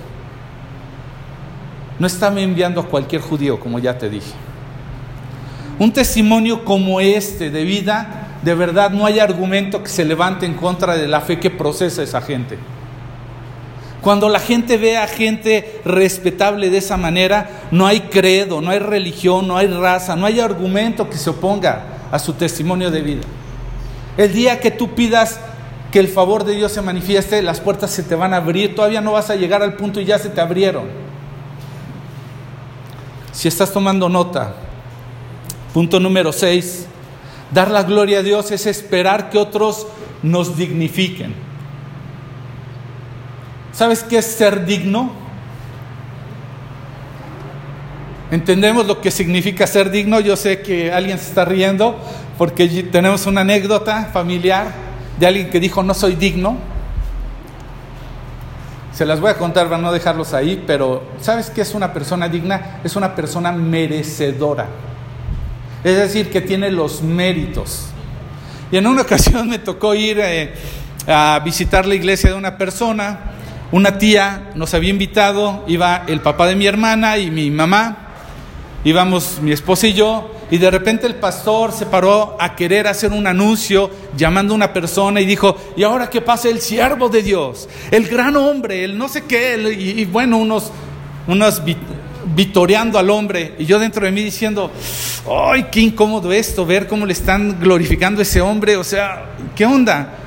no 2.00 2.08
estaba 2.08 2.40
enviando 2.40 2.80
a 2.80 2.86
cualquier 2.88 3.22
judío, 3.22 3.60
como 3.60 3.78
ya 3.78 3.96
te 3.96 4.10
dije. 4.10 4.32
Un 5.78 5.92
testimonio 5.92 6.64
como 6.64 6.98
este 6.98 7.52
de 7.52 7.62
vida, 7.62 8.38
de 8.42 8.54
verdad 8.56 8.90
no 8.90 9.06
hay 9.06 9.20
argumento 9.20 9.84
que 9.84 9.88
se 9.88 10.04
levante 10.04 10.46
en 10.46 10.54
contra 10.54 10.96
de 10.96 11.06
la 11.06 11.20
fe 11.20 11.38
que 11.38 11.50
procesa 11.50 12.02
esa 12.02 12.20
gente. 12.20 12.58
Cuando 14.00 14.28
la 14.28 14.38
gente 14.38 14.76
ve 14.76 14.96
a 14.96 15.06
gente 15.06 15.80
respetable 15.84 16.70
de 16.70 16.78
esa 16.78 16.96
manera, 16.96 17.66
no 17.70 17.86
hay 17.86 18.00
credo, 18.00 18.60
no 18.60 18.70
hay 18.70 18.78
religión, 18.78 19.48
no 19.48 19.56
hay 19.56 19.66
raza, 19.66 20.14
no 20.16 20.26
hay 20.26 20.38
argumento 20.38 21.10
que 21.10 21.16
se 21.16 21.30
oponga 21.30 21.98
a 22.10 22.18
su 22.18 22.34
testimonio 22.34 22.90
de 22.90 23.02
vida. 23.02 23.22
El 24.16 24.32
día 24.32 24.60
que 24.60 24.70
tú 24.70 24.94
pidas 24.94 25.40
que 25.90 25.98
el 25.98 26.08
favor 26.08 26.44
de 26.44 26.54
Dios 26.54 26.72
se 26.72 26.82
manifieste, 26.82 27.42
las 27.42 27.60
puertas 27.60 27.90
se 27.90 28.02
te 28.02 28.14
van 28.14 28.32
a 28.32 28.38
abrir, 28.38 28.74
todavía 28.74 29.00
no 29.00 29.12
vas 29.12 29.30
a 29.30 29.36
llegar 29.36 29.62
al 29.62 29.74
punto 29.74 30.00
y 30.00 30.04
ya 30.04 30.18
se 30.18 30.28
te 30.28 30.40
abrieron. 30.40 30.84
Si 33.32 33.48
estás 33.48 33.72
tomando 33.72 34.08
nota, 34.08 34.54
Punto 35.76 36.00
número 36.00 36.32
6. 36.32 36.86
Dar 37.52 37.70
la 37.70 37.82
gloria 37.82 38.20
a 38.20 38.22
Dios 38.22 38.50
es 38.50 38.64
esperar 38.64 39.28
que 39.28 39.36
otros 39.36 39.86
nos 40.22 40.56
dignifiquen. 40.56 41.34
¿Sabes 43.76 44.02
qué 44.02 44.16
es 44.16 44.24
ser 44.24 44.64
digno? 44.64 45.12
¿Entendemos 48.30 48.86
lo 48.86 49.02
que 49.02 49.10
significa 49.10 49.66
ser 49.66 49.90
digno? 49.90 50.18
Yo 50.18 50.34
sé 50.34 50.62
que 50.62 50.90
alguien 50.90 51.18
se 51.18 51.26
está 51.26 51.44
riendo 51.44 52.00
porque 52.38 52.66
tenemos 52.90 53.26
una 53.26 53.42
anécdota 53.42 54.06
familiar 54.06 54.68
de 55.20 55.26
alguien 55.26 55.50
que 55.50 55.60
dijo 55.60 55.82
no 55.82 55.92
soy 55.92 56.14
digno. 56.14 56.56
Se 58.94 59.04
las 59.04 59.20
voy 59.20 59.30
a 59.30 59.36
contar 59.36 59.68
para 59.68 59.82
no 59.82 59.92
dejarlos 59.92 60.32
ahí, 60.32 60.64
pero 60.66 61.02
¿sabes 61.20 61.50
qué 61.50 61.60
es 61.60 61.74
una 61.74 61.92
persona 61.92 62.30
digna? 62.30 62.80
Es 62.82 62.96
una 62.96 63.14
persona 63.14 63.52
merecedora. 63.52 64.68
Es 65.84 65.96
decir, 65.98 66.30
que 66.30 66.40
tiene 66.40 66.70
los 66.70 67.02
méritos. 67.02 67.88
Y 68.72 68.78
en 68.78 68.86
una 68.86 69.02
ocasión 69.06 69.50
me 69.50 69.58
tocó 69.58 69.94
ir 69.94 70.18
eh, 70.18 70.54
a 71.06 71.42
visitar 71.44 71.84
la 71.84 71.94
iglesia 71.94 72.30
de 72.30 72.36
una 72.36 72.56
persona. 72.56 73.36
Una 73.72 73.98
tía 73.98 74.50
nos 74.54 74.74
había 74.74 74.90
invitado, 74.90 75.64
iba 75.66 76.04
el 76.06 76.20
papá 76.20 76.46
de 76.46 76.54
mi 76.54 76.66
hermana 76.66 77.18
y 77.18 77.30
mi 77.30 77.50
mamá, 77.50 77.96
íbamos 78.84 79.40
mi 79.42 79.50
esposa 79.50 79.88
y 79.88 79.92
yo, 79.92 80.30
y 80.50 80.58
de 80.58 80.70
repente 80.70 81.06
el 81.06 81.16
pastor 81.16 81.72
se 81.72 81.86
paró 81.86 82.36
a 82.38 82.54
querer 82.54 82.86
hacer 82.86 83.10
un 83.10 83.26
anuncio 83.26 83.90
llamando 84.16 84.54
a 84.54 84.56
una 84.56 84.72
persona 84.72 85.20
y 85.20 85.26
dijo, 85.26 85.56
¿y 85.76 85.82
ahora 85.82 86.08
qué 86.08 86.20
pasa 86.20 86.48
el 86.48 86.60
siervo 86.60 87.08
de 87.08 87.22
Dios? 87.24 87.68
El 87.90 88.06
gran 88.06 88.36
hombre, 88.36 88.84
el 88.84 88.96
no 88.96 89.08
sé 89.08 89.24
qué, 89.24 89.56
y, 89.76 90.00
y 90.00 90.04
bueno, 90.04 90.36
unos, 90.38 90.70
unos 91.26 91.60
vitoreando 92.34 92.98
al 92.98 93.10
hombre 93.10 93.54
y 93.58 93.64
yo 93.64 93.78
dentro 93.80 94.04
de 94.04 94.12
mí 94.12 94.22
diciendo, 94.22 94.70
¡ay, 95.28 95.66
qué 95.72 95.80
incómodo 95.80 96.32
esto! 96.32 96.64
Ver 96.64 96.86
cómo 96.86 97.04
le 97.04 97.12
están 97.12 97.58
glorificando 97.60 98.20
a 98.20 98.22
ese 98.22 98.40
hombre, 98.40 98.76
o 98.76 98.84
sea, 98.84 99.24
¿qué 99.56 99.66
onda? 99.66 100.18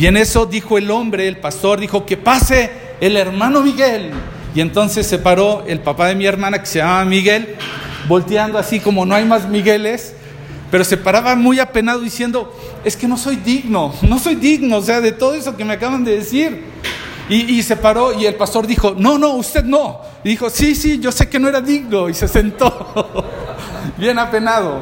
Y 0.00 0.06
en 0.06 0.16
eso 0.16 0.46
dijo 0.46 0.78
el 0.78 0.90
hombre, 0.90 1.28
el 1.28 1.36
pastor, 1.36 1.78
dijo, 1.78 2.06
que 2.06 2.16
pase 2.16 2.70
el 3.02 3.18
hermano 3.18 3.60
Miguel. 3.60 4.12
Y 4.54 4.62
entonces 4.62 5.06
se 5.06 5.18
paró 5.18 5.62
el 5.66 5.80
papá 5.80 6.06
de 6.08 6.14
mi 6.14 6.24
hermana, 6.24 6.58
que 6.58 6.64
se 6.64 6.78
llamaba 6.78 7.04
Miguel, 7.04 7.56
volteando 8.08 8.56
así 8.56 8.80
como 8.80 9.04
no 9.04 9.14
hay 9.14 9.26
más 9.26 9.46
Migueles, 9.46 10.14
pero 10.70 10.84
se 10.84 10.96
paraba 10.96 11.34
muy 11.34 11.60
apenado 11.60 12.00
diciendo, 12.00 12.50
es 12.82 12.96
que 12.96 13.06
no 13.06 13.18
soy 13.18 13.36
digno, 13.36 13.92
no 14.00 14.18
soy 14.18 14.36
digno, 14.36 14.78
o 14.78 14.82
sea, 14.82 15.02
de 15.02 15.12
todo 15.12 15.34
eso 15.34 15.54
que 15.54 15.66
me 15.66 15.74
acaban 15.74 16.02
de 16.02 16.16
decir. 16.16 16.64
Y, 17.28 17.62
se 17.62 17.76
paró 17.76 18.18
y 18.18 18.24
el 18.24 18.36
pastor 18.36 18.66
dijo, 18.66 18.94
no, 18.96 19.18
no, 19.18 19.34
usted 19.34 19.64
no. 19.64 20.00
Y 20.24 20.30
dijo, 20.30 20.48
sí, 20.48 20.74
sí, 20.74 20.98
yo 20.98 21.12
sé 21.12 21.28
que 21.28 21.38
no 21.38 21.46
era 21.46 21.60
digno. 21.60 22.08
Y 22.08 22.14
se 22.14 22.26
sentó, 22.26 23.22
bien 23.98 24.18
apenado. 24.18 24.80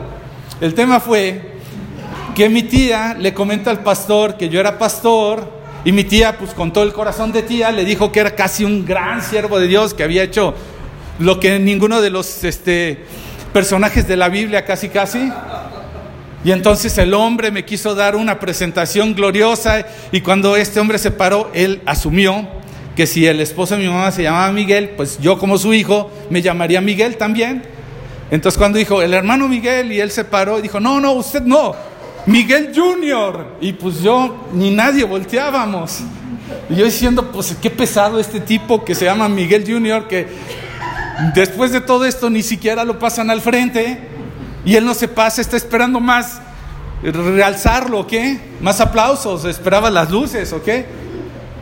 El 0.61 0.75
tema 0.75 1.01
fue 1.01 1.58
que 2.39 2.49
mi 2.49 2.63
tía 2.63 3.17
le 3.19 3.35
comenta 3.35 3.69
al 3.73 3.81
pastor 3.81 4.37
que 4.37 4.49
yo 4.49 4.61
era 4.61 4.79
pastor. 4.79 5.59
Y 5.85 5.91
mi 5.91 6.05
tía, 6.05 6.39
pues 6.39 6.53
con 6.53 6.73
todo 6.73 6.85
el 6.85 6.93
corazón 6.93 7.33
de 7.33 7.43
tía, 7.43 7.73
le 7.73 7.85
dijo 7.85 8.13
que 8.13 8.21
era 8.21 8.37
casi 8.37 8.65
un 8.65 8.87
gran 8.87 9.23
siervo 9.23 9.59
de 9.59 9.67
Dios, 9.67 9.93
que 9.93 10.05
había 10.05 10.23
hecho 10.23 10.55
lo 11.19 11.41
que 11.41 11.59
ninguno 11.59 12.01
de 12.01 12.11
los 12.11 12.45
este, 12.45 13.05
personajes 13.53 14.07
de 14.07 14.17
la 14.17 14.29
Biblia 14.29 14.65
casi 14.65 14.89
casi. 14.89 15.33
Y 16.45 16.53
entonces 16.53 16.97
el 16.99 17.13
hombre 17.13 17.51
me 17.51 17.65
quiso 17.65 17.97
dar 17.97 18.15
una 18.15 18.39
presentación 18.39 19.17
gloriosa 19.17 19.85
y 20.13 20.21
cuando 20.21 20.57
este 20.57 20.79
hombre 20.79 20.99
se 20.99 21.11
paró, 21.11 21.51
él 21.55 21.83
asumió 21.87 22.47
que 22.95 23.09
si 23.09 23.27
el 23.27 23.41
esposo 23.41 23.75
de 23.75 23.83
mi 23.83 23.89
mamá 23.89 24.13
se 24.13 24.23
llamaba 24.23 24.53
Miguel, 24.53 24.91
pues 24.91 25.19
yo 25.19 25.41
como 25.41 25.59
su 25.59 25.75
hijo 25.75 26.13
me 26.31 26.41
llamaría 26.41 26.81
Miguel 26.81 27.17
también. 27.17 27.65
Entonces 28.31 28.59
cuando 28.59 28.79
dijo 28.79 29.03
el 29.03 29.13
hermano 29.13 29.49
Miguel 29.49 29.91
y 29.91 29.99
él 29.99 30.13
se 30.13 30.25
paró, 30.25 30.61
dijo, 30.61 30.79
no, 30.79 31.01
no, 31.01 31.15
usted 31.15 31.43
no, 31.43 31.75
Miguel 32.29 32.73
Junior. 32.75 33.57
Y 33.61 33.73
pues 33.73 34.03
yo 34.03 34.49
ni 34.53 34.71
nadie 34.71 35.05
volteábamos. 35.05 36.01
Y 36.69 36.77
yo 36.77 36.85
diciendo, 36.85 37.33
pues 37.33 37.57
qué 37.61 37.71
pesado 37.71 38.21
este 38.21 38.39
tipo 38.41 38.85
que 38.85 38.95
se 38.95 39.07
llama 39.07 39.29
Miguel 39.29 39.65
Junior, 39.67 40.07
que 40.07 40.29
después 41.35 41.73
de 41.73 41.81
todo 41.81 42.05
esto 42.05 42.29
ni 42.29 42.43
siquiera 42.43 42.85
lo 42.85 42.99
pasan 42.99 43.31
al 43.31 43.41
frente. 43.41 43.99
Y 44.65 44.77
él 44.77 44.85
no 44.85 44.93
se 44.93 45.09
pasa, 45.09 45.41
está 45.41 45.57
esperando 45.57 46.01
más 46.01 46.43
realzarlo, 47.03 48.01
¿ok? 48.01 48.13
Más 48.61 48.81
aplausos, 48.81 49.47
esperaba 49.47 49.91
las 49.91 50.11
luces, 50.11 50.53
¿ok? 50.53 50.69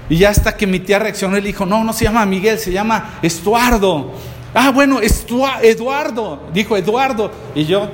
Y 0.09 0.17
ya 0.17 0.31
hasta 0.31 0.57
que 0.57 0.67
mi 0.67 0.81
tía 0.81 0.99
reaccionó, 0.99 1.37
él 1.37 1.45
dijo, 1.45 1.65
no, 1.65 1.85
no 1.85 1.93
se 1.93 2.05
llama 2.05 2.27
Miguel, 2.27 2.59
se 2.59 2.73
llama 2.73 3.19
Estuardo. 3.23 4.13
Ah, 4.53 4.71
bueno, 4.71 4.99
Eduardo, 5.01 6.49
dijo 6.53 6.77
Eduardo. 6.77 7.31
Y 7.55 7.67
yo, 7.67 7.89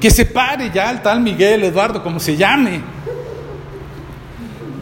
que 0.00 0.10
se 0.10 0.24
pare 0.24 0.70
ya 0.72 0.90
el 0.90 1.02
tal 1.02 1.20
Miguel, 1.20 1.62
Eduardo, 1.62 2.02
como 2.02 2.18
se 2.18 2.36
llame. 2.36 2.80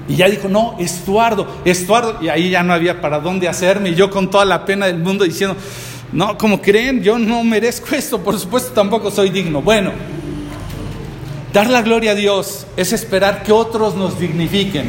Y 0.08 0.16
ya 0.16 0.28
dijo, 0.28 0.48
no, 0.48 0.76
Estuardo, 0.78 1.46
Estuardo. 1.64 2.18
Y 2.22 2.28
ahí 2.28 2.50
ya 2.50 2.62
no 2.62 2.72
había 2.72 3.00
para 3.00 3.18
dónde 3.18 3.48
hacerme. 3.48 3.90
Y 3.90 3.94
yo 3.94 4.10
con 4.10 4.30
toda 4.30 4.44
la 4.44 4.64
pena 4.64 4.86
del 4.86 4.98
mundo 4.98 5.24
diciendo, 5.24 5.56
No, 6.12 6.38
como 6.38 6.62
creen, 6.62 7.02
yo 7.02 7.18
no 7.18 7.44
merezco 7.44 7.94
esto, 7.94 8.18
por 8.22 8.38
supuesto 8.38 8.72
tampoco 8.72 9.10
soy 9.10 9.28
digno. 9.28 9.60
Bueno, 9.60 9.92
dar 11.52 11.68
la 11.68 11.82
gloria 11.82 12.12
a 12.12 12.14
Dios 12.14 12.66
es 12.76 12.92
esperar 12.92 13.42
que 13.42 13.52
otros 13.52 13.94
nos 13.94 14.18
dignifiquen. 14.18 14.86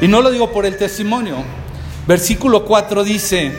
Y 0.00 0.08
no 0.08 0.22
lo 0.22 0.30
digo 0.30 0.50
por 0.50 0.66
el 0.66 0.76
testimonio. 0.76 1.36
Versículo 2.08 2.64
4 2.64 3.04
dice, 3.04 3.52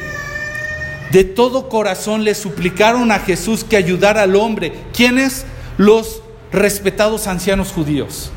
de 1.11 1.23
todo 1.23 1.69
corazón 1.69 2.23
le 2.23 2.35
suplicaron 2.35 3.11
a 3.11 3.19
Jesús 3.19 3.63
que 3.63 3.77
ayudara 3.77 4.23
al 4.23 4.35
hombre. 4.35 4.73
¿Quiénes? 4.93 5.45
Los 5.81 6.21
respetados 6.51 7.25
ancianos 7.25 7.71
judíos. 7.71 8.31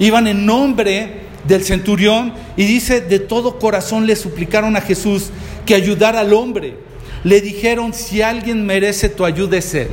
Iban 0.00 0.26
en 0.26 0.44
nombre 0.44 1.20
del 1.46 1.62
centurión 1.62 2.34
y 2.56 2.64
dice, 2.64 3.00
de 3.00 3.20
todo 3.20 3.60
corazón 3.60 4.04
le 4.04 4.16
suplicaron 4.16 4.74
a 4.74 4.80
Jesús 4.80 5.30
que 5.64 5.76
ayudara 5.76 6.18
al 6.18 6.32
hombre. 6.32 6.76
Le 7.22 7.40
dijeron, 7.40 7.94
si 7.94 8.20
alguien 8.20 8.66
merece 8.66 9.08
tu 9.08 9.24
ayuda 9.24 9.58
es 9.58 9.74
él. 9.74 9.90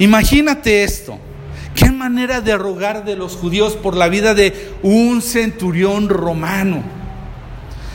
Imagínate 0.00 0.82
esto. 0.82 1.16
Qué 1.76 1.92
manera 1.92 2.40
de 2.40 2.58
rogar 2.58 3.04
de 3.04 3.14
los 3.14 3.36
judíos 3.36 3.74
por 3.74 3.96
la 3.96 4.08
vida 4.08 4.34
de 4.34 4.72
un 4.82 5.22
centurión 5.22 6.08
romano. 6.08 6.82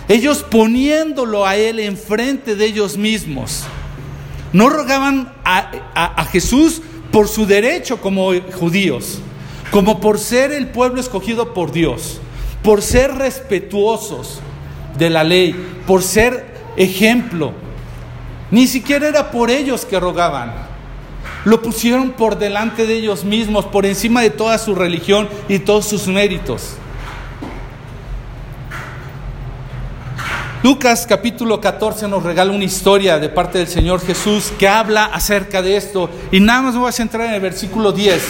Ellos 0.08 0.46
poniéndolo 0.50 1.46
a 1.46 1.58
él 1.58 1.82
enfrente 1.82 2.56
de 2.56 2.64
ellos 2.64 2.96
mismos. 2.96 3.66
No 4.54 4.70
rogaban 4.70 5.34
a, 5.44 5.70
a 5.94 6.24
Jesús 6.24 6.82
por 7.12 7.28
su 7.28 7.46
derecho 7.46 7.98
como 7.98 8.32
judíos, 8.60 9.20
como 9.70 10.00
por 10.00 10.20
ser 10.20 10.52
el 10.52 10.68
pueblo 10.68 11.00
escogido 11.00 11.54
por 11.54 11.72
Dios, 11.72 12.20
por 12.64 12.82
ser 12.82 13.16
respetuosos 13.16 14.40
de 14.98 15.10
la 15.10 15.24
ley, 15.24 15.56
por 15.86 16.04
ser 16.04 16.46
ejemplo. 16.78 17.54
Ni 18.50 18.68
siquiera 18.68 19.08
era 19.08 19.32
por 19.32 19.50
ellos 19.50 19.86
que 19.86 20.00
rogaban. 20.00 20.54
Lo 21.46 21.62
pusieron 21.62 22.12
por 22.12 22.38
delante 22.38 22.86
de 22.86 22.96
ellos 22.96 23.24
mismos, 23.24 23.66
por 23.66 23.86
encima 23.86 24.22
de 24.22 24.30
toda 24.30 24.58
su 24.58 24.76
religión 24.76 25.28
y 25.50 25.60
todos 25.60 25.86
sus 25.86 26.08
méritos. 26.08 26.76
Lucas 30.64 31.08
capítulo 31.10 31.60
14 31.60 32.08
nos 32.08 32.22
regala 32.22 32.52
una 32.52 32.66
historia 32.66 33.18
de 33.18 33.30
parte 33.30 33.58
del 33.58 33.68
Señor 33.68 34.00
Jesús 34.00 34.54
que 34.60 34.68
habla 34.68 35.06
acerca 35.06 35.64
de 35.64 35.76
esto. 35.76 36.08
Y 36.32 36.40
nada 36.40 36.62
más 36.62 36.74
me 36.76 36.82
voy 36.82 36.90
a 36.90 36.92
centrar 36.92 37.26
en 37.26 37.34
el 37.34 37.42
versículo 37.42 37.92
10. 37.92 38.22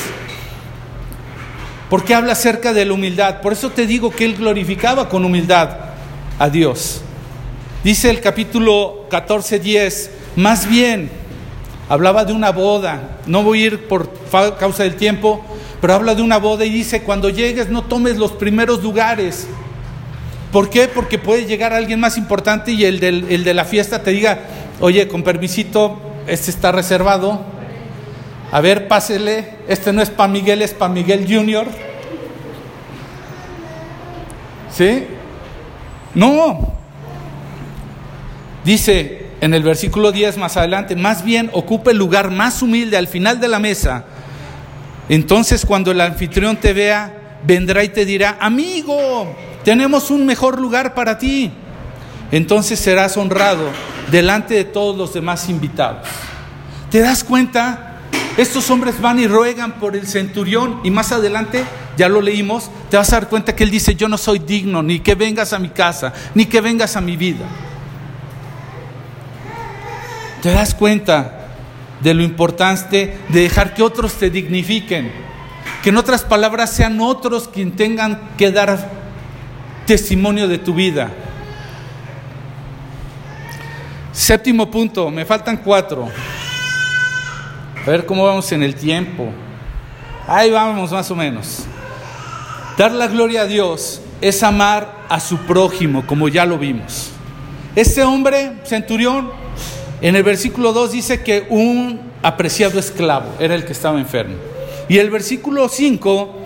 Porque 1.89 2.15
habla 2.15 2.31
acerca 2.31 2.71
de 2.71 2.85
la 2.85 2.93
humildad. 2.93 3.41
Por 3.41 3.51
eso 3.51 3.71
te 3.71 3.85
digo 3.85 4.11
que 4.11 4.23
Él 4.23 4.37
glorificaba 4.37 5.09
con 5.09 5.25
humildad 5.25 5.71
a 6.39 6.49
Dios. 6.49 7.01
Dice 7.83 8.09
el 8.09 8.21
capítulo 8.21 9.07
14, 9.09 9.59
10. 9.59 10.11
Más 10.37 10.69
bien, 10.69 11.11
hablaba 11.89 12.23
de 12.23 12.31
una 12.31 12.53
boda. 12.53 13.19
No 13.25 13.43
voy 13.43 13.61
a 13.61 13.65
ir 13.65 13.87
por 13.89 14.09
causa 14.57 14.83
del 14.83 14.95
tiempo, 14.95 15.43
pero 15.81 15.95
habla 15.95 16.15
de 16.15 16.21
una 16.21 16.37
boda 16.37 16.63
y 16.63 16.69
dice, 16.69 17.03
cuando 17.03 17.27
llegues 17.27 17.67
no 17.67 17.83
tomes 17.83 18.15
los 18.15 18.31
primeros 18.31 18.81
lugares 18.81 19.47
¿Por 20.51 20.69
qué? 20.69 20.87
Porque 20.87 21.17
puede 21.17 21.45
llegar 21.45 21.73
alguien 21.73 21.99
más 21.99 22.17
importante 22.17 22.71
y 22.71 22.83
el, 22.85 23.03
el 23.03 23.43
de 23.43 23.53
la 23.53 23.65
fiesta 23.65 24.03
te 24.03 24.11
diga, 24.11 24.39
oye, 24.79 25.07
con 25.07 25.23
permisito, 25.23 25.99
este 26.27 26.51
está 26.51 26.71
reservado. 26.71 27.41
A 28.51 28.59
ver, 28.59 28.87
pásele, 28.87 29.55
este 29.67 29.93
no 29.93 30.01
es 30.01 30.09
para 30.09 30.31
Miguel, 30.31 30.61
es 30.61 30.73
para 30.73 30.93
Miguel 30.93 31.25
Junior. 31.27 31.67
¿Sí? 34.75 35.05
No. 36.13 36.73
Dice 38.65 39.27
en 39.41 39.53
el 39.53 39.63
versículo 39.63 40.11
10 40.11 40.37
más 40.37 40.55
adelante, 40.57 40.95
más 40.95 41.23
bien 41.23 41.49
ocupe 41.53 41.91
el 41.91 41.97
lugar 41.97 42.29
más 42.29 42.61
humilde 42.61 42.97
al 42.97 43.07
final 43.07 43.39
de 43.39 43.47
la 43.47 43.59
mesa. 43.59 44.05
Entonces 45.09 45.65
cuando 45.65 45.91
el 45.91 45.99
anfitrión 45.99 46.57
te 46.57 46.73
vea, 46.73 47.39
vendrá 47.43 47.83
y 47.83 47.89
te 47.89 48.05
dirá, 48.05 48.37
amigo, 48.39 49.35
tenemos 49.63 50.11
un 50.11 50.25
mejor 50.25 50.59
lugar 50.59 50.93
para 50.93 51.17
ti. 51.17 51.51
Entonces 52.31 52.79
serás 52.79 53.17
honrado 53.17 53.69
delante 54.09 54.53
de 54.53 54.63
todos 54.63 54.97
los 54.97 55.13
demás 55.13 55.49
invitados. 55.49 56.07
¿Te 56.89 56.99
das 56.99 57.23
cuenta? 57.23 57.87
Estos 58.37 58.69
hombres 58.69 59.01
van 59.01 59.19
y 59.19 59.27
ruegan 59.27 59.73
por 59.73 59.95
el 59.95 60.07
centurión 60.07 60.79
y 60.83 60.91
más 60.91 61.11
adelante, 61.11 61.65
ya 61.97 62.07
lo 62.07 62.21
leímos, 62.21 62.69
te 62.89 62.95
vas 62.95 63.11
a 63.11 63.17
dar 63.17 63.29
cuenta 63.29 63.55
que 63.55 63.63
él 63.65 63.71
dice, 63.71 63.95
yo 63.95 64.07
no 64.07 64.17
soy 64.17 64.39
digno 64.39 64.81
ni 64.81 65.01
que 65.01 65.15
vengas 65.15 65.51
a 65.51 65.59
mi 65.59 65.69
casa, 65.69 66.13
ni 66.33 66.45
que 66.45 66.61
vengas 66.61 66.95
a 66.95 67.01
mi 67.01 67.17
vida. 67.17 67.45
¿Te 70.41 70.51
das 70.51 70.73
cuenta 70.73 71.49
de 72.01 72.13
lo 72.13 72.23
importante 72.23 73.17
de 73.29 73.41
dejar 73.41 73.73
que 73.73 73.83
otros 73.83 74.13
te 74.13 74.29
dignifiquen? 74.29 75.11
Que 75.83 75.89
en 75.89 75.97
otras 75.97 76.23
palabras 76.23 76.71
sean 76.71 76.99
otros 77.01 77.49
quien 77.49 77.75
tengan 77.75 78.29
que 78.37 78.51
dar 78.51 79.00
testimonio 79.85 80.47
de 80.47 80.57
tu 80.57 80.73
vida. 80.73 81.09
Séptimo 84.11 84.69
punto, 84.69 85.09
me 85.09 85.25
faltan 85.25 85.57
cuatro. 85.57 86.07
A 87.85 87.89
ver 87.89 88.05
cómo 88.05 88.25
vamos 88.25 88.51
en 88.51 88.63
el 88.63 88.75
tiempo. 88.75 89.31
Ahí 90.27 90.51
vamos 90.51 90.91
más 90.91 91.09
o 91.09 91.15
menos. 91.15 91.65
Dar 92.77 92.91
la 92.91 93.07
gloria 93.07 93.41
a 93.41 93.45
Dios 93.45 94.01
es 94.21 94.43
amar 94.43 95.05
a 95.09 95.19
su 95.19 95.37
prójimo, 95.39 96.05
como 96.05 96.27
ya 96.27 96.45
lo 96.45 96.57
vimos. 96.57 97.11
Este 97.75 98.03
hombre, 98.03 98.53
centurión, 98.63 99.31
en 100.01 100.15
el 100.15 100.23
versículo 100.23 100.73
2 100.73 100.91
dice 100.91 101.23
que 101.23 101.47
un 101.49 102.01
apreciado 102.21 102.79
esclavo 102.79 103.33
era 103.39 103.55
el 103.55 103.65
que 103.65 103.71
estaba 103.71 103.99
enfermo. 103.99 104.35
Y 104.89 104.97
el 104.97 105.09
versículo 105.09 105.69
5 105.69 106.40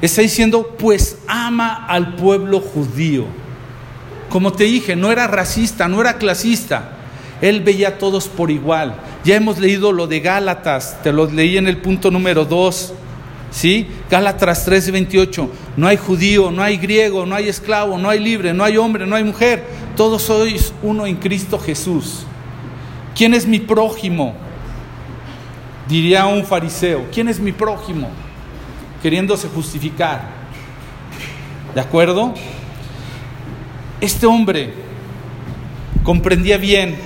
Está 0.00 0.22
diciendo, 0.22 0.76
pues 0.78 1.18
ama 1.26 1.86
al 1.86 2.14
pueblo 2.14 2.60
judío. 2.60 3.24
Como 4.28 4.52
te 4.52 4.64
dije, 4.64 4.94
no 4.94 5.10
era 5.10 5.26
racista, 5.26 5.88
no 5.88 6.00
era 6.00 6.18
clasista. 6.18 6.92
Él 7.40 7.62
veía 7.62 7.88
a 7.88 7.98
todos 7.98 8.28
por 8.28 8.50
igual. 8.50 8.96
Ya 9.24 9.36
hemos 9.36 9.58
leído 9.58 9.92
lo 9.92 10.06
de 10.06 10.20
Gálatas, 10.20 11.02
te 11.02 11.12
lo 11.12 11.26
leí 11.26 11.56
en 11.56 11.66
el 11.66 11.78
punto 11.78 12.10
número 12.10 12.44
2. 12.44 12.94
¿Sí? 13.50 13.88
Gálatas 14.10 14.68
3:28. 14.68 15.48
No 15.76 15.86
hay 15.86 15.96
judío, 15.96 16.50
no 16.50 16.62
hay 16.62 16.76
griego, 16.76 17.24
no 17.24 17.34
hay 17.34 17.48
esclavo, 17.48 17.98
no 17.98 18.10
hay 18.10 18.20
libre, 18.20 18.52
no 18.52 18.62
hay 18.62 18.76
hombre, 18.76 19.06
no 19.06 19.16
hay 19.16 19.24
mujer. 19.24 19.64
Todos 19.96 20.22
sois 20.22 20.72
uno 20.82 21.06
en 21.06 21.16
Cristo 21.16 21.58
Jesús. 21.58 22.24
¿Quién 23.16 23.34
es 23.34 23.46
mi 23.46 23.58
prójimo? 23.58 24.34
Diría 25.88 26.26
un 26.26 26.44
fariseo. 26.44 27.06
¿Quién 27.12 27.28
es 27.28 27.40
mi 27.40 27.52
prójimo? 27.52 28.10
Queriéndose 29.02 29.48
justificar. 29.48 30.22
¿De 31.74 31.80
acuerdo? 31.80 32.34
Este 34.00 34.26
hombre 34.26 34.72
comprendía 36.02 36.56
bien 36.56 36.96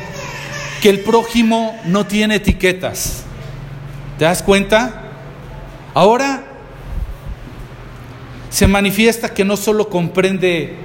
que 0.81 0.91
el 0.91 1.01
prójimo 1.01 1.79
no 1.87 2.07
tiene 2.07 2.37
etiquetas. 2.37 3.25
¿Te 4.19 4.25
das 4.25 4.43
cuenta? 4.43 5.11
Ahora 5.95 6.45
se 8.51 8.67
manifiesta 8.67 9.33
que 9.33 9.45
no 9.45 9.57
solo 9.57 9.89
comprende 9.89 10.77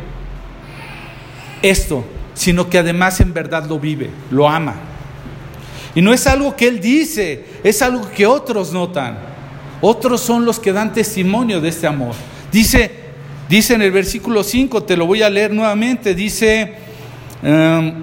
esto, 1.62 2.06
sino 2.34 2.70
que 2.70 2.78
además 2.78 3.20
en 3.20 3.34
verdad 3.34 3.66
lo 3.68 3.80
vive, 3.80 4.10
lo 4.32 4.48
ama. 4.48 4.76
Y 5.96 6.02
no 6.02 6.14
es 6.14 6.28
algo 6.28 6.56
que 6.56 6.68
él 6.68 6.80
dice, 6.80 7.46
es 7.64 7.82
algo 7.82 8.10
que 8.12 8.26
otros 8.26 8.72
notan. 8.72 9.27
Otros 9.82 10.22
son 10.22 10.46
los 10.46 10.60
que 10.60 10.74
dan 10.74 10.94
testimonio 10.94 11.62
de 11.62 11.70
este 11.70 11.88
amor. 11.88 12.16
Dice, 12.52 12.92
dice 13.50 13.76
en 13.76 13.82
el 13.82 13.92
versículo 13.92 14.44
5, 14.44 14.84
te 14.84 14.98
lo 14.98 15.06
voy 15.06 15.22
a 15.22 15.30
leer 15.30 15.54
nuevamente, 15.54 16.16
dice, 16.16 16.74
em, 17.44 17.94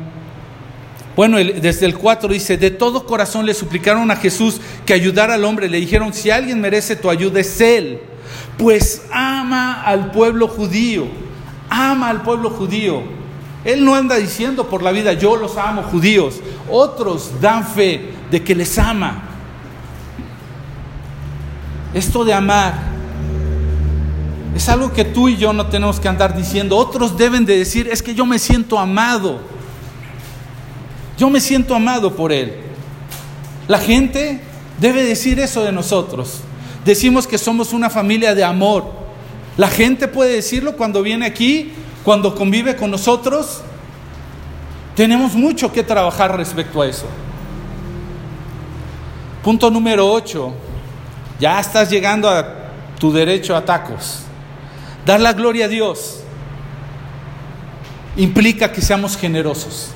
bueno, 1.16 1.39
desde 1.39 1.87
el 1.87 1.97
4 1.97 2.29
dice, 2.29 2.57
de 2.57 2.70
todo 2.70 3.07
corazón 3.07 3.47
le 3.47 3.55
suplicaron 3.55 4.11
a 4.11 4.16
Jesús 4.16 4.61
que 4.85 4.95
ayudara 4.95 5.35
al 5.35 5.45
hombre. 5.45 5.68
Le 5.68 5.79
dijeron, 5.79 6.12
si 6.12 6.31
alguien 6.31 6.61
merece 6.61 6.97
tu 6.97 7.09
ayuda 7.09 7.41
es 7.41 7.61
Él, 7.61 8.01
pues 8.59 9.03
ama 9.12 9.83
al 9.83 10.11
pueblo 10.11 10.49
judío, 10.49 11.07
ama 11.70 12.11
al 12.11 12.22
pueblo 12.22 12.51
judío. 12.51 13.03
Él 13.64 13.85
no 13.85 13.95
anda 13.95 14.16
diciendo 14.16 14.68
por 14.68 14.83
la 14.83 14.91
vida, 14.91 15.12
yo 15.14 15.37
los 15.37 15.57
amo 15.57 15.83
judíos. 15.85 16.41
Otros 16.70 17.41
dan 17.41 17.66
fe 17.66 18.11
de 18.31 18.43
que 18.43 18.55
les 18.55 18.79
ama. 18.79 19.34
Esto 21.95 22.24
de 22.24 22.34
amar 22.34 22.74
es 24.55 24.68
algo 24.68 24.92
que 24.92 25.05
tú 25.05 25.28
y 25.28 25.36
yo 25.36 25.53
no 25.53 25.66
tenemos 25.66 25.99
que 25.99 26.09
andar 26.09 26.36
diciendo. 26.36 26.76
Otros 26.76 27.16
deben 27.16 27.45
de 27.45 27.59
decir, 27.59 27.88
es 27.88 28.03
que 28.03 28.14
yo 28.14 28.24
me 28.24 28.38
siento 28.38 28.78
amado. 28.78 29.40
Yo 31.18 31.28
me 31.30 31.40
siento 31.40 31.74
amado 31.74 32.14
por 32.14 32.32
Él. 32.32 32.55
La 33.66 33.78
gente 33.78 34.40
debe 34.80 35.05
decir 35.05 35.40
eso 35.40 35.62
de 35.64 35.72
nosotros. 35.72 36.40
Decimos 36.84 37.26
que 37.26 37.38
somos 37.38 37.72
una 37.72 37.90
familia 37.90 38.34
de 38.34 38.45
amor. 38.45 38.84
La 39.57 39.68
gente 39.68 40.07
puede 40.07 40.34
decirlo 40.34 40.76
cuando 40.76 41.03
viene 41.03 41.26
aquí, 41.26 41.72
cuando 42.05 42.34
convive 42.34 42.76
con 42.76 42.90
nosotros. 42.90 43.62
Tenemos 44.95 45.34
mucho 45.34 45.72
que 45.72 45.82
trabajar 45.82 46.36
respecto 46.36 46.82
a 46.82 46.86
eso. 46.86 47.07
Punto 49.42 49.70
número 49.70 50.11
8. 50.12 50.64
Ya 51.39 51.59
estás 51.59 51.91
llegando 51.91 52.28
a 52.28 52.47
tu 52.99 53.12
derecho 53.12 53.57
a 53.57 53.64
tacos. 53.64 54.20
Dar 55.05 55.20
la 55.20 55.32
gloria 55.32 55.66
a 55.66 55.68
Dios 55.68 56.20
implica 58.16 58.72
que 58.72 58.80
seamos 58.80 59.16
generosos. 59.16 59.91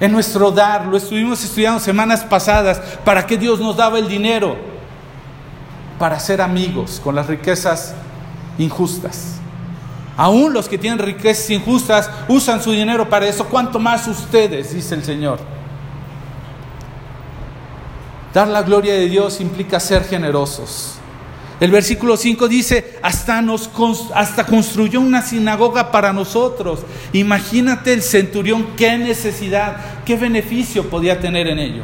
En 0.00 0.12
nuestro 0.12 0.50
dar, 0.50 0.86
lo 0.86 0.96
estuvimos 0.96 1.42
estudiando 1.42 1.80
semanas 1.80 2.22
pasadas, 2.22 2.78
¿para 3.04 3.26
qué 3.26 3.36
Dios 3.36 3.58
nos 3.58 3.76
daba 3.76 3.98
el 3.98 4.08
dinero? 4.08 4.56
Para 5.98 6.20
ser 6.20 6.40
amigos 6.40 7.00
con 7.02 7.14
las 7.14 7.26
riquezas 7.26 7.94
injustas. 8.58 9.34
Aún 10.16 10.52
los 10.52 10.68
que 10.68 10.78
tienen 10.78 10.98
riquezas 10.98 11.50
injustas 11.50 12.10
usan 12.28 12.62
su 12.62 12.72
dinero 12.72 13.08
para 13.08 13.26
eso. 13.26 13.44
¿Cuánto 13.44 13.78
más 13.78 14.06
ustedes? 14.06 14.74
Dice 14.74 14.94
el 14.94 15.04
Señor. 15.04 15.57
Dar 18.32 18.48
la 18.48 18.62
gloria 18.62 18.94
de 18.94 19.08
Dios 19.08 19.40
implica 19.40 19.80
ser 19.80 20.04
generosos. 20.04 20.94
El 21.60 21.72
versículo 21.72 22.16
5 22.16 22.46
dice, 22.46 22.98
hasta, 23.02 23.42
nos, 23.42 23.68
hasta 24.14 24.46
construyó 24.46 25.00
una 25.00 25.22
sinagoga 25.22 25.90
para 25.90 26.12
nosotros. 26.12 26.80
Imagínate 27.12 27.92
el 27.92 28.02
centurión, 28.02 28.68
qué 28.76 28.96
necesidad, 28.96 29.76
qué 30.04 30.16
beneficio 30.16 30.88
podía 30.88 31.20
tener 31.20 31.48
en 31.48 31.58
ello. 31.58 31.82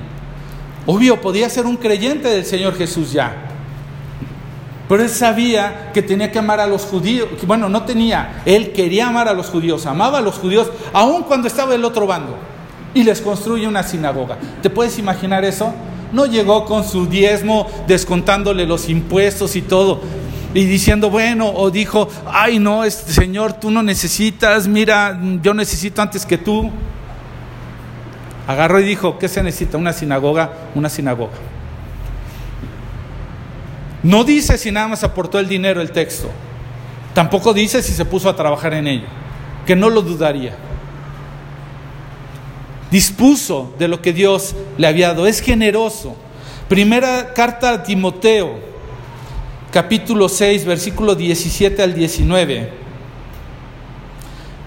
Obvio, 0.86 1.20
podía 1.20 1.48
ser 1.48 1.66
un 1.66 1.76
creyente 1.76 2.28
del 2.28 2.44
Señor 2.44 2.76
Jesús 2.76 3.12
ya. 3.12 3.50
Pero 4.88 5.02
él 5.02 5.08
sabía 5.08 5.90
que 5.92 6.02
tenía 6.02 6.30
que 6.30 6.38
amar 6.38 6.60
a 6.60 6.66
los 6.66 6.82
judíos. 6.82 7.28
Bueno, 7.44 7.68
no 7.68 7.82
tenía, 7.82 8.42
él 8.44 8.72
quería 8.72 9.08
amar 9.08 9.28
a 9.28 9.32
los 9.34 9.46
judíos, 9.46 9.86
amaba 9.86 10.18
a 10.18 10.22
los 10.22 10.36
judíos, 10.36 10.70
aun 10.92 11.22
cuando 11.24 11.48
estaba 11.48 11.72
del 11.72 11.84
otro 11.84 12.06
bando. 12.06 12.36
Y 12.92 13.02
les 13.02 13.20
construye 13.20 13.66
una 13.66 13.82
sinagoga. 13.82 14.38
¿Te 14.62 14.70
puedes 14.70 14.98
imaginar 15.00 15.44
eso? 15.44 15.74
No 16.14 16.26
llegó 16.26 16.64
con 16.64 16.84
su 16.84 17.06
diezmo 17.06 17.68
descontándole 17.88 18.66
los 18.66 18.88
impuestos 18.88 19.56
y 19.56 19.62
todo. 19.62 20.00
Y 20.54 20.64
diciendo, 20.64 21.10
bueno, 21.10 21.50
o 21.52 21.72
dijo, 21.72 22.08
ay 22.30 22.60
no, 22.60 22.84
este, 22.84 23.12
Señor, 23.12 23.54
tú 23.54 23.72
no 23.72 23.82
necesitas, 23.82 24.68
mira, 24.68 25.20
yo 25.42 25.52
necesito 25.52 26.00
antes 26.00 26.24
que 26.24 26.38
tú. 26.38 26.70
Agarró 28.46 28.78
y 28.78 28.84
dijo, 28.84 29.18
¿qué 29.18 29.26
se 29.26 29.42
necesita? 29.42 29.76
Una 29.76 29.92
sinagoga, 29.92 30.52
una 30.76 30.88
sinagoga. 30.88 31.32
No 34.04 34.22
dice 34.22 34.56
si 34.56 34.70
nada 34.70 34.86
más 34.86 35.02
aportó 35.02 35.40
el 35.40 35.48
dinero 35.48 35.80
el 35.80 35.90
texto. 35.90 36.30
Tampoco 37.12 37.52
dice 37.52 37.82
si 37.82 37.92
se 37.92 38.04
puso 38.04 38.28
a 38.28 38.36
trabajar 38.36 38.74
en 38.74 38.86
ello, 38.86 39.06
que 39.66 39.74
no 39.74 39.90
lo 39.90 40.02
dudaría 40.02 40.54
dispuso 42.94 43.74
de 43.76 43.88
lo 43.88 44.00
que 44.00 44.12
Dios 44.12 44.54
le 44.78 44.86
había 44.86 45.08
dado, 45.08 45.26
es 45.26 45.40
generoso. 45.40 46.14
Primera 46.68 47.34
carta 47.34 47.70
a 47.72 47.82
Timoteo, 47.82 48.54
capítulo 49.72 50.28
6, 50.28 50.64
versículo 50.64 51.16
17 51.16 51.82
al 51.82 51.92
19. 51.92 52.70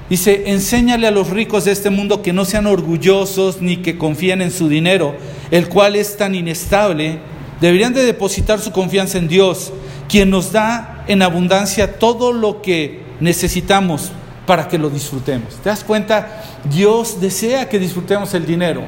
Dice, 0.10 0.44
enséñale 0.48 1.08
a 1.08 1.12
los 1.12 1.30
ricos 1.30 1.64
de 1.64 1.72
este 1.72 1.90
mundo 1.90 2.22
que 2.22 2.34
no 2.34 2.44
sean 2.44 2.68
orgullosos 2.68 3.62
ni 3.62 3.78
que 3.78 3.98
confíen 3.98 4.42
en 4.42 4.52
su 4.52 4.68
dinero, 4.68 5.16
el 5.50 5.70
cual 5.70 5.96
es 5.96 6.18
tan 6.18 6.36
inestable. 6.36 7.20
Deberían 7.62 7.94
de 7.94 8.04
depositar 8.04 8.60
su 8.60 8.74
confianza 8.74 9.20
en 9.20 9.30
Dios, 9.30 9.72
quien 10.10 10.32
nos 10.32 10.52
da 10.52 11.06
en 11.08 11.22
abundancia 11.22 11.98
todo 11.98 12.34
lo 12.34 12.62
que 12.62 13.04
necesitamos 13.22 14.12
para 14.48 14.68
que 14.68 14.80
lo 14.80 14.90
disfrutemos. 14.90 15.56
¿Te 15.56 15.70
das 15.70 15.84
cuenta? 15.84 16.42
Dios 16.64 17.22
desea 17.22 17.70
que 17.70 17.78
disfrutemos 17.78 18.34
el 18.34 18.46
dinero, 18.46 18.82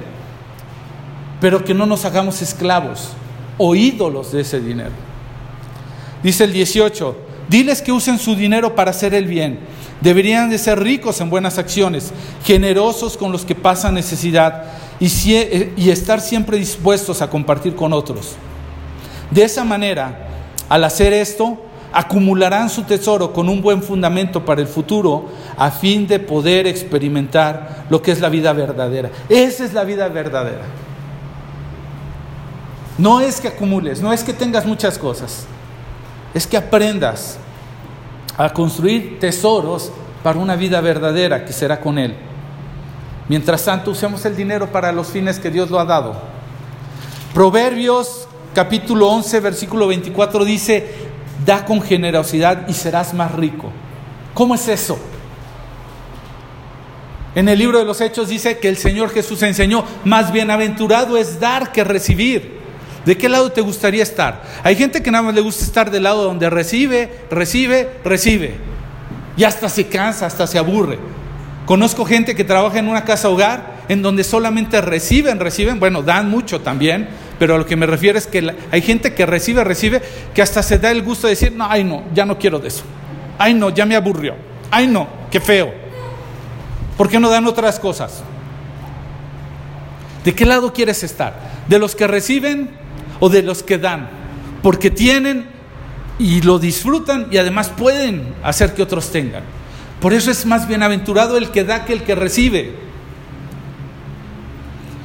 pero 1.40 1.64
que 1.64 1.76
no 1.76 1.86
nos 1.86 2.06
hagamos 2.06 2.42
esclavos 2.42 3.10
o 3.58 3.76
ídolos 3.76 4.32
de 4.32 4.42
ese 4.42 4.60
dinero. 4.62 4.94
Dice 6.24 6.46
el 6.46 6.54
18, 6.54 7.16
diles 7.50 7.82
que 7.82 7.92
usen 7.92 8.18
su 8.18 8.36
dinero 8.36 8.74
para 8.74 8.92
hacer 8.92 9.14
el 9.14 9.26
bien. 9.26 9.60
Deberían 10.02 10.50
de 10.50 10.58
ser 10.58 10.80
ricos 10.80 11.20
en 11.20 11.30
buenas 11.30 11.58
acciones, 11.58 12.14
generosos 12.46 13.18
con 13.18 13.34
los 13.34 13.44
que 13.44 13.54
pasan 13.54 13.96
necesidad 13.96 14.64
y, 14.98 15.08
y 15.76 15.90
estar 15.90 16.22
siempre 16.22 16.58
dispuestos 16.58 17.22
a 17.22 17.30
compartir 17.30 17.76
con 17.76 17.92
otros. 17.92 18.36
De 19.30 19.44
esa 19.44 19.66
manera, 19.66 20.28
al 20.70 20.86
hacer 20.86 21.12
esto, 21.12 21.62
acumularán 21.92 22.70
su 22.70 22.84
tesoro 22.84 23.34
con 23.34 23.50
un 23.50 23.62
buen 23.62 23.82
fundamento 23.82 24.46
para 24.46 24.62
el 24.62 24.68
futuro 24.68 25.26
a 25.58 25.72
fin 25.72 26.08
de 26.08 26.20
poder 26.20 26.68
experimentar 26.68 27.86
lo 27.90 28.02
que 28.02 28.12
es 28.12 28.20
la 28.20 28.30
vida 28.30 28.54
verdadera. 28.54 29.10
Esa 29.28 29.66
es 29.66 29.74
la 29.74 29.84
vida 29.84 30.08
verdadera. 30.08 30.64
No 32.98 33.22
es 33.22 33.40
que 33.40 33.48
acumules, 33.48 34.02
no 34.02 34.12
es 34.12 34.24
que 34.24 34.34
tengas 34.34 34.66
muchas 34.66 34.98
cosas, 34.98 35.46
es 36.34 36.46
que 36.46 36.58
aprendas 36.58 37.38
a 38.38 38.50
construir 38.52 39.20
tesoros 39.20 39.92
para 40.22 40.40
una 40.40 40.56
vida 40.56 40.82
verdadera 40.82 41.46
que 41.46 41.54
será 41.54 41.80
con 41.80 41.98
Él. 41.98 42.16
Mientras 43.30 43.64
tanto, 43.64 43.92
usemos 43.92 44.26
el 44.26 44.36
dinero 44.36 44.72
para 44.72 44.92
los 44.92 45.08
fines 45.08 45.40
que 45.40 45.50
Dios 45.50 45.70
lo 45.70 45.80
ha 45.80 45.86
dado. 45.86 46.16
Proverbios 47.34 48.28
capítulo 48.54 49.08
11, 49.10 49.40
versículo 49.40 49.88
24 49.88 50.44
dice, 50.44 51.09
da 51.46 51.66
con 51.66 51.82
generosidad 51.82 52.68
y 52.68 52.74
serás 52.74 53.14
más 53.14 53.34
rico. 53.34 53.72
¿Cómo 54.34 54.56
es 54.56 54.68
eso? 54.68 55.00
En 57.36 57.48
el 57.48 57.60
libro 57.60 57.80
de 57.80 57.86
los 57.86 58.02
Hechos 58.02 58.30
dice 58.30 58.58
que 58.58 58.70
el 58.70 58.78
Señor 58.78 59.12
Jesús 59.12 59.42
enseñó, 59.44 59.84
más 60.04 60.32
bienaventurado 60.32 61.18
es 61.18 61.40
dar 61.40 61.72
que 61.72 61.84
recibir. 61.84 62.60
¿De 63.06 63.18
qué 63.18 63.30
lado 63.30 63.52
te 63.52 63.62
gustaría 63.62 64.04
estar? 64.04 64.44
Hay 64.64 64.76
gente 64.76 65.02
que 65.02 65.12
nada 65.12 65.24
más 65.24 65.36
le 65.36 65.42
gusta 65.42 65.64
estar 65.64 65.90
del 65.90 66.04
lado 66.04 66.24
donde 66.24 66.50
recibe, 66.50 67.22
recibe, 67.30 67.90
recibe. 68.04 68.56
Y 69.38 69.44
hasta 69.44 69.70
se 69.70 69.88
cansa, 69.88 70.26
hasta 70.26 70.48
se 70.48 70.58
aburre. 70.58 71.00
Conozco 71.66 72.04
gente 72.04 72.36
que 72.36 72.44
trabaja 72.44 72.80
en 72.80 72.88
una 72.88 73.06
casa 73.06 73.30
hogar 73.30 73.80
en 73.88 74.02
donde 74.02 74.24
solamente 74.24 74.82
reciben, 74.82 75.40
reciben, 75.40 75.80
bueno, 75.80 76.02
dan 76.02 76.30
mucho 76.30 76.62
también, 76.62 77.10
pero 77.40 77.56
a 77.56 77.58
lo 77.58 77.66
que 77.66 77.78
me 77.78 77.86
refiero 77.86 78.18
es 78.18 78.28
que 78.28 78.54
hay 78.70 78.82
gente 78.82 79.16
que 79.16 79.26
recibe, 79.26 79.64
recibe, 79.64 80.02
que 80.36 80.42
hasta 80.42 80.62
se 80.62 80.78
da 80.78 80.92
el 80.92 81.02
gusto 81.02 81.26
de 81.26 81.32
decir, 81.32 81.54
no, 81.54 81.66
ay 81.68 81.86
no, 81.86 82.04
ya 82.14 82.26
no 82.26 82.38
quiero 82.38 82.60
de 82.60 82.68
eso. 82.68 82.84
Ay 83.38 83.54
no, 83.54 83.70
ya 83.70 83.86
me 83.86 83.96
aburrió. 83.96 84.36
Ay 84.70 84.88
no, 84.88 85.08
qué 85.32 85.40
feo. 85.40 85.74
¿Por 86.98 87.08
qué 87.08 87.18
no 87.18 87.30
dan 87.30 87.48
otras 87.48 87.80
cosas? 87.80 88.22
¿De 90.26 90.36
qué 90.36 90.46
lado 90.46 90.74
quieres 90.74 91.02
estar? 91.04 91.40
¿De 91.70 91.80
los 91.80 91.96
que 91.96 92.08
reciben 92.08 92.72
o 93.22 93.30
de 93.30 93.42
los 93.42 93.64
que 93.64 93.78
dan? 93.78 94.10
Porque 94.62 94.92
tienen 94.92 95.48
y 96.20 96.42
lo 96.42 96.60
disfrutan 96.60 97.28
y 97.32 97.38
además 97.38 97.70
pueden 97.70 98.34
hacer 98.44 98.74
que 98.74 98.84
otros 98.84 99.14
tengan. 99.14 99.44
Por 100.02 100.14
eso 100.14 100.30
es 100.30 100.46
más 100.46 100.68
bienaventurado 100.68 101.38
el 101.38 101.52
que 101.52 101.64
da 101.64 101.86
que 101.86 101.94
el 101.94 102.04
que 102.04 102.16
recibe. 102.16 102.89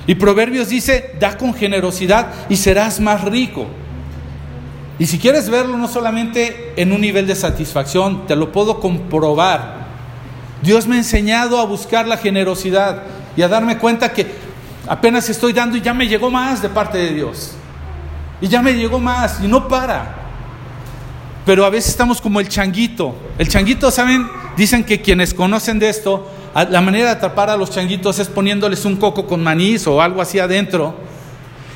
Y 0.06 0.14
Proverbios 0.16 0.68
dice, 0.68 1.14
da 1.18 1.36
con 1.36 1.54
generosidad 1.54 2.28
y 2.48 2.56
serás 2.56 3.00
más 3.00 3.22
rico. 3.24 3.66
Y 4.98 5.06
si 5.06 5.18
quieres 5.18 5.48
verlo 5.48 5.76
no 5.76 5.88
solamente 5.88 6.72
en 6.76 6.92
un 6.92 7.00
nivel 7.00 7.26
de 7.26 7.34
satisfacción, 7.34 8.26
te 8.26 8.36
lo 8.36 8.52
puedo 8.52 8.80
comprobar. 8.80 9.84
Dios 10.62 10.86
me 10.86 10.96
ha 10.96 10.98
enseñado 10.98 11.58
a 11.58 11.64
buscar 11.64 12.06
la 12.06 12.16
generosidad 12.16 13.02
y 13.36 13.42
a 13.42 13.48
darme 13.48 13.78
cuenta 13.78 14.12
que 14.12 14.26
apenas 14.86 15.28
estoy 15.28 15.52
dando 15.52 15.76
y 15.76 15.80
ya 15.80 15.94
me 15.94 16.06
llegó 16.06 16.30
más 16.30 16.62
de 16.62 16.68
parte 16.68 16.98
de 16.98 17.12
Dios. 17.12 17.52
Y 18.40 18.48
ya 18.48 18.62
me 18.62 18.74
llegó 18.74 19.00
más 19.00 19.40
y 19.42 19.48
no 19.48 19.68
para. 19.68 20.16
Pero 21.44 21.64
a 21.64 21.70
veces 21.70 21.90
estamos 21.90 22.20
como 22.20 22.40
el 22.40 22.48
changuito. 22.48 23.14
El 23.38 23.48
changuito, 23.48 23.90
¿saben? 23.90 24.28
Dicen 24.56 24.84
que 24.84 25.02
quienes 25.02 25.34
conocen 25.34 25.78
de 25.78 25.88
esto, 25.88 26.30
la 26.54 26.80
manera 26.80 27.06
de 27.06 27.10
atrapar 27.12 27.50
a 27.50 27.56
los 27.56 27.70
changuitos 27.70 28.18
es 28.20 28.28
poniéndoles 28.28 28.84
un 28.84 28.96
coco 28.96 29.26
con 29.26 29.42
manís 29.42 29.86
o 29.88 30.00
algo 30.00 30.22
así 30.22 30.38
adentro. 30.38 30.94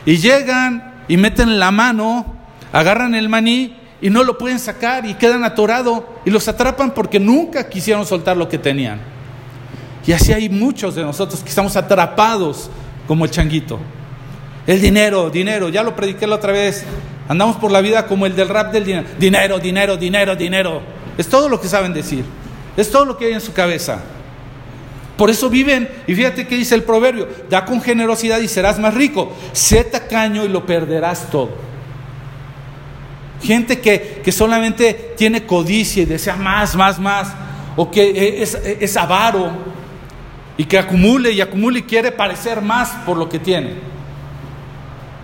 Y 0.06 0.18
llegan 0.18 1.04
y 1.08 1.16
meten 1.16 1.58
la 1.58 1.72
mano, 1.72 2.24
agarran 2.72 3.14
el 3.16 3.28
maní 3.28 3.76
y 4.00 4.10
no 4.10 4.22
lo 4.22 4.38
pueden 4.38 4.60
sacar 4.60 5.04
y 5.04 5.14
quedan 5.14 5.42
atorados 5.42 6.02
y 6.24 6.30
los 6.30 6.46
atrapan 6.46 6.92
porque 6.92 7.18
nunca 7.18 7.68
quisieron 7.68 8.06
soltar 8.06 8.36
lo 8.36 8.48
que 8.48 8.58
tenían. 8.58 9.00
Y 10.06 10.12
así 10.12 10.32
hay 10.32 10.48
muchos 10.48 10.94
de 10.94 11.02
nosotros 11.02 11.42
que 11.42 11.48
estamos 11.48 11.76
atrapados 11.76 12.70
como 13.08 13.24
el 13.24 13.30
changuito. 13.30 13.80
El 14.66 14.80
dinero, 14.80 15.28
dinero, 15.28 15.70
ya 15.70 15.82
lo 15.82 15.96
prediqué 15.96 16.26
la 16.26 16.36
otra 16.36 16.52
vez. 16.52 16.84
Andamos 17.28 17.56
por 17.56 17.72
la 17.72 17.80
vida 17.80 18.06
como 18.06 18.26
el 18.26 18.36
del 18.36 18.48
rap 18.48 18.72
del 18.72 18.84
dinero. 18.84 19.08
Dinero, 19.18 19.58
dinero, 19.58 19.96
dinero, 19.96 20.36
dinero. 20.36 20.82
Es 21.18 21.26
todo 21.26 21.48
lo 21.48 21.60
que 21.60 21.68
saben 21.68 21.92
decir. 21.92 22.24
Es 22.76 22.90
todo 22.90 23.04
lo 23.04 23.16
que 23.16 23.26
hay 23.26 23.32
en 23.32 23.40
su 23.40 23.52
cabeza. 23.52 24.02
Por 25.18 25.30
eso 25.30 25.50
viven, 25.50 25.88
y 26.06 26.14
fíjate 26.14 26.46
que 26.46 26.54
dice 26.54 26.76
el 26.76 26.84
proverbio, 26.84 27.28
da 27.50 27.64
con 27.64 27.82
generosidad 27.82 28.38
y 28.38 28.46
serás 28.46 28.78
más 28.78 28.94
rico, 28.94 29.32
sé 29.52 29.82
tacaño 29.82 30.44
y 30.44 30.48
lo 30.48 30.64
perderás 30.64 31.28
todo. 31.28 31.50
Gente 33.42 33.80
que, 33.80 34.30
solamente 34.30 35.14
tiene 35.16 35.44
codicia 35.44 36.04
y 36.04 36.06
desea 36.06 36.36
más, 36.36 36.76
más, 36.76 37.00
más, 37.00 37.34
o 37.74 37.90
que 37.90 38.40
es, 38.40 38.54
es 38.54 38.96
avaro, 38.96 39.50
y 40.56 40.64
que 40.64 40.78
acumule 40.78 41.32
y 41.32 41.40
acumule 41.40 41.80
y 41.80 41.82
quiere 41.82 42.12
parecer 42.12 42.62
más 42.62 42.90
por 43.04 43.16
lo 43.16 43.28
que 43.28 43.40
tiene. 43.40 43.74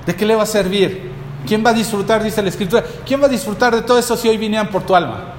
¿De 0.05 0.15
qué 0.17 0.27
le 0.27 0.35
va 0.35 0.43
a 0.43 0.47
servir? 0.47 1.13
¿Quién 1.47 1.65
va 1.65 1.71
a 1.71 1.75
disfrutar, 1.75 2.21
dice 2.21 2.43
la 2.43 2.49
Escritura? 2.49 2.85
¿Quién 3.07 3.23
va 3.23 3.27
a 3.27 3.29
disfrutar 3.29 3.77
de 3.77 3.83
todo 3.83 3.99
eso 3.99 4.17
si 4.17 4.29
hoy 4.29 4.39
vinieran 4.39 4.69
por 4.69 4.85
tu 4.85 4.95
alma? 4.95 5.35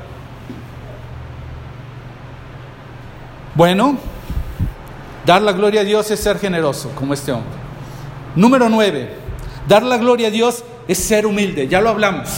Bueno, 3.53 3.97
dar 5.25 5.41
la 5.41 5.51
gloria 5.53 5.81
a 5.81 5.83
Dios 5.83 6.09
es 6.11 6.19
ser 6.19 6.39
generoso, 6.39 6.91
como 6.95 7.13
este 7.13 7.31
hombre. 7.31 7.49
Número 8.35 8.69
nueve, 8.69 9.09
dar 9.67 9.83
la 9.83 9.97
gloria 9.97 10.27
a 10.27 10.31
Dios 10.31 10.63
es 10.87 10.97
ser 10.97 11.25
humilde, 11.25 11.67
ya 11.67 11.81
lo 11.81 11.89
hablamos. 11.89 12.29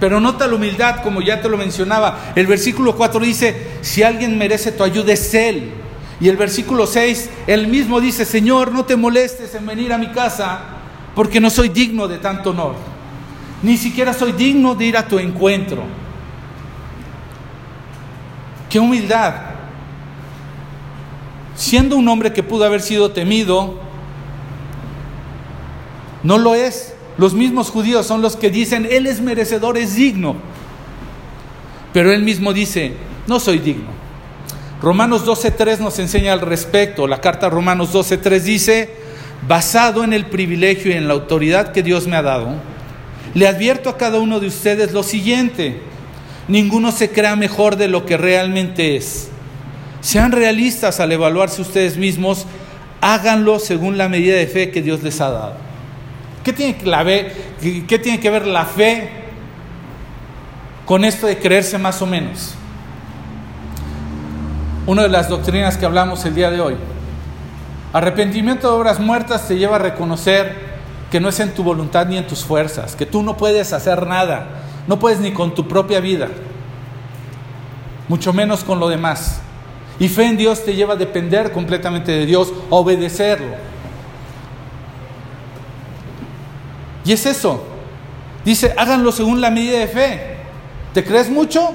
Pero 0.00 0.20
nota 0.20 0.48
la 0.48 0.56
humildad, 0.56 1.02
como 1.02 1.20
ya 1.20 1.40
te 1.40 1.48
lo 1.48 1.56
mencionaba. 1.56 2.32
El 2.34 2.48
versículo 2.48 2.96
4 2.96 3.20
dice, 3.20 3.68
si 3.82 4.02
alguien 4.02 4.36
merece 4.36 4.72
tu 4.72 4.82
ayuda 4.82 5.12
es 5.12 5.32
Él. 5.32 5.74
Y 6.20 6.28
el 6.28 6.36
versículo 6.36 6.86
6, 6.86 7.30
él 7.48 7.66
mismo 7.66 8.00
dice, 8.00 8.24
Señor, 8.24 8.72
no 8.72 8.84
te 8.84 8.94
molestes 8.94 9.54
en 9.56 9.66
venir 9.66 9.92
a 9.92 9.98
mi 9.98 10.08
casa, 10.12 10.60
porque 11.16 11.40
no 11.40 11.50
soy 11.50 11.68
digno 11.68 12.06
de 12.06 12.18
tanto 12.18 12.50
honor. 12.50 12.74
Ni 13.62 13.76
siquiera 13.76 14.12
soy 14.12 14.32
digno 14.32 14.74
de 14.74 14.84
ir 14.84 14.96
a 14.96 15.06
tu 15.06 15.18
encuentro. 15.18 15.82
Qué 18.70 18.78
humildad. 18.78 19.34
Siendo 21.56 21.96
un 21.96 22.08
hombre 22.08 22.32
que 22.32 22.42
pudo 22.42 22.64
haber 22.64 22.80
sido 22.80 23.12
temido, 23.12 23.78
no 26.22 26.38
lo 26.38 26.54
es. 26.54 26.94
Los 27.18 27.34
mismos 27.34 27.70
judíos 27.70 28.06
son 28.06 28.22
los 28.22 28.36
que 28.36 28.50
dicen, 28.50 28.86
Él 28.90 29.06
es 29.06 29.20
merecedor, 29.20 29.76
es 29.76 29.94
digno. 29.94 30.36
Pero 31.92 32.12
Él 32.12 32.22
mismo 32.22 32.52
dice, 32.52 32.94
no 33.26 33.38
soy 33.38 33.58
digno. 33.58 33.90
Romanos 34.80 35.26
12.3 35.26 35.78
nos 35.78 35.98
enseña 35.98 36.32
al 36.32 36.40
respecto. 36.40 37.06
La 37.06 37.20
carta 37.20 37.50
Romanos 37.50 37.94
12.3 37.94 38.40
dice, 38.40 38.94
basado 39.46 40.04
en 40.04 40.12
el 40.12 40.26
privilegio 40.26 40.90
y 40.90 40.94
en 40.94 41.06
la 41.06 41.14
autoridad 41.14 41.72
que 41.72 41.82
Dios 41.82 42.06
me 42.06 42.16
ha 42.16 42.22
dado, 42.22 42.54
le 43.34 43.46
advierto 43.46 43.90
a 43.90 43.96
cada 43.96 44.18
uno 44.18 44.40
de 44.40 44.46
ustedes 44.46 44.92
lo 44.92 45.02
siguiente, 45.02 45.80
ninguno 46.48 46.92
se 46.92 47.10
crea 47.10 47.36
mejor 47.36 47.76
de 47.76 47.88
lo 47.88 48.06
que 48.06 48.16
realmente 48.16 48.96
es. 48.96 49.31
Sean 50.02 50.32
realistas 50.32 51.00
al 51.00 51.10
evaluarse 51.12 51.62
ustedes 51.62 51.96
mismos, 51.96 52.46
háganlo 53.00 53.58
según 53.58 53.96
la 53.96 54.10
medida 54.10 54.36
de 54.36 54.46
fe 54.46 54.70
que 54.70 54.82
Dios 54.82 55.02
les 55.02 55.18
ha 55.22 55.30
dado. 55.30 55.54
¿Qué 56.44 56.52
tiene, 56.52 56.76
la 56.84 57.04
¿Qué 57.04 57.98
tiene 57.98 58.20
que 58.20 58.28
ver 58.28 58.46
la 58.46 58.66
fe 58.66 59.08
con 60.84 61.06
esto 61.06 61.26
de 61.26 61.38
creerse 61.38 61.78
más 61.78 62.02
o 62.02 62.06
menos? 62.06 62.56
una 64.86 65.02
de 65.02 65.08
las 65.08 65.28
doctrinas 65.28 65.76
que 65.76 65.86
hablamos 65.86 66.24
el 66.24 66.34
día 66.34 66.50
de 66.50 66.60
hoy. 66.60 66.76
Arrepentimiento 67.92 68.68
de 68.68 68.74
obras 68.74 68.98
muertas 68.98 69.46
te 69.46 69.56
lleva 69.56 69.76
a 69.76 69.78
reconocer 69.78 70.72
que 71.10 71.20
no 71.20 71.28
es 71.28 71.38
en 71.40 71.54
tu 71.54 71.62
voluntad 71.62 72.06
ni 72.06 72.16
en 72.16 72.26
tus 72.26 72.44
fuerzas, 72.44 72.96
que 72.96 73.06
tú 73.06 73.22
no 73.22 73.36
puedes 73.36 73.72
hacer 73.72 74.06
nada, 74.06 74.46
no 74.86 74.98
puedes 74.98 75.20
ni 75.20 75.32
con 75.32 75.54
tu 75.54 75.68
propia 75.68 76.00
vida, 76.00 76.28
mucho 78.08 78.32
menos 78.32 78.64
con 78.64 78.80
lo 78.80 78.88
demás. 78.88 79.40
Y 80.02 80.08
fe 80.08 80.26
en 80.26 80.36
Dios 80.36 80.64
te 80.64 80.74
lleva 80.74 80.94
a 80.94 80.96
depender 80.96 81.52
completamente 81.52 82.10
de 82.10 82.26
Dios, 82.26 82.52
a 82.72 82.74
obedecerlo. 82.74 83.54
Y 87.04 87.12
es 87.12 87.24
eso. 87.24 87.62
Dice, 88.44 88.74
háganlo 88.76 89.12
según 89.12 89.40
la 89.40 89.48
medida 89.48 89.78
de 89.78 89.86
fe. 89.86 90.38
¿Te 90.92 91.04
crees 91.04 91.30
mucho? 91.30 91.70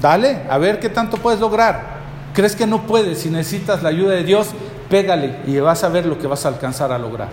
Dale, 0.00 0.42
a 0.50 0.58
ver 0.58 0.80
qué 0.80 0.88
tanto 0.88 1.18
puedes 1.18 1.38
lograr. 1.38 2.00
¿Crees 2.34 2.56
que 2.56 2.66
no 2.66 2.88
puedes? 2.88 3.20
Si 3.20 3.30
necesitas 3.30 3.84
la 3.84 3.90
ayuda 3.90 4.14
de 4.14 4.24
Dios, 4.24 4.48
pégale 4.88 5.36
y 5.46 5.56
vas 5.60 5.84
a 5.84 5.90
ver 5.90 6.06
lo 6.06 6.18
que 6.18 6.26
vas 6.26 6.44
a 6.44 6.48
alcanzar 6.48 6.90
a 6.90 6.98
lograr. 6.98 7.28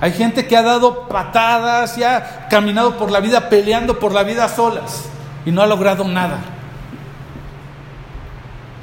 Hay 0.00 0.10
gente 0.10 0.48
que 0.48 0.56
ha 0.56 0.62
dado 0.62 1.06
patadas 1.06 1.96
y 1.96 2.02
ha 2.02 2.48
caminado 2.50 2.96
por 2.96 3.12
la 3.12 3.20
vida 3.20 3.48
peleando 3.48 4.00
por 4.00 4.12
la 4.12 4.24
vida 4.24 4.48
solas 4.48 5.04
y 5.46 5.52
no 5.52 5.62
ha 5.62 5.68
logrado 5.68 6.02
nada. 6.02 6.40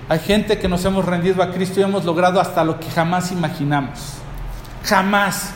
Hay 0.10 0.20
gente 0.20 0.58
que 0.58 0.70
nos 0.70 0.86
hemos 0.86 1.06
rendido 1.06 1.44
a 1.44 1.52
Cristo 1.52 1.80
y 1.80 1.84
hemos 1.84 2.06
logrado 2.06 2.40
hasta 2.40 2.64
lo 2.64 2.80
que 2.80 2.90
jamás 2.90 3.32
imaginamos. 3.32 4.14
Jamás. 4.84 5.52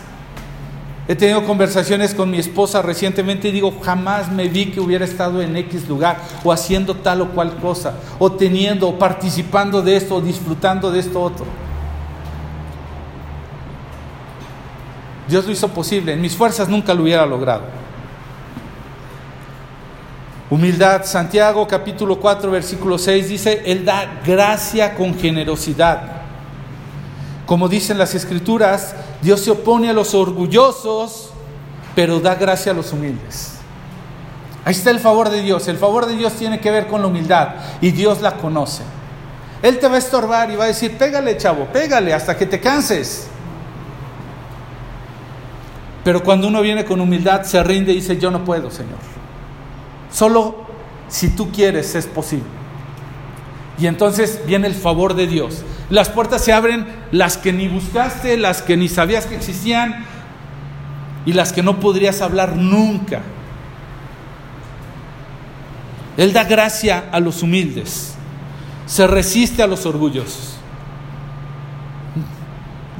He 1.07 1.15
tenido 1.15 1.45
conversaciones 1.45 2.13
con 2.13 2.29
mi 2.29 2.37
esposa 2.37 2.81
recientemente 2.81 3.47
y 3.47 3.51
digo, 3.51 3.79
jamás 3.81 4.31
me 4.31 4.47
vi 4.47 4.67
que 4.67 4.79
hubiera 4.79 5.03
estado 5.03 5.41
en 5.41 5.55
X 5.57 5.87
lugar 5.87 6.17
o 6.43 6.51
haciendo 6.51 6.95
tal 6.95 7.21
o 7.21 7.29
cual 7.29 7.55
cosa, 7.57 7.95
o 8.19 8.31
teniendo, 8.31 8.87
o 8.87 8.99
participando 8.99 9.81
de 9.81 9.95
esto, 9.95 10.15
o 10.15 10.21
disfrutando 10.21 10.91
de 10.91 10.99
esto 10.99 11.21
otro. 11.21 11.45
Dios 15.27 15.45
lo 15.45 15.51
hizo 15.51 15.69
posible, 15.69 16.13
en 16.13 16.21
mis 16.21 16.35
fuerzas 16.35 16.69
nunca 16.69 16.93
lo 16.93 17.03
hubiera 17.03 17.25
logrado. 17.25 17.63
Humildad, 20.51 21.05
Santiago 21.05 21.65
capítulo 21.65 22.19
4 22.19 22.51
versículo 22.51 22.97
6 22.97 23.29
dice, 23.29 23.63
Él 23.65 23.85
da 23.85 24.19
gracia 24.25 24.95
con 24.95 25.17
generosidad. 25.17 26.01
Como 27.45 27.69
dicen 27.69 27.97
las 27.97 28.15
escrituras, 28.15 28.93
Dios 29.21 29.39
se 29.39 29.51
opone 29.51 29.89
a 29.89 29.93
los 29.93 30.13
orgullosos, 30.13 31.29
pero 31.95 32.19
da 32.19 32.35
gracia 32.35 32.73
a 32.73 32.75
los 32.75 32.91
humildes. 32.91 33.59
Ahí 34.65 34.73
está 34.73 34.89
el 34.89 34.99
favor 34.99 35.29
de 35.29 35.41
Dios. 35.41 35.69
El 35.69 35.77
favor 35.77 36.05
de 36.05 36.17
Dios 36.17 36.33
tiene 36.33 36.59
que 36.59 36.69
ver 36.69 36.87
con 36.87 36.99
la 36.99 37.07
humildad 37.07 37.55
y 37.79 37.91
Dios 37.91 38.19
la 38.19 38.35
conoce. 38.35 38.83
Él 39.61 39.79
te 39.79 39.87
va 39.87 39.95
a 39.95 39.99
estorbar 39.99 40.51
y 40.51 40.57
va 40.57 40.65
a 40.65 40.67
decir, 40.67 40.97
pégale 40.97 41.37
chavo, 41.37 41.67
pégale 41.67 42.13
hasta 42.13 42.35
que 42.35 42.45
te 42.45 42.59
canses. 42.59 43.27
Pero 46.03 46.21
cuando 46.21 46.49
uno 46.49 46.61
viene 46.61 46.83
con 46.83 46.99
humildad, 46.99 47.43
se 47.43 47.63
rinde 47.63 47.93
y 47.93 47.95
dice, 47.95 48.17
yo 48.17 48.29
no 48.29 48.43
puedo, 48.43 48.69
Señor. 48.69 49.20
Solo 50.11 50.65
si 51.07 51.29
tú 51.29 51.51
quieres 51.51 51.95
es 51.95 52.05
posible. 52.05 52.45
Y 53.79 53.87
entonces 53.87 54.41
viene 54.45 54.67
el 54.67 54.75
favor 54.75 55.15
de 55.15 55.27
Dios. 55.27 55.63
Las 55.89 56.09
puertas 56.09 56.43
se 56.43 56.53
abren, 56.53 56.85
las 57.11 57.37
que 57.37 57.51
ni 57.51 57.67
buscaste, 57.67 58.37
las 58.37 58.61
que 58.61 58.77
ni 58.77 58.87
sabías 58.87 59.25
que 59.25 59.35
existían 59.35 60.05
y 61.25 61.33
las 61.33 61.51
que 61.51 61.63
no 61.63 61.79
podrías 61.79 62.21
hablar 62.21 62.55
nunca. 62.55 63.21
Él 66.17 66.33
da 66.33 66.43
gracia 66.43 67.05
a 67.11 67.19
los 67.19 67.41
humildes, 67.41 68.13
se 68.85 69.07
resiste 69.07 69.63
a 69.63 69.67
los 69.67 69.85
orgullosos. 69.85 70.60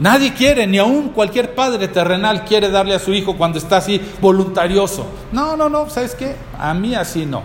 Nadie 0.02 0.34
quiere, 0.34 0.66
ni 0.66 0.80
aún 0.80 1.10
cualquier 1.10 1.54
padre 1.54 1.88
terrenal 1.88 2.44
quiere 2.44 2.72
darle 2.72 2.96
a 2.96 3.00
su 3.00 3.14
hijo 3.14 3.38
cuando 3.38 3.60
está 3.60 3.78
así 3.78 4.02
voluntarioso. 4.20 5.06
No, 5.32 5.56
no, 5.56 5.70
no, 5.70 5.88
¿sabes 5.92 6.16
qué? 6.16 6.36
A 6.58 6.74
mí 6.74 6.96
así 6.96 7.24
no. 7.24 7.44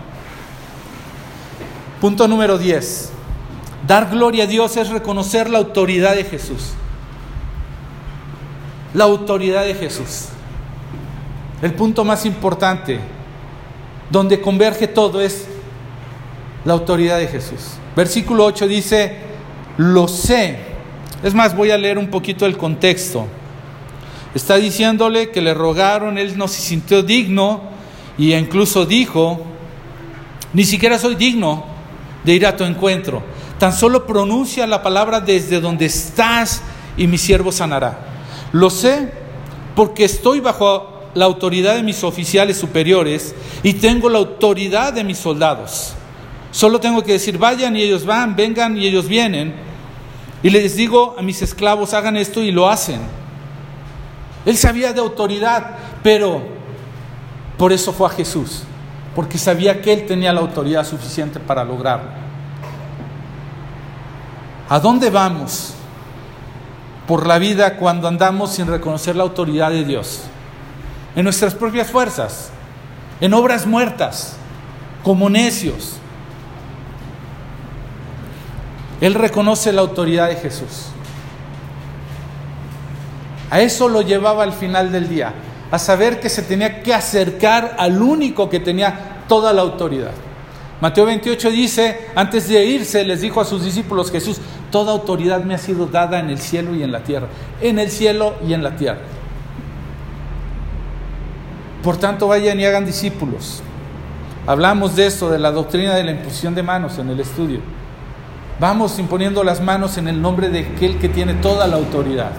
Punto 2.01 2.27
número 2.27 2.57
10. 2.57 3.11
Dar 3.85 4.09
gloria 4.09 4.45
a 4.45 4.47
Dios 4.47 4.75
es 4.75 4.89
reconocer 4.89 5.51
la 5.51 5.59
autoridad 5.59 6.15
de 6.15 6.23
Jesús. 6.23 6.71
La 8.95 9.03
autoridad 9.03 9.63
de 9.63 9.75
Jesús. 9.75 10.29
El 11.61 11.75
punto 11.75 12.03
más 12.03 12.25
importante, 12.25 12.99
donde 14.09 14.41
converge 14.41 14.87
todo, 14.87 15.21
es 15.21 15.47
la 16.65 16.73
autoridad 16.73 17.19
de 17.19 17.27
Jesús. 17.27 17.73
Versículo 17.95 18.45
8 18.45 18.67
dice, 18.67 19.17
lo 19.77 20.07
sé. 20.07 20.66
Es 21.23 21.33
más, 21.33 21.55
voy 21.55 21.71
a 21.71 21.77
leer 21.77 21.97
un 21.97 22.07
poquito 22.07 22.45
el 22.45 22.57
contexto. 22.57 23.27
Está 24.35 24.57
diciéndole 24.57 25.31
que 25.31 25.41
le 25.41 25.53
rogaron, 25.53 26.17
él 26.17 26.37
no 26.37 26.47
se 26.47 26.61
sintió 26.61 27.01
digno 27.01 27.61
y 28.17 28.33
incluso 28.33 28.85
dijo, 28.85 29.41
ni 30.53 30.63
siquiera 30.63 30.99
soy 30.99 31.15
digno 31.15 31.65
de 32.23 32.33
ir 32.33 32.45
a 32.45 32.55
tu 32.55 32.63
encuentro. 32.63 33.23
Tan 33.57 33.73
solo 33.73 34.05
pronuncia 34.05 34.67
la 34.67 34.83
palabra 34.83 35.19
desde 35.19 35.59
donde 35.59 35.85
estás 35.85 36.61
y 36.97 37.07
mi 37.07 37.17
siervo 37.17 37.51
sanará. 37.51 37.99
Lo 38.51 38.69
sé 38.69 39.11
porque 39.75 40.05
estoy 40.05 40.39
bajo 40.39 41.09
la 41.15 41.25
autoridad 41.25 41.75
de 41.75 41.83
mis 41.83 42.03
oficiales 42.03 42.57
superiores 42.57 43.33
y 43.63 43.73
tengo 43.73 44.09
la 44.09 44.19
autoridad 44.19 44.93
de 44.93 45.03
mis 45.03 45.17
soldados. 45.17 45.93
Solo 46.51 46.79
tengo 46.79 47.03
que 47.03 47.13
decir, 47.13 47.37
vayan 47.37 47.75
y 47.75 47.81
ellos 47.81 48.05
van, 48.05 48.35
vengan 48.35 48.77
y 48.77 48.85
ellos 48.85 49.07
vienen. 49.07 49.66
Y 50.43 50.49
les 50.49 50.75
digo 50.75 51.15
a 51.17 51.21
mis 51.21 51.41
esclavos, 51.41 51.93
hagan 51.93 52.15
esto 52.15 52.41
y 52.41 52.51
lo 52.51 52.69
hacen. 52.69 53.01
Él 54.45 54.55
sabía 54.57 54.93
de 54.93 54.99
autoridad, 54.99 55.77
pero 56.03 56.41
por 57.57 57.73
eso 57.73 57.91
fue 57.91 58.07
a 58.07 58.11
Jesús, 58.11 58.63
porque 59.15 59.37
sabía 59.37 59.81
que 59.81 59.91
él 59.91 60.05
tenía 60.05 60.31
la 60.31 60.41
autoridad 60.41 60.85
suficiente 60.85 61.39
para 61.39 61.63
lograrlo. 61.63 62.09
¿A 64.69 64.79
dónde 64.79 65.09
vamos 65.09 65.73
por 67.07 67.25
la 67.25 67.39
vida 67.39 67.77
cuando 67.77 68.07
andamos 68.07 68.51
sin 68.51 68.67
reconocer 68.67 69.15
la 69.15 69.23
autoridad 69.23 69.71
de 69.71 69.83
Dios? 69.83 70.23
En 71.15 71.23
nuestras 71.23 71.55
propias 71.55 71.89
fuerzas, 71.89 72.51
en 73.19 73.33
obras 73.33 73.65
muertas, 73.65 74.35
como 75.03 75.29
necios. 75.29 75.97
Él 79.01 79.13
reconoce 79.13 79.71
la 79.71 79.81
autoridad 79.81 80.29
de 80.29 80.35
Jesús. 80.35 80.87
A 83.49 83.61
eso 83.61 83.87
lo 83.87 84.01
llevaba 84.01 84.43
al 84.43 84.53
final 84.53 84.91
del 84.91 85.07
día, 85.07 85.33
a 85.71 85.79
saber 85.79 86.19
que 86.19 86.29
se 86.29 86.41
tenía 86.41 86.81
que 86.81 86.93
acercar 86.93 87.75
al 87.77 88.01
único 88.01 88.49
que 88.49 88.59
tenía 88.59 89.23
toda 89.27 89.53
la 89.53 89.61
autoridad. 89.61 90.11
Mateo 90.81 91.05
28 91.05 91.49
dice, 91.51 92.07
antes 92.15 92.47
de 92.49 92.65
irse, 92.65 93.03
les 93.03 93.21
dijo 93.21 93.41
a 93.41 93.45
sus 93.45 93.63
discípulos 93.63 94.11
Jesús, 94.11 94.39
toda 94.71 94.91
autoridad 94.91 95.43
me 95.43 95.55
ha 95.55 95.57
sido 95.57 95.87
dada 95.87 96.19
en 96.19 96.29
el 96.29 96.39
cielo 96.39 96.75
y 96.75 96.83
en 96.83 96.91
la 96.91 97.03
tierra, 97.03 97.27
en 97.61 97.79
el 97.79 97.89
cielo 97.89 98.35
y 98.47 98.53
en 98.53 98.63
la 98.63 98.75
tierra. 98.75 98.99
Por 101.83 101.97
tanto, 101.97 102.27
vayan 102.27 102.59
y 102.59 102.65
hagan 102.65 102.85
discípulos. 102.85 103.61
Hablamos 104.45 104.95
de 104.95 105.07
esto, 105.07 105.29
de 105.29 105.39
la 105.39 105.51
doctrina 105.51 105.95
de 105.95 106.03
la 106.03 106.11
imposición 106.11 106.53
de 106.53 106.63
manos 106.63 106.97
en 106.99 107.09
el 107.09 107.19
estudio. 107.19 107.59
Vamos 108.59 108.97
imponiendo 108.97 109.43
las 109.43 109.61
manos 109.61 109.97
en 109.97 110.07
el 110.07 110.21
nombre 110.21 110.49
de 110.49 110.59
aquel 110.59 110.97
que 110.97 111.09
tiene 111.09 111.35
toda 111.35 111.67
la 111.67 111.75
autoridad. 111.75 112.31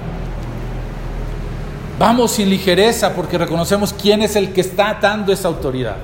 Vamos 1.98 2.32
sin 2.32 2.50
ligereza 2.50 3.14
porque 3.14 3.38
reconocemos 3.38 3.92
quién 3.92 4.22
es 4.22 4.34
el 4.36 4.52
que 4.52 4.60
está 4.60 4.98
dando 5.00 5.32
esa 5.32 5.48
autoridad. 5.48 5.96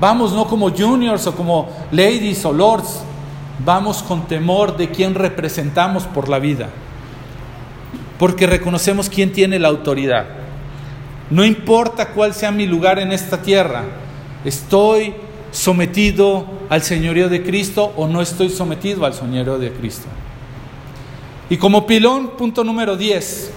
Vamos 0.00 0.32
no 0.32 0.46
como 0.46 0.70
juniors 0.70 1.26
o 1.26 1.34
como 1.34 1.68
ladies 1.90 2.44
o 2.44 2.52
lords, 2.52 3.02
vamos 3.64 4.02
con 4.02 4.26
temor 4.26 4.76
de 4.76 4.90
quién 4.90 5.14
representamos 5.14 6.04
por 6.04 6.28
la 6.28 6.38
vida, 6.38 6.68
porque 8.18 8.46
reconocemos 8.46 9.10
quién 9.10 9.32
tiene 9.32 9.58
la 9.58 9.68
autoridad. 9.68 10.24
No 11.28 11.44
importa 11.44 12.08
cuál 12.08 12.34
sea 12.34 12.50
mi 12.50 12.66
lugar 12.66 12.98
en 12.98 13.12
esta 13.12 13.42
tierra, 13.42 13.84
estoy 14.44 15.14
sometido 15.52 16.59
al 16.70 16.82
señorío 16.82 17.28
de 17.28 17.42
Cristo 17.42 17.92
o 17.96 18.06
no 18.06 18.22
estoy 18.22 18.48
sometido 18.48 19.04
al 19.04 19.12
señorío 19.12 19.58
de 19.58 19.72
Cristo. 19.72 20.06
Y 21.50 21.56
como 21.56 21.84
pilón, 21.84 22.30
punto 22.38 22.62
número 22.62 22.96
10, 22.96 23.50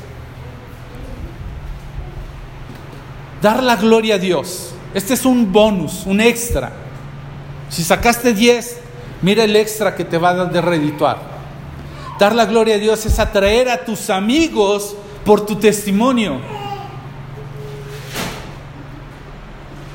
dar 3.39 3.61
la 3.61 3.75
gloria 3.75 4.15
a 4.15 4.17
Dios. 4.17 4.71
Este 4.95 5.13
es 5.13 5.25
un 5.25 5.53
bonus, 5.53 6.07
un 6.07 6.19
extra. 6.19 6.73
Si 7.69 7.83
sacaste 7.83 8.33
10, 8.33 8.79
mira 9.21 9.43
el 9.43 9.55
extra 9.55 9.95
que 9.95 10.05
te 10.05 10.17
va 10.17 10.31
a 10.31 10.33
dar 10.33 10.51
de 10.51 10.61
redituar. 10.61 11.19
Dar 12.19 12.33
la 12.33 12.45
gloria 12.45 12.75
a 12.75 12.79
Dios 12.79 13.05
es 13.05 13.19
atraer 13.19 13.69
a 13.69 13.85
tus 13.85 14.09
amigos 14.09 14.95
por 15.23 15.45
tu 15.45 15.55
testimonio. 15.55 16.39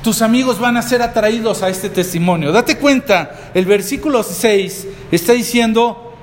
Tus 0.03 0.21
amigos 0.21 0.59
van 0.59 0.77
a 0.77 0.81
ser 0.81 1.01
atraídos 1.01 1.61
a 1.61 1.69
este 1.69 1.89
testimonio. 1.89 2.51
Date 2.51 2.77
cuenta, 2.77 3.51
el 3.53 3.65
versículo 3.65 4.23
6 4.23 4.87
está 5.11 5.33
diciendo 5.33 6.13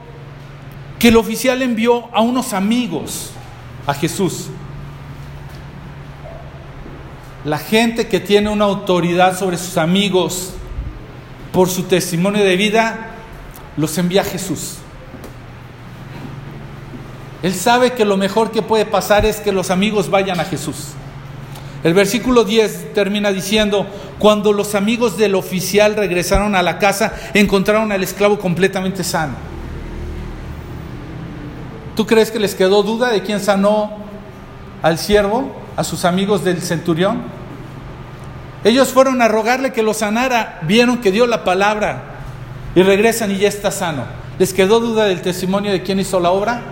que 0.98 1.08
el 1.08 1.16
oficial 1.16 1.60
envió 1.60 2.08
a 2.14 2.22
unos 2.22 2.54
amigos 2.54 3.32
a 3.86 3.92
Jesús. 3.92 4.46
La 7.44 7.58
gente 7.58 8.08
que 8.08 8.18
tiene 8.18 8.48
una 8.48 8.64
autoridad 8.64 9.38
sobre 9.38 9.58
sus 9.58 9.76
amigos 9.76 10.54
por 11.52 11.70
su 11.70 11.84
testimonio 11.84 12.44
de 12.44 12.56
vida, 12.56 13.12
los 13.76 13.96
envía 13.98 14.22
a 14.22 14.24
Jesús. 14.24 14.76
Él 17.42 17.54
sabe 17.54 17.92
que 17.92 18.04
lo 18.04 18.16
mejor 18.16 18.50
que 18.50 18.62
puede 18.62 18.86
pasar 18.86 19.24
es 19.24 19.40
que 19.40 19.52
los 19.52 19.70
amigos 19.70 20.10
vayan 20.10 20.40
a 20.40 20.44
Jesús. 20.44 20.88
El 21.86 21.94
versículo 21.94 22.42
10 22.42 22.94
termina 22.94 23.30
diciendo, 23.30 23.86
cuando 24.18 24.52
los 24.52 24.74
amigos 24.74 25.16
del 25.16 25.36
oficial 25.36 25.94
regresaron 25.94 26.56
a 26.56 26.62
la 26.64 26.80
casa, 26.80 27.12
encontraron 27.32 27.92
al 27.92 28.02
esclavo 28.02 28.40
completamente 28.40 29.04
sano. 29.04 29.34
¿Tú 31.94 32.04
crees 32.04 32.32
que 32.32 32.40
les 32.40 32.56
quedó 32.56 32.82
duda 32.82 33.10
de 33.10 33.22
quién 33.22 33.38
sanó 33.38 33.98
al 34.82 34.98
siervo, 34.98 35.54
a 35.76 35.84
sus 35.84 36.04
amigos 36.04 36.42
del 36.42 36.60
centurión? 36.60 37.22
Ellos 38.64 38.88
fueron 38.88 39.22
a 39.22 39.28
rogarle 39.28 39.72
que 39.72 39.84
lo 39.84 39.94
sanara, 39.94 40.58
vieron 40.62 40.98
que 40.98 41.12
dio 41.12 41.24
la 41.28 41.44
palabra 41.44 42.02
y 42.74 42.82
regresan 42.82 43.30
y 43.30 43.38
ya 43.38 43.46
está 43.46 43.70
sano. 43.70 44.06
¿Les 44.40 44.52
quedó 44.52 44.80
duda 44.80 45.04
del 45.04 45.22
testimonio 45.22 45.70
de 45.70 45.84
quién 45.84 46.00
hizo 46.00 46.18
la 46.18 46.32
obra? 46.32 46.62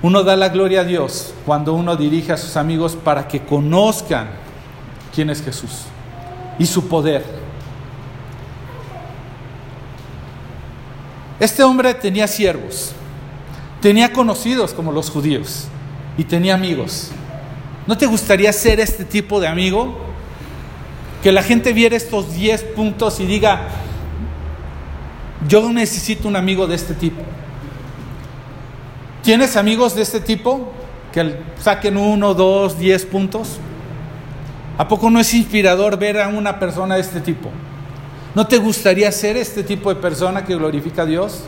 Uno 0.00 0.22
da 0.22 0.36
la 0.36 0.48
gloria 0.48 0.82
a 0.82 0.84
Dios 0.84 1.34
cuando 1.44 1.74
uno 1.74 1.96
dirige 1.96 2.32
a 2.32 2.36
sus 2.36 2.56
amigos 2.56 2.96
para 2.96 3.26
que 3.26 3.40
conozcan 3.44 4.28
quién 5.14 5.30
es 5.30 5.42
Jesús 5.42 5.82
y 6.58 6.66
su 6.66 6.88
poder. 6.88 7.24
Este 11.40 11.62
hombre 11.62 11.94
tenía 11.94 12.26
siervos, 12.28 12.92
tenía 13.80 14.12
conocidos 14.12 14.72
como 14.72 14.92
los 14.92 15.10
judíos 15.10 15.66
y 16.16 16.24
tenía 16.24 16.54
amigos. 16.54 17.10
¿No 17.86 17.96
te 17.96 18.06
gustaría 18.06 18.52
ser 18.52 18.80
este 18.80 19.04
tipo 19.04 19.40
de 19.40 19.48
amigo? 19.48 19.98
Que 21.22 21.32
la 21.32 21.42
gente 21.42 21.72
viera 21.72 21.96
estos 21.96 22.34
10 22.34 22.62
puntos 22.76 23.18
y 23.18 23.26
diga, 23.26 23.68
yo 25.48 25.72
necesito 25.72 26.28
un 26.28 26.36
amigo 26.36 26.66
de 26.66 26.74
este 26.74 26.94
tipo. 26.94 27.22
¿Tienes 29.28 29.58
amigos 29.58 29.94
de 29.94 30.00
este 30.00 30.20
tipo? 30.20 30.72
Que 31.12 31.36
saquen 31.60 31.98
uno, 31.98 32.32
dos, 32.32 32.78
diez 32.78 33.04
puntos. 33.04 33.58
¿A 34.78 34.88
poco 34.88 35.10
no 35.10 35.20
es 35.20 35.34
inspirador 35.34 35.98
ver 35.98 36.18
a 36.18 36.28
una 36.28 36.58
persona 36.58 36.94
de 36.94 37.02
este 37.02 37.20
tipo? 37.20 37.50
¿No 38.34 38.46
te 38.46 38.56
gustaría 38.56 39.12
ser 39.12 39.36
este 39.36 39.62
tipo 39.62 39.90
de 39.90 40.00
persona 40.00 40.46
que 40.46 40.54
glorifica 40.54 41.02
a 41.02 41.04
Dios? 41.04 41.42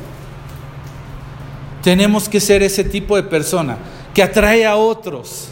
Tenemos 1.82 2.28
que 2.28 2.38
ser 2.38 2.62
ese 2.62 2.84
tipo 2.84 3.16
de 3.16 3.22
persona 3.22 3.78
que 4.12 4.22
atrae 4.22 4.66
a 4.66 4.76
otros 4.76 5.48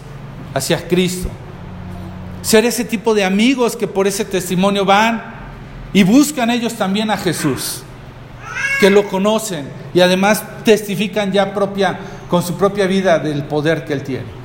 hacia 0.52 0.86
Cristo. 0.86 1.30
Ser 2.42 2.66
ese 2.66 2.84
tipo 2.84 3.14
de 3.14 3.24
amigos 3.24 3.74
que 3.74 3.88
por 3.88 4.06
ese 4.06 4.26
testimonio 4.26 4.84
van 4.84 5.22
y 5.94 6.02
buscan 6.02 6.50
ellos 6.50 6.74
también 6.74 7.10
a 7.10 7.16
Jesús, 7.16 7.84
que 8.80 8.90
lo 8.90 9.08
conocen 9.08 9.68
y 9.94 10.00
además 10.00 10.42
testifican 10.64 11.32
ya 11.32 11.54
propia, 11.54 11.98
con 12.28 12.42
su 12.42 12.56
propia 12.56 12.86
vida 12.86 13.18
del 13.18 13.44
poder 13.44 13.84
que 13.84 13.92
Él 13.92 14.02
tiene. 14.02 14.38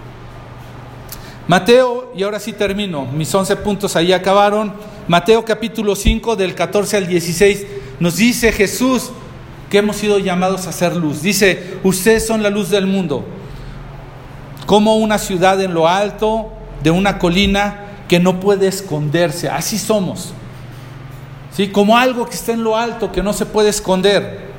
Mateo, 1.47 2.11
y 2.15 2.23
ahora 2.23 2.39
sí 2.39 2.53
termino, 2.53 3.05
mis 3.05 3.33
11 3.33 3.57
puntos 3.57 3.95
ahí 3.95 4.13
acabaron. 4.13 4.73
Mateo 5.07 5.43
capítulo 5.43 5.95
5 5.95 6.35
del 6.35 6.55
14 6.55 6.97
al 6.97 7.07
16 7.07 7.65
nos 7.99 8.15
dice 8.15 8.51
Jesús 8.51 9.11
que 9.69 9.79
hemos 9.79 9.97
sido 9.97 10.19
llamados 10.19 10.67
a 10.67 10.71
ser 10.71 10.95
luz. 10.95 11.21
Dice, 11.21 11.77
ustedes 11.83 12.25
son 12.25 12.41
la 12.41 12.49
luz 12.49 12.69
del 12.69 12.87
mundo 12.87 13.25
como 14.65 14.95
una 14.95 15.17
ciudad 15.17 15.61
en 15.61 15.73
lo 15.73 15.87
alto 15.87 16.51
de 16.83 16.91
una 16.91 17.19
colina 17.19 17.81
que 18.07 18.19
no 18.19 18.39
puede 18.39 18.67
esconderse. 18.67 19.49
Así 19.49 19.77
somos. 19.77 20.33
¿Sí? 21.55 21.67
Como 21.67 21.97
algo 21.97 22.25
que 22.25 22.35
está 22.35 22.51
en 22.51 22.63
lo 22.63 22.75
alto 22.75 23.11
que 23.11 23.21
no 23.21 23.33
se 23.33 23.45
puede 23.45 23.69
esconder. 23.69 24.51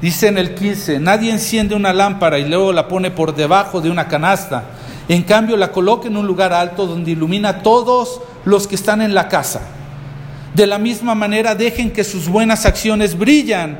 Dice 0.00 0.28
en 0.28 0.38
el 0.38 0.54
15, 0.54 1.00
nadie 1.00 1.30
enciende 1.30 1.74
una 1.74 1.92
lámpara 1.92 2.38
y 2.38 2.48
luego 2.48 2.72
la 2.72 2.86
pone 2.86 3.10
por 3.10 3.34
debajo 3.34 3.80
de 3.80 3.90
una 3.90 4.06
canasta. 4.08 4.64
En 5.08 5.22
cambio 5.22 5.56
la 5.56 5.72
coloca 5.72 6.06
en 6.08 6.16
un 6.16 6.26
lugar 6.26 6.52
alto 6.52 6.86
donde 6.86 7.12
ilumina 7.12 7.48
a 7.48 7.62
todos 7.62 8.20
los 8.44 8.68
que 8.68 8.74
están 8.74 9.00
en 9.00 9.14
la 9.14 9.28
casa. 9.28 9.62
De 10.54 10.66
la 10.66 10.78
misma 10.78 11.14
manera 11.14 11.54
dejen 11.54 11.92
que 11.92 12.04
sus 12.04 12.28
buenas 12.28 12.66
acciones 12.66 13.16
brillan 13.16 13.78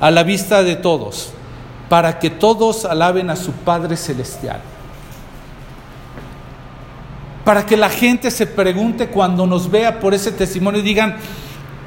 a 0.00 0.10
la 0.10 0.22
vista 0.22 0.62
de 0.62 0.76
todos 0.76 1.32
para 1.88 2.18
que 2.18 2.30
todos 2.30 2.84
alaben 2.84 3.30
a 3.30 3.36
su 3.36 3.52
Padre 3.52 3.96
Celestial. 3.96 4.60
Para 7.44 7.64
que 7.64 7.76
la 7.76 7.88
gente 7.88 8.30
se 8.30 8.46
pregunte 8.46 9.08
cuando 9.08 9.46
nos 9.46 9.70
vea 9.70 10.00
por 10.00 10.14
ese 10.14 10.32
testimonio 10.32 10.80
y 10.80 10.84
digan, 10.84 11.16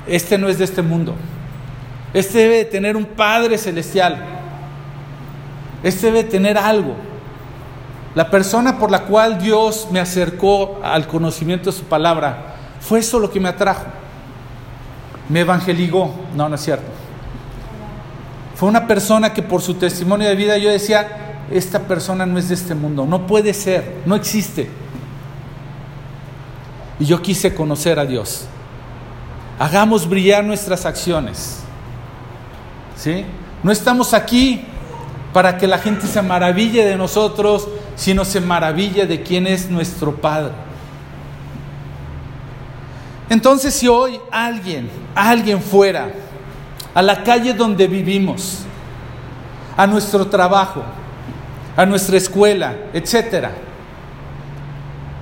este 0.10 0.38
no 0.38 0.50
es 0.50 0.58
de 0.58 0.66
este 0.66 0.82
mundo. 0.82 1.16
Este 2.14 2.40
debe 2.40 2.66
tener 2.66 2.98
un 2.98 3.06
Padre 3.06 3.58
Celestial. 3.58 4.18
Este 5.84 6.08
debe 6.08 6.24
tener 6.24 6.58
algo. 6.58 6.96
La 8.16 8.30
persona 8.30 8.80
por 8.80 8.90
la 8.90 9.04
cual 9.04 9.40
Dios 9.40 9.88
me 9.92 10.00
acercó 10.00 10.80
al 10.84 11.08
conocimiento 11.08 11.72
de 11.72 11.78
su 11.78 11.84
palabra, 11.84 12.56
fue 12.82 13.00
eso 13.00 13.20
lo 13.20 13.30
que 13.30 13.40
me 13.40 13.50
atrajo. 13.50 13.86
Me 15.30 15.42
evangeligó. 15.42 16.14
No, 16.36 16.50
no 16.50 16.56
es 16.56 16.62
cierto. 16.62 16.88
Fue 18.56 18.68
una 18.68 18.88
persona 18.88 19.32
que 19.32 19.44
por 19.44 19.62
su 19.62 19.76
testimonio 19.76 20.28
de 20.28 20.36
vida 20.36 20.58
yo 20.58 20.70
decía, 20.70 21.08
esta 21.52 21.80
persona 21.80 22.26
no 22.26 22.38
es 22.38 22.50
de 22.50 22.56
este 22.56 22.76
mundo, 22.76 23.06
no 23.06 23.26
puede 23.26 23.54
ser, 23.54 24.02
no 24.06 24.16
existe. 24.16 24.70
Y 27.00 27.06
yo 27.06 27.22
quise 27.22 27.56
conocer 27.56 28.00
a 28.00 28.06
Dios. 28.06 28.48
Hagamos 29.60 30.08
brillar 30.08 30.44
nuestras 30.44 30.86
acciones. 30.86 31.60
¿Sí? 32.96 33.26
No 33.62 33.72
estamos 33.72 34.14
aquí 34.14 34.64
para 35.34 35.58
que 35.58 35.68
la 35.68 35.78
gente 35.78 36.08
se 36.08 36.22
maraville 36.22 36.86
de 36.86 36.96
nosotros, 36.96 37.68
sino 37.98 38.24
se 38.24 38.40
maraville 38.40 39.06
de 39.06 39.22
quién 39.22 39.46
es 39.46 39.70
nuestro 39.70 40.16
Padre. 40.16 40.54
Entonces, 43.30 43.76
si 43.76 43.88
hoy 43.88 44.20
alguien, 44.32 44.90
alguien 45.14 45.62
fuera 45.62 46.10
a 46.94 47.02
la 47.02 47.22
calle 47.22 47.54
donde 47.54 47.86
vivimos, 47.88 48.60
a 49.76 49.86
nuestro 49.86 50.28
trabajo, 50.28 50.84
a 51.76 51.86
nuestra 51.86 52.18
escuela, 52.18 52.76
etcétera. 52.94 53.52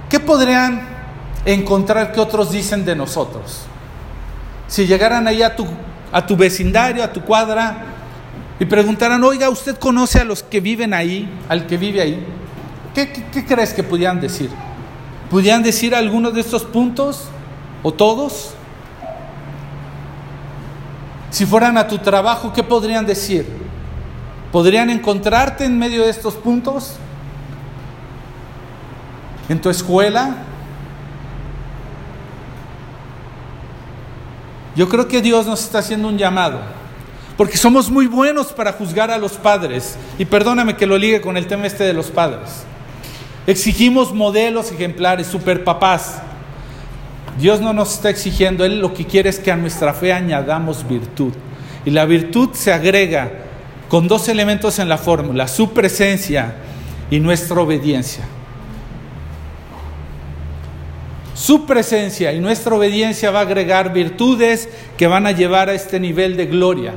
¿Qué 0.09 0.19
podrían 0.19 0.87
encontrar 1.43 2.11
que 2.11 2.19
otros 2.19 2.51
dicen 2.51 2.85
de 2.85 2.95
nosotros? 2.95 3.65
Si 4.67 4.85
llegaran 4.85 5.27
ahí 5.27 5.41
a 5.41 5.55
tu, 5.55 5.65
a 6.11 6.25
tu 6.25 6.35
vecindario, 6.35 7.03
a 7.03 7.11
tu 7.11 7.21
cuadra, 7.21 7.85
y 8.59 8.65
preguntaran, 8.65 9.23
oiga, 9.23 9.49
¿usted 9.49 9.77
conoce 9.77 10.19
a 10.19 10.23
los 10.23 10.41
que 10.43 10.59
viven 10.59 10.93
ahí, 10.93 11.29
al 11.47 11.67
que 11.67 11.77
vive 11.77 12.01
ahí? 12.01 12.25
¿Qué, 12.93 13.11
qué, 13.31 13.45
crees 13.45 13.73
que 13.73 13.83
pudieran 13.83 14.19
decir? 14.19 14.49
¿Pudieran 15.29 15.61
decir 15.61 15.93
algunos 15.93 16.33
de 16.33 16.41
estos 16.41 16.63
puntos? 16.63 17.25
¿O 17.83 17.93
todos? 17.93 18.53
Si 21.29 21.45
fueran 21.45 21.77
a 21.77 21.87
tu 21.87 21.99
trabajo, 21.99 22.51
¿qué 22.51 22.63
podrían 22.63 23.05
decir? 23.05 23.45
¿Podrían 24.51 24.89
encontrarte 24.89 25.65
en 25.65 25.77
medio 25.77 26.03
de 26.03 26.09
estos 26.09 26.33
puntos? 26.33 26.95
¿En 29.47 29.61
tu 29.61 29.69
escuela? 29.69 30.46
Yo 34.77 34.87
creo 34.87 35.07
que 35.07 35.23
Dios 35.23 35.47
nos 35.47 35.63
está 35.63 35.79
haciendo 35.79 36.07
un 36.07 36.19
llamado, 36.19 36.59
porque 37.35 37.57
somos 37.57 37.89
muy 37.89 38.05
buenos 38.05 38.53
para 38.53 38.73
juzgar 38.73 39.09
a 39.09 39.17
los 39.17 39.31
padres. 39.31 39.97
Y 40.19 40.25
perdóname 40.25 40.75
que 40.75 40.85
lo 40.85 40.99
ligue 40.99 41.19
con 41.19 41.35
el 41.35 41.47
tema 41.47 41.65
este 41.65 41.83
de 41.83 41.93
los 41.93 42.11
padres. 42.11 42.63
Exigimos 43.47 44.13
modelos 44.13 44.71
ejemplares, 44.71 45.25
superpapás. 45.25 46.21
Dios 47.39 47.59
no 47.59 47.73
nos 47.73 47.95
está 47.95 48.11
exigiendo, 48.11 48.65
Él 48.65 48.79
lo 48.79 48.93
que 48.93 49.07
quiere 49.07 49.31
es 49.31 49.39
que 49.39 49.51
a 49.51 49.55
nuestra 49.55 49.95
fe 49.95 50.13
añadamos 50.13 50.87
virtud. 50.87 51.33
Y 51.83 51.89
la 51.89 52.05
virtud 52.05 52.49
se 52.53 52.71
agrega 52.71 53.31
con 53.89 54.07
dos 54.07 54.27
elementos 54.27 54.77
en 54.77 54.89
la 54.89 54.99
fórmula, 54.99 55.47
su 55.47 55.73
presencia 55.73 56.53
y 57.09 57.19
nuestra 57.19 57.59
obediencia. 57.59 58.25
Su 61.37 61.67
presencia 61.67 62.33
y 62.33 62.39
nuestra 62.39 62.75
obediencia 62.75 63.29
va 63.29 63.39
a 63.39 63.43
agregar 63.43 63.93
virtudes 63.93 64.67
que 64.97 65.05
van 65.05 65.27
a 65.27 65.31
llevar 65.31 65.69
a 65.69 65.75
este 65.75 65.99
nivel 65.99 66.35
de 66.35 66.47
gloria. 66.47 66.95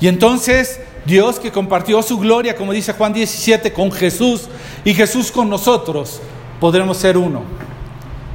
Y 0.00 0.06
entonces 0.06 0.78
Dios 1.04 1.40
que 1.40 1.50
compartió 1.50 2.00
su 2.00 2.18
gloria, 2.18 2.54
como 2.54 2.72
dice 2.72 2.92
Juan 2.92 3.12
17, 3.12 3.72
con 3.72 3.90
Jesús 3.90 4.48
y 4.84 4.94
Jesús 4.94 5.32
con 5.32 5.50
nosotros, 5.50 6.20
podremos 6.60 6.98
ser 6.98 7.18
uno. 7.18 7.42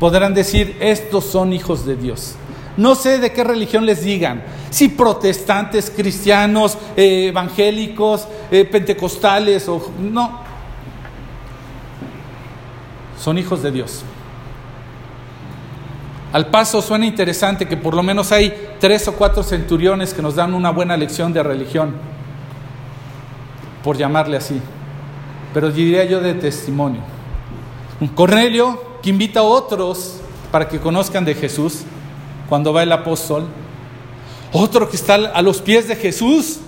Podrán 0.01 0.33
decir, 0.33 0.75
estos 0.81 1.23
son 1.23 1.53
hijos 1.53 1.85
de 1.85 1.95
Dios. 1.95 2.35
No 2.75 2.93
sé 2.93 3.17
de 3.17 3.31
qué 3.31 3.45
religión 3.45 3.85
les 3.85 4.03
digan, 4.03 4.43
si 4.69 4.89
protestantes, 4.89 5.89
cristianos, 5.89 6.77
eh, 6.97 7.27
evangélicos, 7.29 8.27
eh, 8.51 8.65
pentecostales 8.65 9.69
o 9.69 9.93
no. 9.97 10.41
Son 13.17 13.37
hijos 13.37 13.63
de 13.63 13.71
Dios. 13.71 14.03
Al 16.35 16.47
paso 16.47 16.81
suena 16.81 17.05
interesante 17.05 17.65
que 17.65 17.77
por 17.77 17.93
lo 17.93 18.03
menos 18.03 18.33
hay 18.33 18.73
tres 18.81 19.07
o 19.07 19.13
cuatro 19.13 19.41
centuriones 19.41 20.13
que 20.13 20.21
nos 20.21 20.35
dan 20.35 20.53
una 20.53 20.69
buena 20.69 20.97
lección 20.97 21.31
de 21.31 21.41
religión, 21.41 21.95
por 23.81 23.95
llamarle 23.95 24.35
así, 24.35 24.59
pero 25.53 25.71
diría 25.71 26.03
yo 26.03 26.19
de 26.19 26.33
testimonio. 26.33 26.99
Un 28.01 28.09
Cornelio 28.09 28.97
que 29.01 29.11
invita 29.11 29.39
a 29.39 29.43
otros 29.43 30.17
para 30.51 30.67
que 30.67 30.77
conozcan 30.77 31.23
de 31.23 31.35
Jesús 31.35 31.83
cuando 32.49 32.73
va 32.73 32.83
el 32.83 32.91
apóstol. 32.91 33.45
Otro 34.51 34.89
que 34.89 34.97
está 34.97 35.13
a 35.15 35.41
los 35.41 35.61
pies 35.61 35.87
de 35.87 35.95
Jesús 35.95 36.59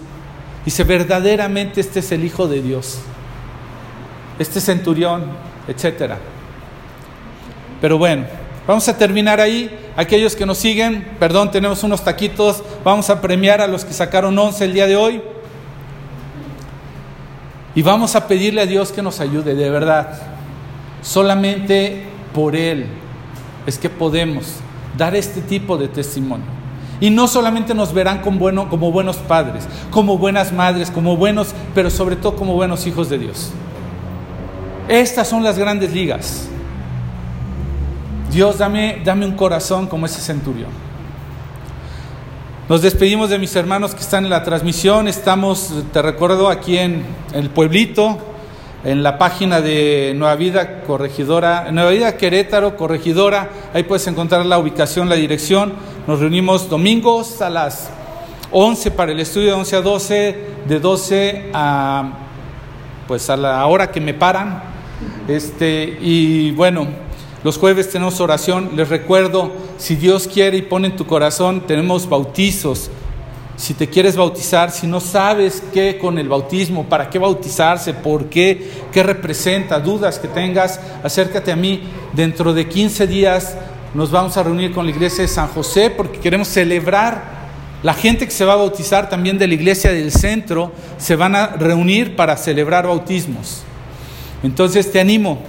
dice, 0.64 0.86
verdaderamente 0.86 1.82
este 1.82 2.00
es 2.00 2.10
el 2.14 2.24
Hijo 2.24 2.48
de 2.48 2.62
Dios. 2.62 3.00
Este 4.40 4.62
centurión, 4.62 5.26
etcétera. 5.68 6.20
Pero 7.82 7.98
bueno, 7.98 8.47
Vamos 8.68 8.88
a 8.90 8.98
terminar 8.98 9.40
ahí. 9.40 9.76
Aquellos 9.96 10.36
que 10.36 10.46
nos 10.46 10.58
siguen, 10.58 11.08
perdón, 11.20 11.50
tenemos 11.52 11.84
unos 11.84 12.04
taquitos. 12.04 12.62
Vamos 12.84 13.10
a 13.10 13.22
premiar 13.22 13.62
a 13.62 13.68
los 13.68 13.86
que 13.86 13.94
sacaron 13.94 14.38
11 14.38 14.66
el 14.66 14.74
día 14.74 14.86
de 14.86 14.98
hoy. 14.98 15.22
Y 17.74 17.82
vamos 17.82 18.16
a 18.16 18.28
pedirle 18.28 18.62
a 18.62 18.66
Dios 18.66 18.92
que 18.92 19.02
nos 19.02 19.22
ayude, 19.22 19.56
de 19.56 19.70
verdad. 19.70 20.20
Solamente 21.02 22.04
por 22.34 22.56
Él 22.56 22.88
es 23.66 23.78
que 23.78 23.90
podemos 23.90 24.56
dar 24.98 25.16
este 25.16 25.42
tipo 25.42 25.78
de 25.78 25.88
testimonio. 25.88 26.46
Y 27.00 27.10
no 27.10 27.28
solamente 27.28 27.74
nos 27.74 27.94
verán 27.94 28.22
como, 28.22 28.68
como 28.70 28.92
buenos 28.92 29.18
padres, 29.18 29.66
como 29.92 30.18
buenas 30.18 30.52
madres, 30.52 30.92
como 30.92 31.16
buenos, 31.16 31.54
pero 31.74 31.90
sobre 31.90 32.16
todo 32.16 32.36
como 32.36 32.56
buenos 32.56 32.86
hijos 32.88 33.10
de 33.10 33.20
Dios. 33.20 33.52
Estas 34.90 35.28
son 35.28 35.44
las 35.44 35.58
grandes 35.58 35.94
ligas. 35.94 36.50
Dios, 38.32 38.58
dame, 38.58 39.02
dame 39.06 39.26
un 39.26 39.34
corazón 39.34 39.88
como 39.88 40.06
ese 40.06 40.22
centurión. 40.22 40.70
Nos 42.68 42.82
despedimos 42.82 43.30
de 43.30 43.40
mis 43.40 43.56
hermanos 43.56 43.96
que 43.96 44.02
están 44.02 44.26
en 44.26 44.30
la 44.30 44.44
transmisión. 44.44 45.08
Estamos, 45.08 45.74
te 45.94 46.02
recuerdo, 46.02 46.50
aquí 46.50 46.78
en 46.78 47.06
el 47.34 47.50
pueblito, 47.50 48.18
en 48.84 49.04
la 49.04 49.18
página 49.18 49.62
de 49.62 50.14
Nueva 50.18 50.36
Vida 50.36 50.82
Corregidora, 50.82 51.72
Nueva 51.72 51.92
Vida 51.92 52.18
Querétaro 52.18 52.76
Corregidora. 52.76 53.50
Ahí 53.74 53.84
puedes 53.84 54.06
encontrar 54.08 54.46
la 54.46 54.60
ubicación, 54.60 55.08
la 55.08 55.16
dirección. 55.16 55.74
Nos 56.08 56.20
reunimos 56.20 56.70
domingos 56.70 57.42
a 57.42 57.50
las 57.50 57.90
11 58.52 58.92
para 58.92 59.14
el 59.14 59.20
estudio 59.22 59.48
de 59.48 59.54
11 59.54 59.76
a 59.78 59.82
12, 59.82 60.38
de 60.68 60.80
12 60.80 61.52
a 61.54 62.12
pues 63.08 63.30
a 63.30 63.38
la 63.38 63.66
hora 63.66 63.90
que 63.90 64.02
me 64.02 64.14
paran. 64.14 64.62
Este, 65.30 65.98
y 66.02 66.52
bueno, 66.52 67.07
los 67.44 67.58
jueves 67.58 67.90
tenemos 67.90 68.20
oración. 68.20 68.72
Les 68.76 68.90
recuerdo, 68.90 69.52
si 69.78 69.96
Dios 69.96 70.28
quiere 70.28 70.58
y 70.58 70.64
pone 70.64 70.88
en 70.88 70.96
tu 70.96 71.06
corazón, 71.06 71.62
tenemos 71.68 72.10
bautizos. 72.10 72.90
Si 73.56 73.74
te 73.74 73.88
quieres 73.88 74.16
bautizar, 74.16 74.72
si 74.72 74.86
no 74.86 75.00
sabes 75.00 75.64
qué 75.74 75.98
con 75.98 76.20
el 76.20 76.30
bautismo, 76.30 76.86
para 76.86 77.10
qué 77.10 77.18
bautizarse, 77.18 77.94
por 77.94 78.26
qué, 78.26 78.70
qué 78.92 79.02
representa, 79.02 79.80
dudas 79.80 80.20
que 80.20 80.28
tengas, 80.28 80.80
acércate 81.04 81.52
a 81.52 81.56
mí. 81.56 81.82
Dentro 82.14 82.54
de 82.54 82.68
15 82.68 83.08
días 83.08 83.58
nos 83.94 84.12
vamos 84.12 84.38
a 84.38 84.44
reunir 84.44 84.74
con 84.74 84.86
la 84.86 84.92
iglesia 84.92 85.24
de 85.24 85.28
San 85.28 85.48
José 85.48 85.90
porque 85.90 86.20
queremos 86.20 86.48
celebrar. 86.48 87.38
La 87.84 87.94
gente 87.94 88.26
que 88.26 88.32
se 88.32 88.46
va 88.46 88.54
a 88.54 88.58
bautizar 88.58 89.10
también 89.10 89.38
de 89.38 89.48
la 89.48 89.54
iglesia 89.54 89.92
del 89.92 90.12
centro 90.12 90.72
se 90.98 91.16
van 91.16 91.36
a 91.36 91.48
reunir 91.48 92.16
para 92.16 92.36
celebrar 92.38 92.88
bautismos. 92.88 93.64
Entonces 94.44 94.92
te 94.92 95.00
animo, 95.00 95.40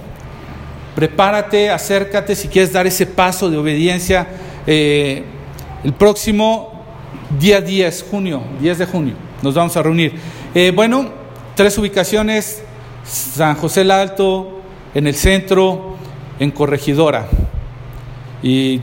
prepárate, 0.99 1.69
acércate 1.69 2.35
si 2.35 2.49
quieres 2.49 2.73
dar 2.73 2.85
ese 2.85 3.05
paso 3.05 3.49
de 3.49 3.55
obediencia. 3.55 4.27
Eh, 4.67 5.23
el 5.81 5.93
próximo 5.93 6.83
día 7.39 7.61
10, 7.61 8.05
junio, 8.11 8.41
10 8.59 8.79
de 8.79 8.85
junio, 8.85 9.13
nos 9.41 9.53
vamos 9.53 9.77
a 9.77 9.81
reunir. 9.81 10.15
Eh, 10.53 10.73
bueno, 10.75 11.09
tres 11.55 11.77
ubicaciones, 11.77 12.63
San 13.05 13.55
José 13.55 13.81
el 13.81 13.91
Alto, 13.91 14.59
en 14.93 15.07
el 15.07 15.15
centro, 15.15 15.95
en 16.37 16.51
Corregidora. 16.51 17.29
Y 18.43 18.81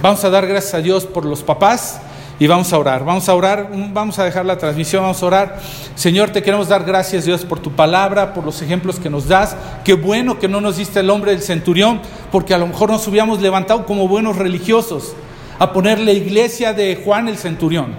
vamos 0.00 0.24
a 0.24 0.30
dar 0.30 0.46
gracias 0.46 0.72
a 0.72 0.80
Dios 0.80 1.04
por 1.04 1.26
los 1.26 1.42
papás 1.42 2.00
y 2.40 2.46
vamos 2.46 2.72
a 2.72 2.78
orar. 2.78 3.04
Vamos 3.04 3.28
a 3.28 3.34
orar, 3.34 3.68
vamos 3.92 4.18
a 4.18 4.24
dejar 4.24 4.46
la 4.46 4.58
transmisión, 4.58 5.02
vamos 5.02 5.22
a 5.22 5.26
orar. 5.26 5.60
Señor, 5.94 6.30
te 6.30 6.42
queremos 6.42 6.68
dar 6.68 6.84
gracias, 6.84 7.24
Dios, 7.24 7.44
por 7.44 7.58
tu 7.58 7.72
palabra, 7.72 8.32
por 8.32 8.44
los 8.44 8.62
ejemplos 8.62 8.98
que 9.00 9.10
nos 9.10 9.26
das. 9.26 9.56
Qué 9.84 9.94
bueno 9.94 10.38
que 10.38 10.48
no 10.48 10.60
nos 10.60 10.76
diste 10.76 11.00
el 11.00 11.10
hombre 11.10 11.32
del 11.32 11.42
centurión, 11.42 12.00
porque 12.30 12.54
a 12.54 12.58
lo 12.58 12.66
mejor 12.66 12.90
nos 12.90 13.06
hubiéramos 13.08 13.40
levantado 13.40 13.84
como 13.86 14.06
buenos 14.06 14.36
religiosos 14.36 15.14
a 15.58 15.72
poner 15.72 15.98
la 15.98 16.12
iglesia 16.12 16.72
de 16.72 17.02
Juan 17.04 17.28
el 17.28 17.36
centurión. 17.36 17.92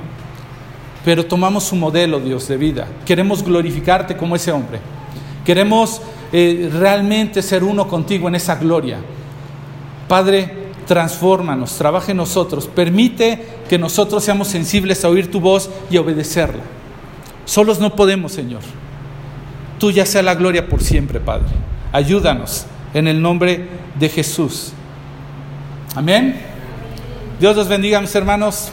Pero 1.03 1.25
tomamos 1.25 1.65
su 1.65 1.75
modelo, 1.75 2.19
Dios, 2.19 2.47
de 2.47 2.57
vida. 2.57 2.87
Queremos 3.05 3.43
glorificarte 3.43 4.15
como 4.15 4.35
ese 4.35 4.51
hombre. 4.51 4.79
Queremos 5.45 6.01
eh, 6.31 6.69
realmente 6.71 7.41
ser 7.41 7.63
uno 7.63 7.87
contigo 7.87 8.27
en 8.27 8.35
esa 8.35 8.55
gloria. 8.55 8.99
Padre, 10.07 10.58
transfórmanos, 10.89 11.77
trabaja 11.77 12.09
en 12.09 12.17
nosotros, 12.17 12.65
permite 12.65 13.45
que 13.69 13.77
nosotros 13.77 14.23
seamos 14.23 14.47
sensibles 14.47 15.05
a 15.05 15.09
oír 15.09 15.29
tu 15.29 15.39
voz 15.39 15.69
y 15.91 15.97
obedecerla. 15.97 16.63
Solos 17.45 17.79
no 17.79 17.95
podemos, 17.95 18.31
Señor. 18.31 18.61
Tuya 19.77 20.03
sea 20.07 20.23
la 20.23 20.33
gloria 20.33 20.67
por 20.67 20.81
siempre, 20.81 21.19
Padre. 21.19 21.49
Ayúdanos 21.91 22.65
en 22.95 23.07
el 23.07 23.21
nombre 23.21 23.69
de 23.99 24.09
Jesús. 24.09 24.73
Amén. 25.93 26.41
Dios 27.39 27.55
los 27.55 27.67
bendiga, 27.67 28.01
mis 28.01 28.15
hermanos. 28.15 28.71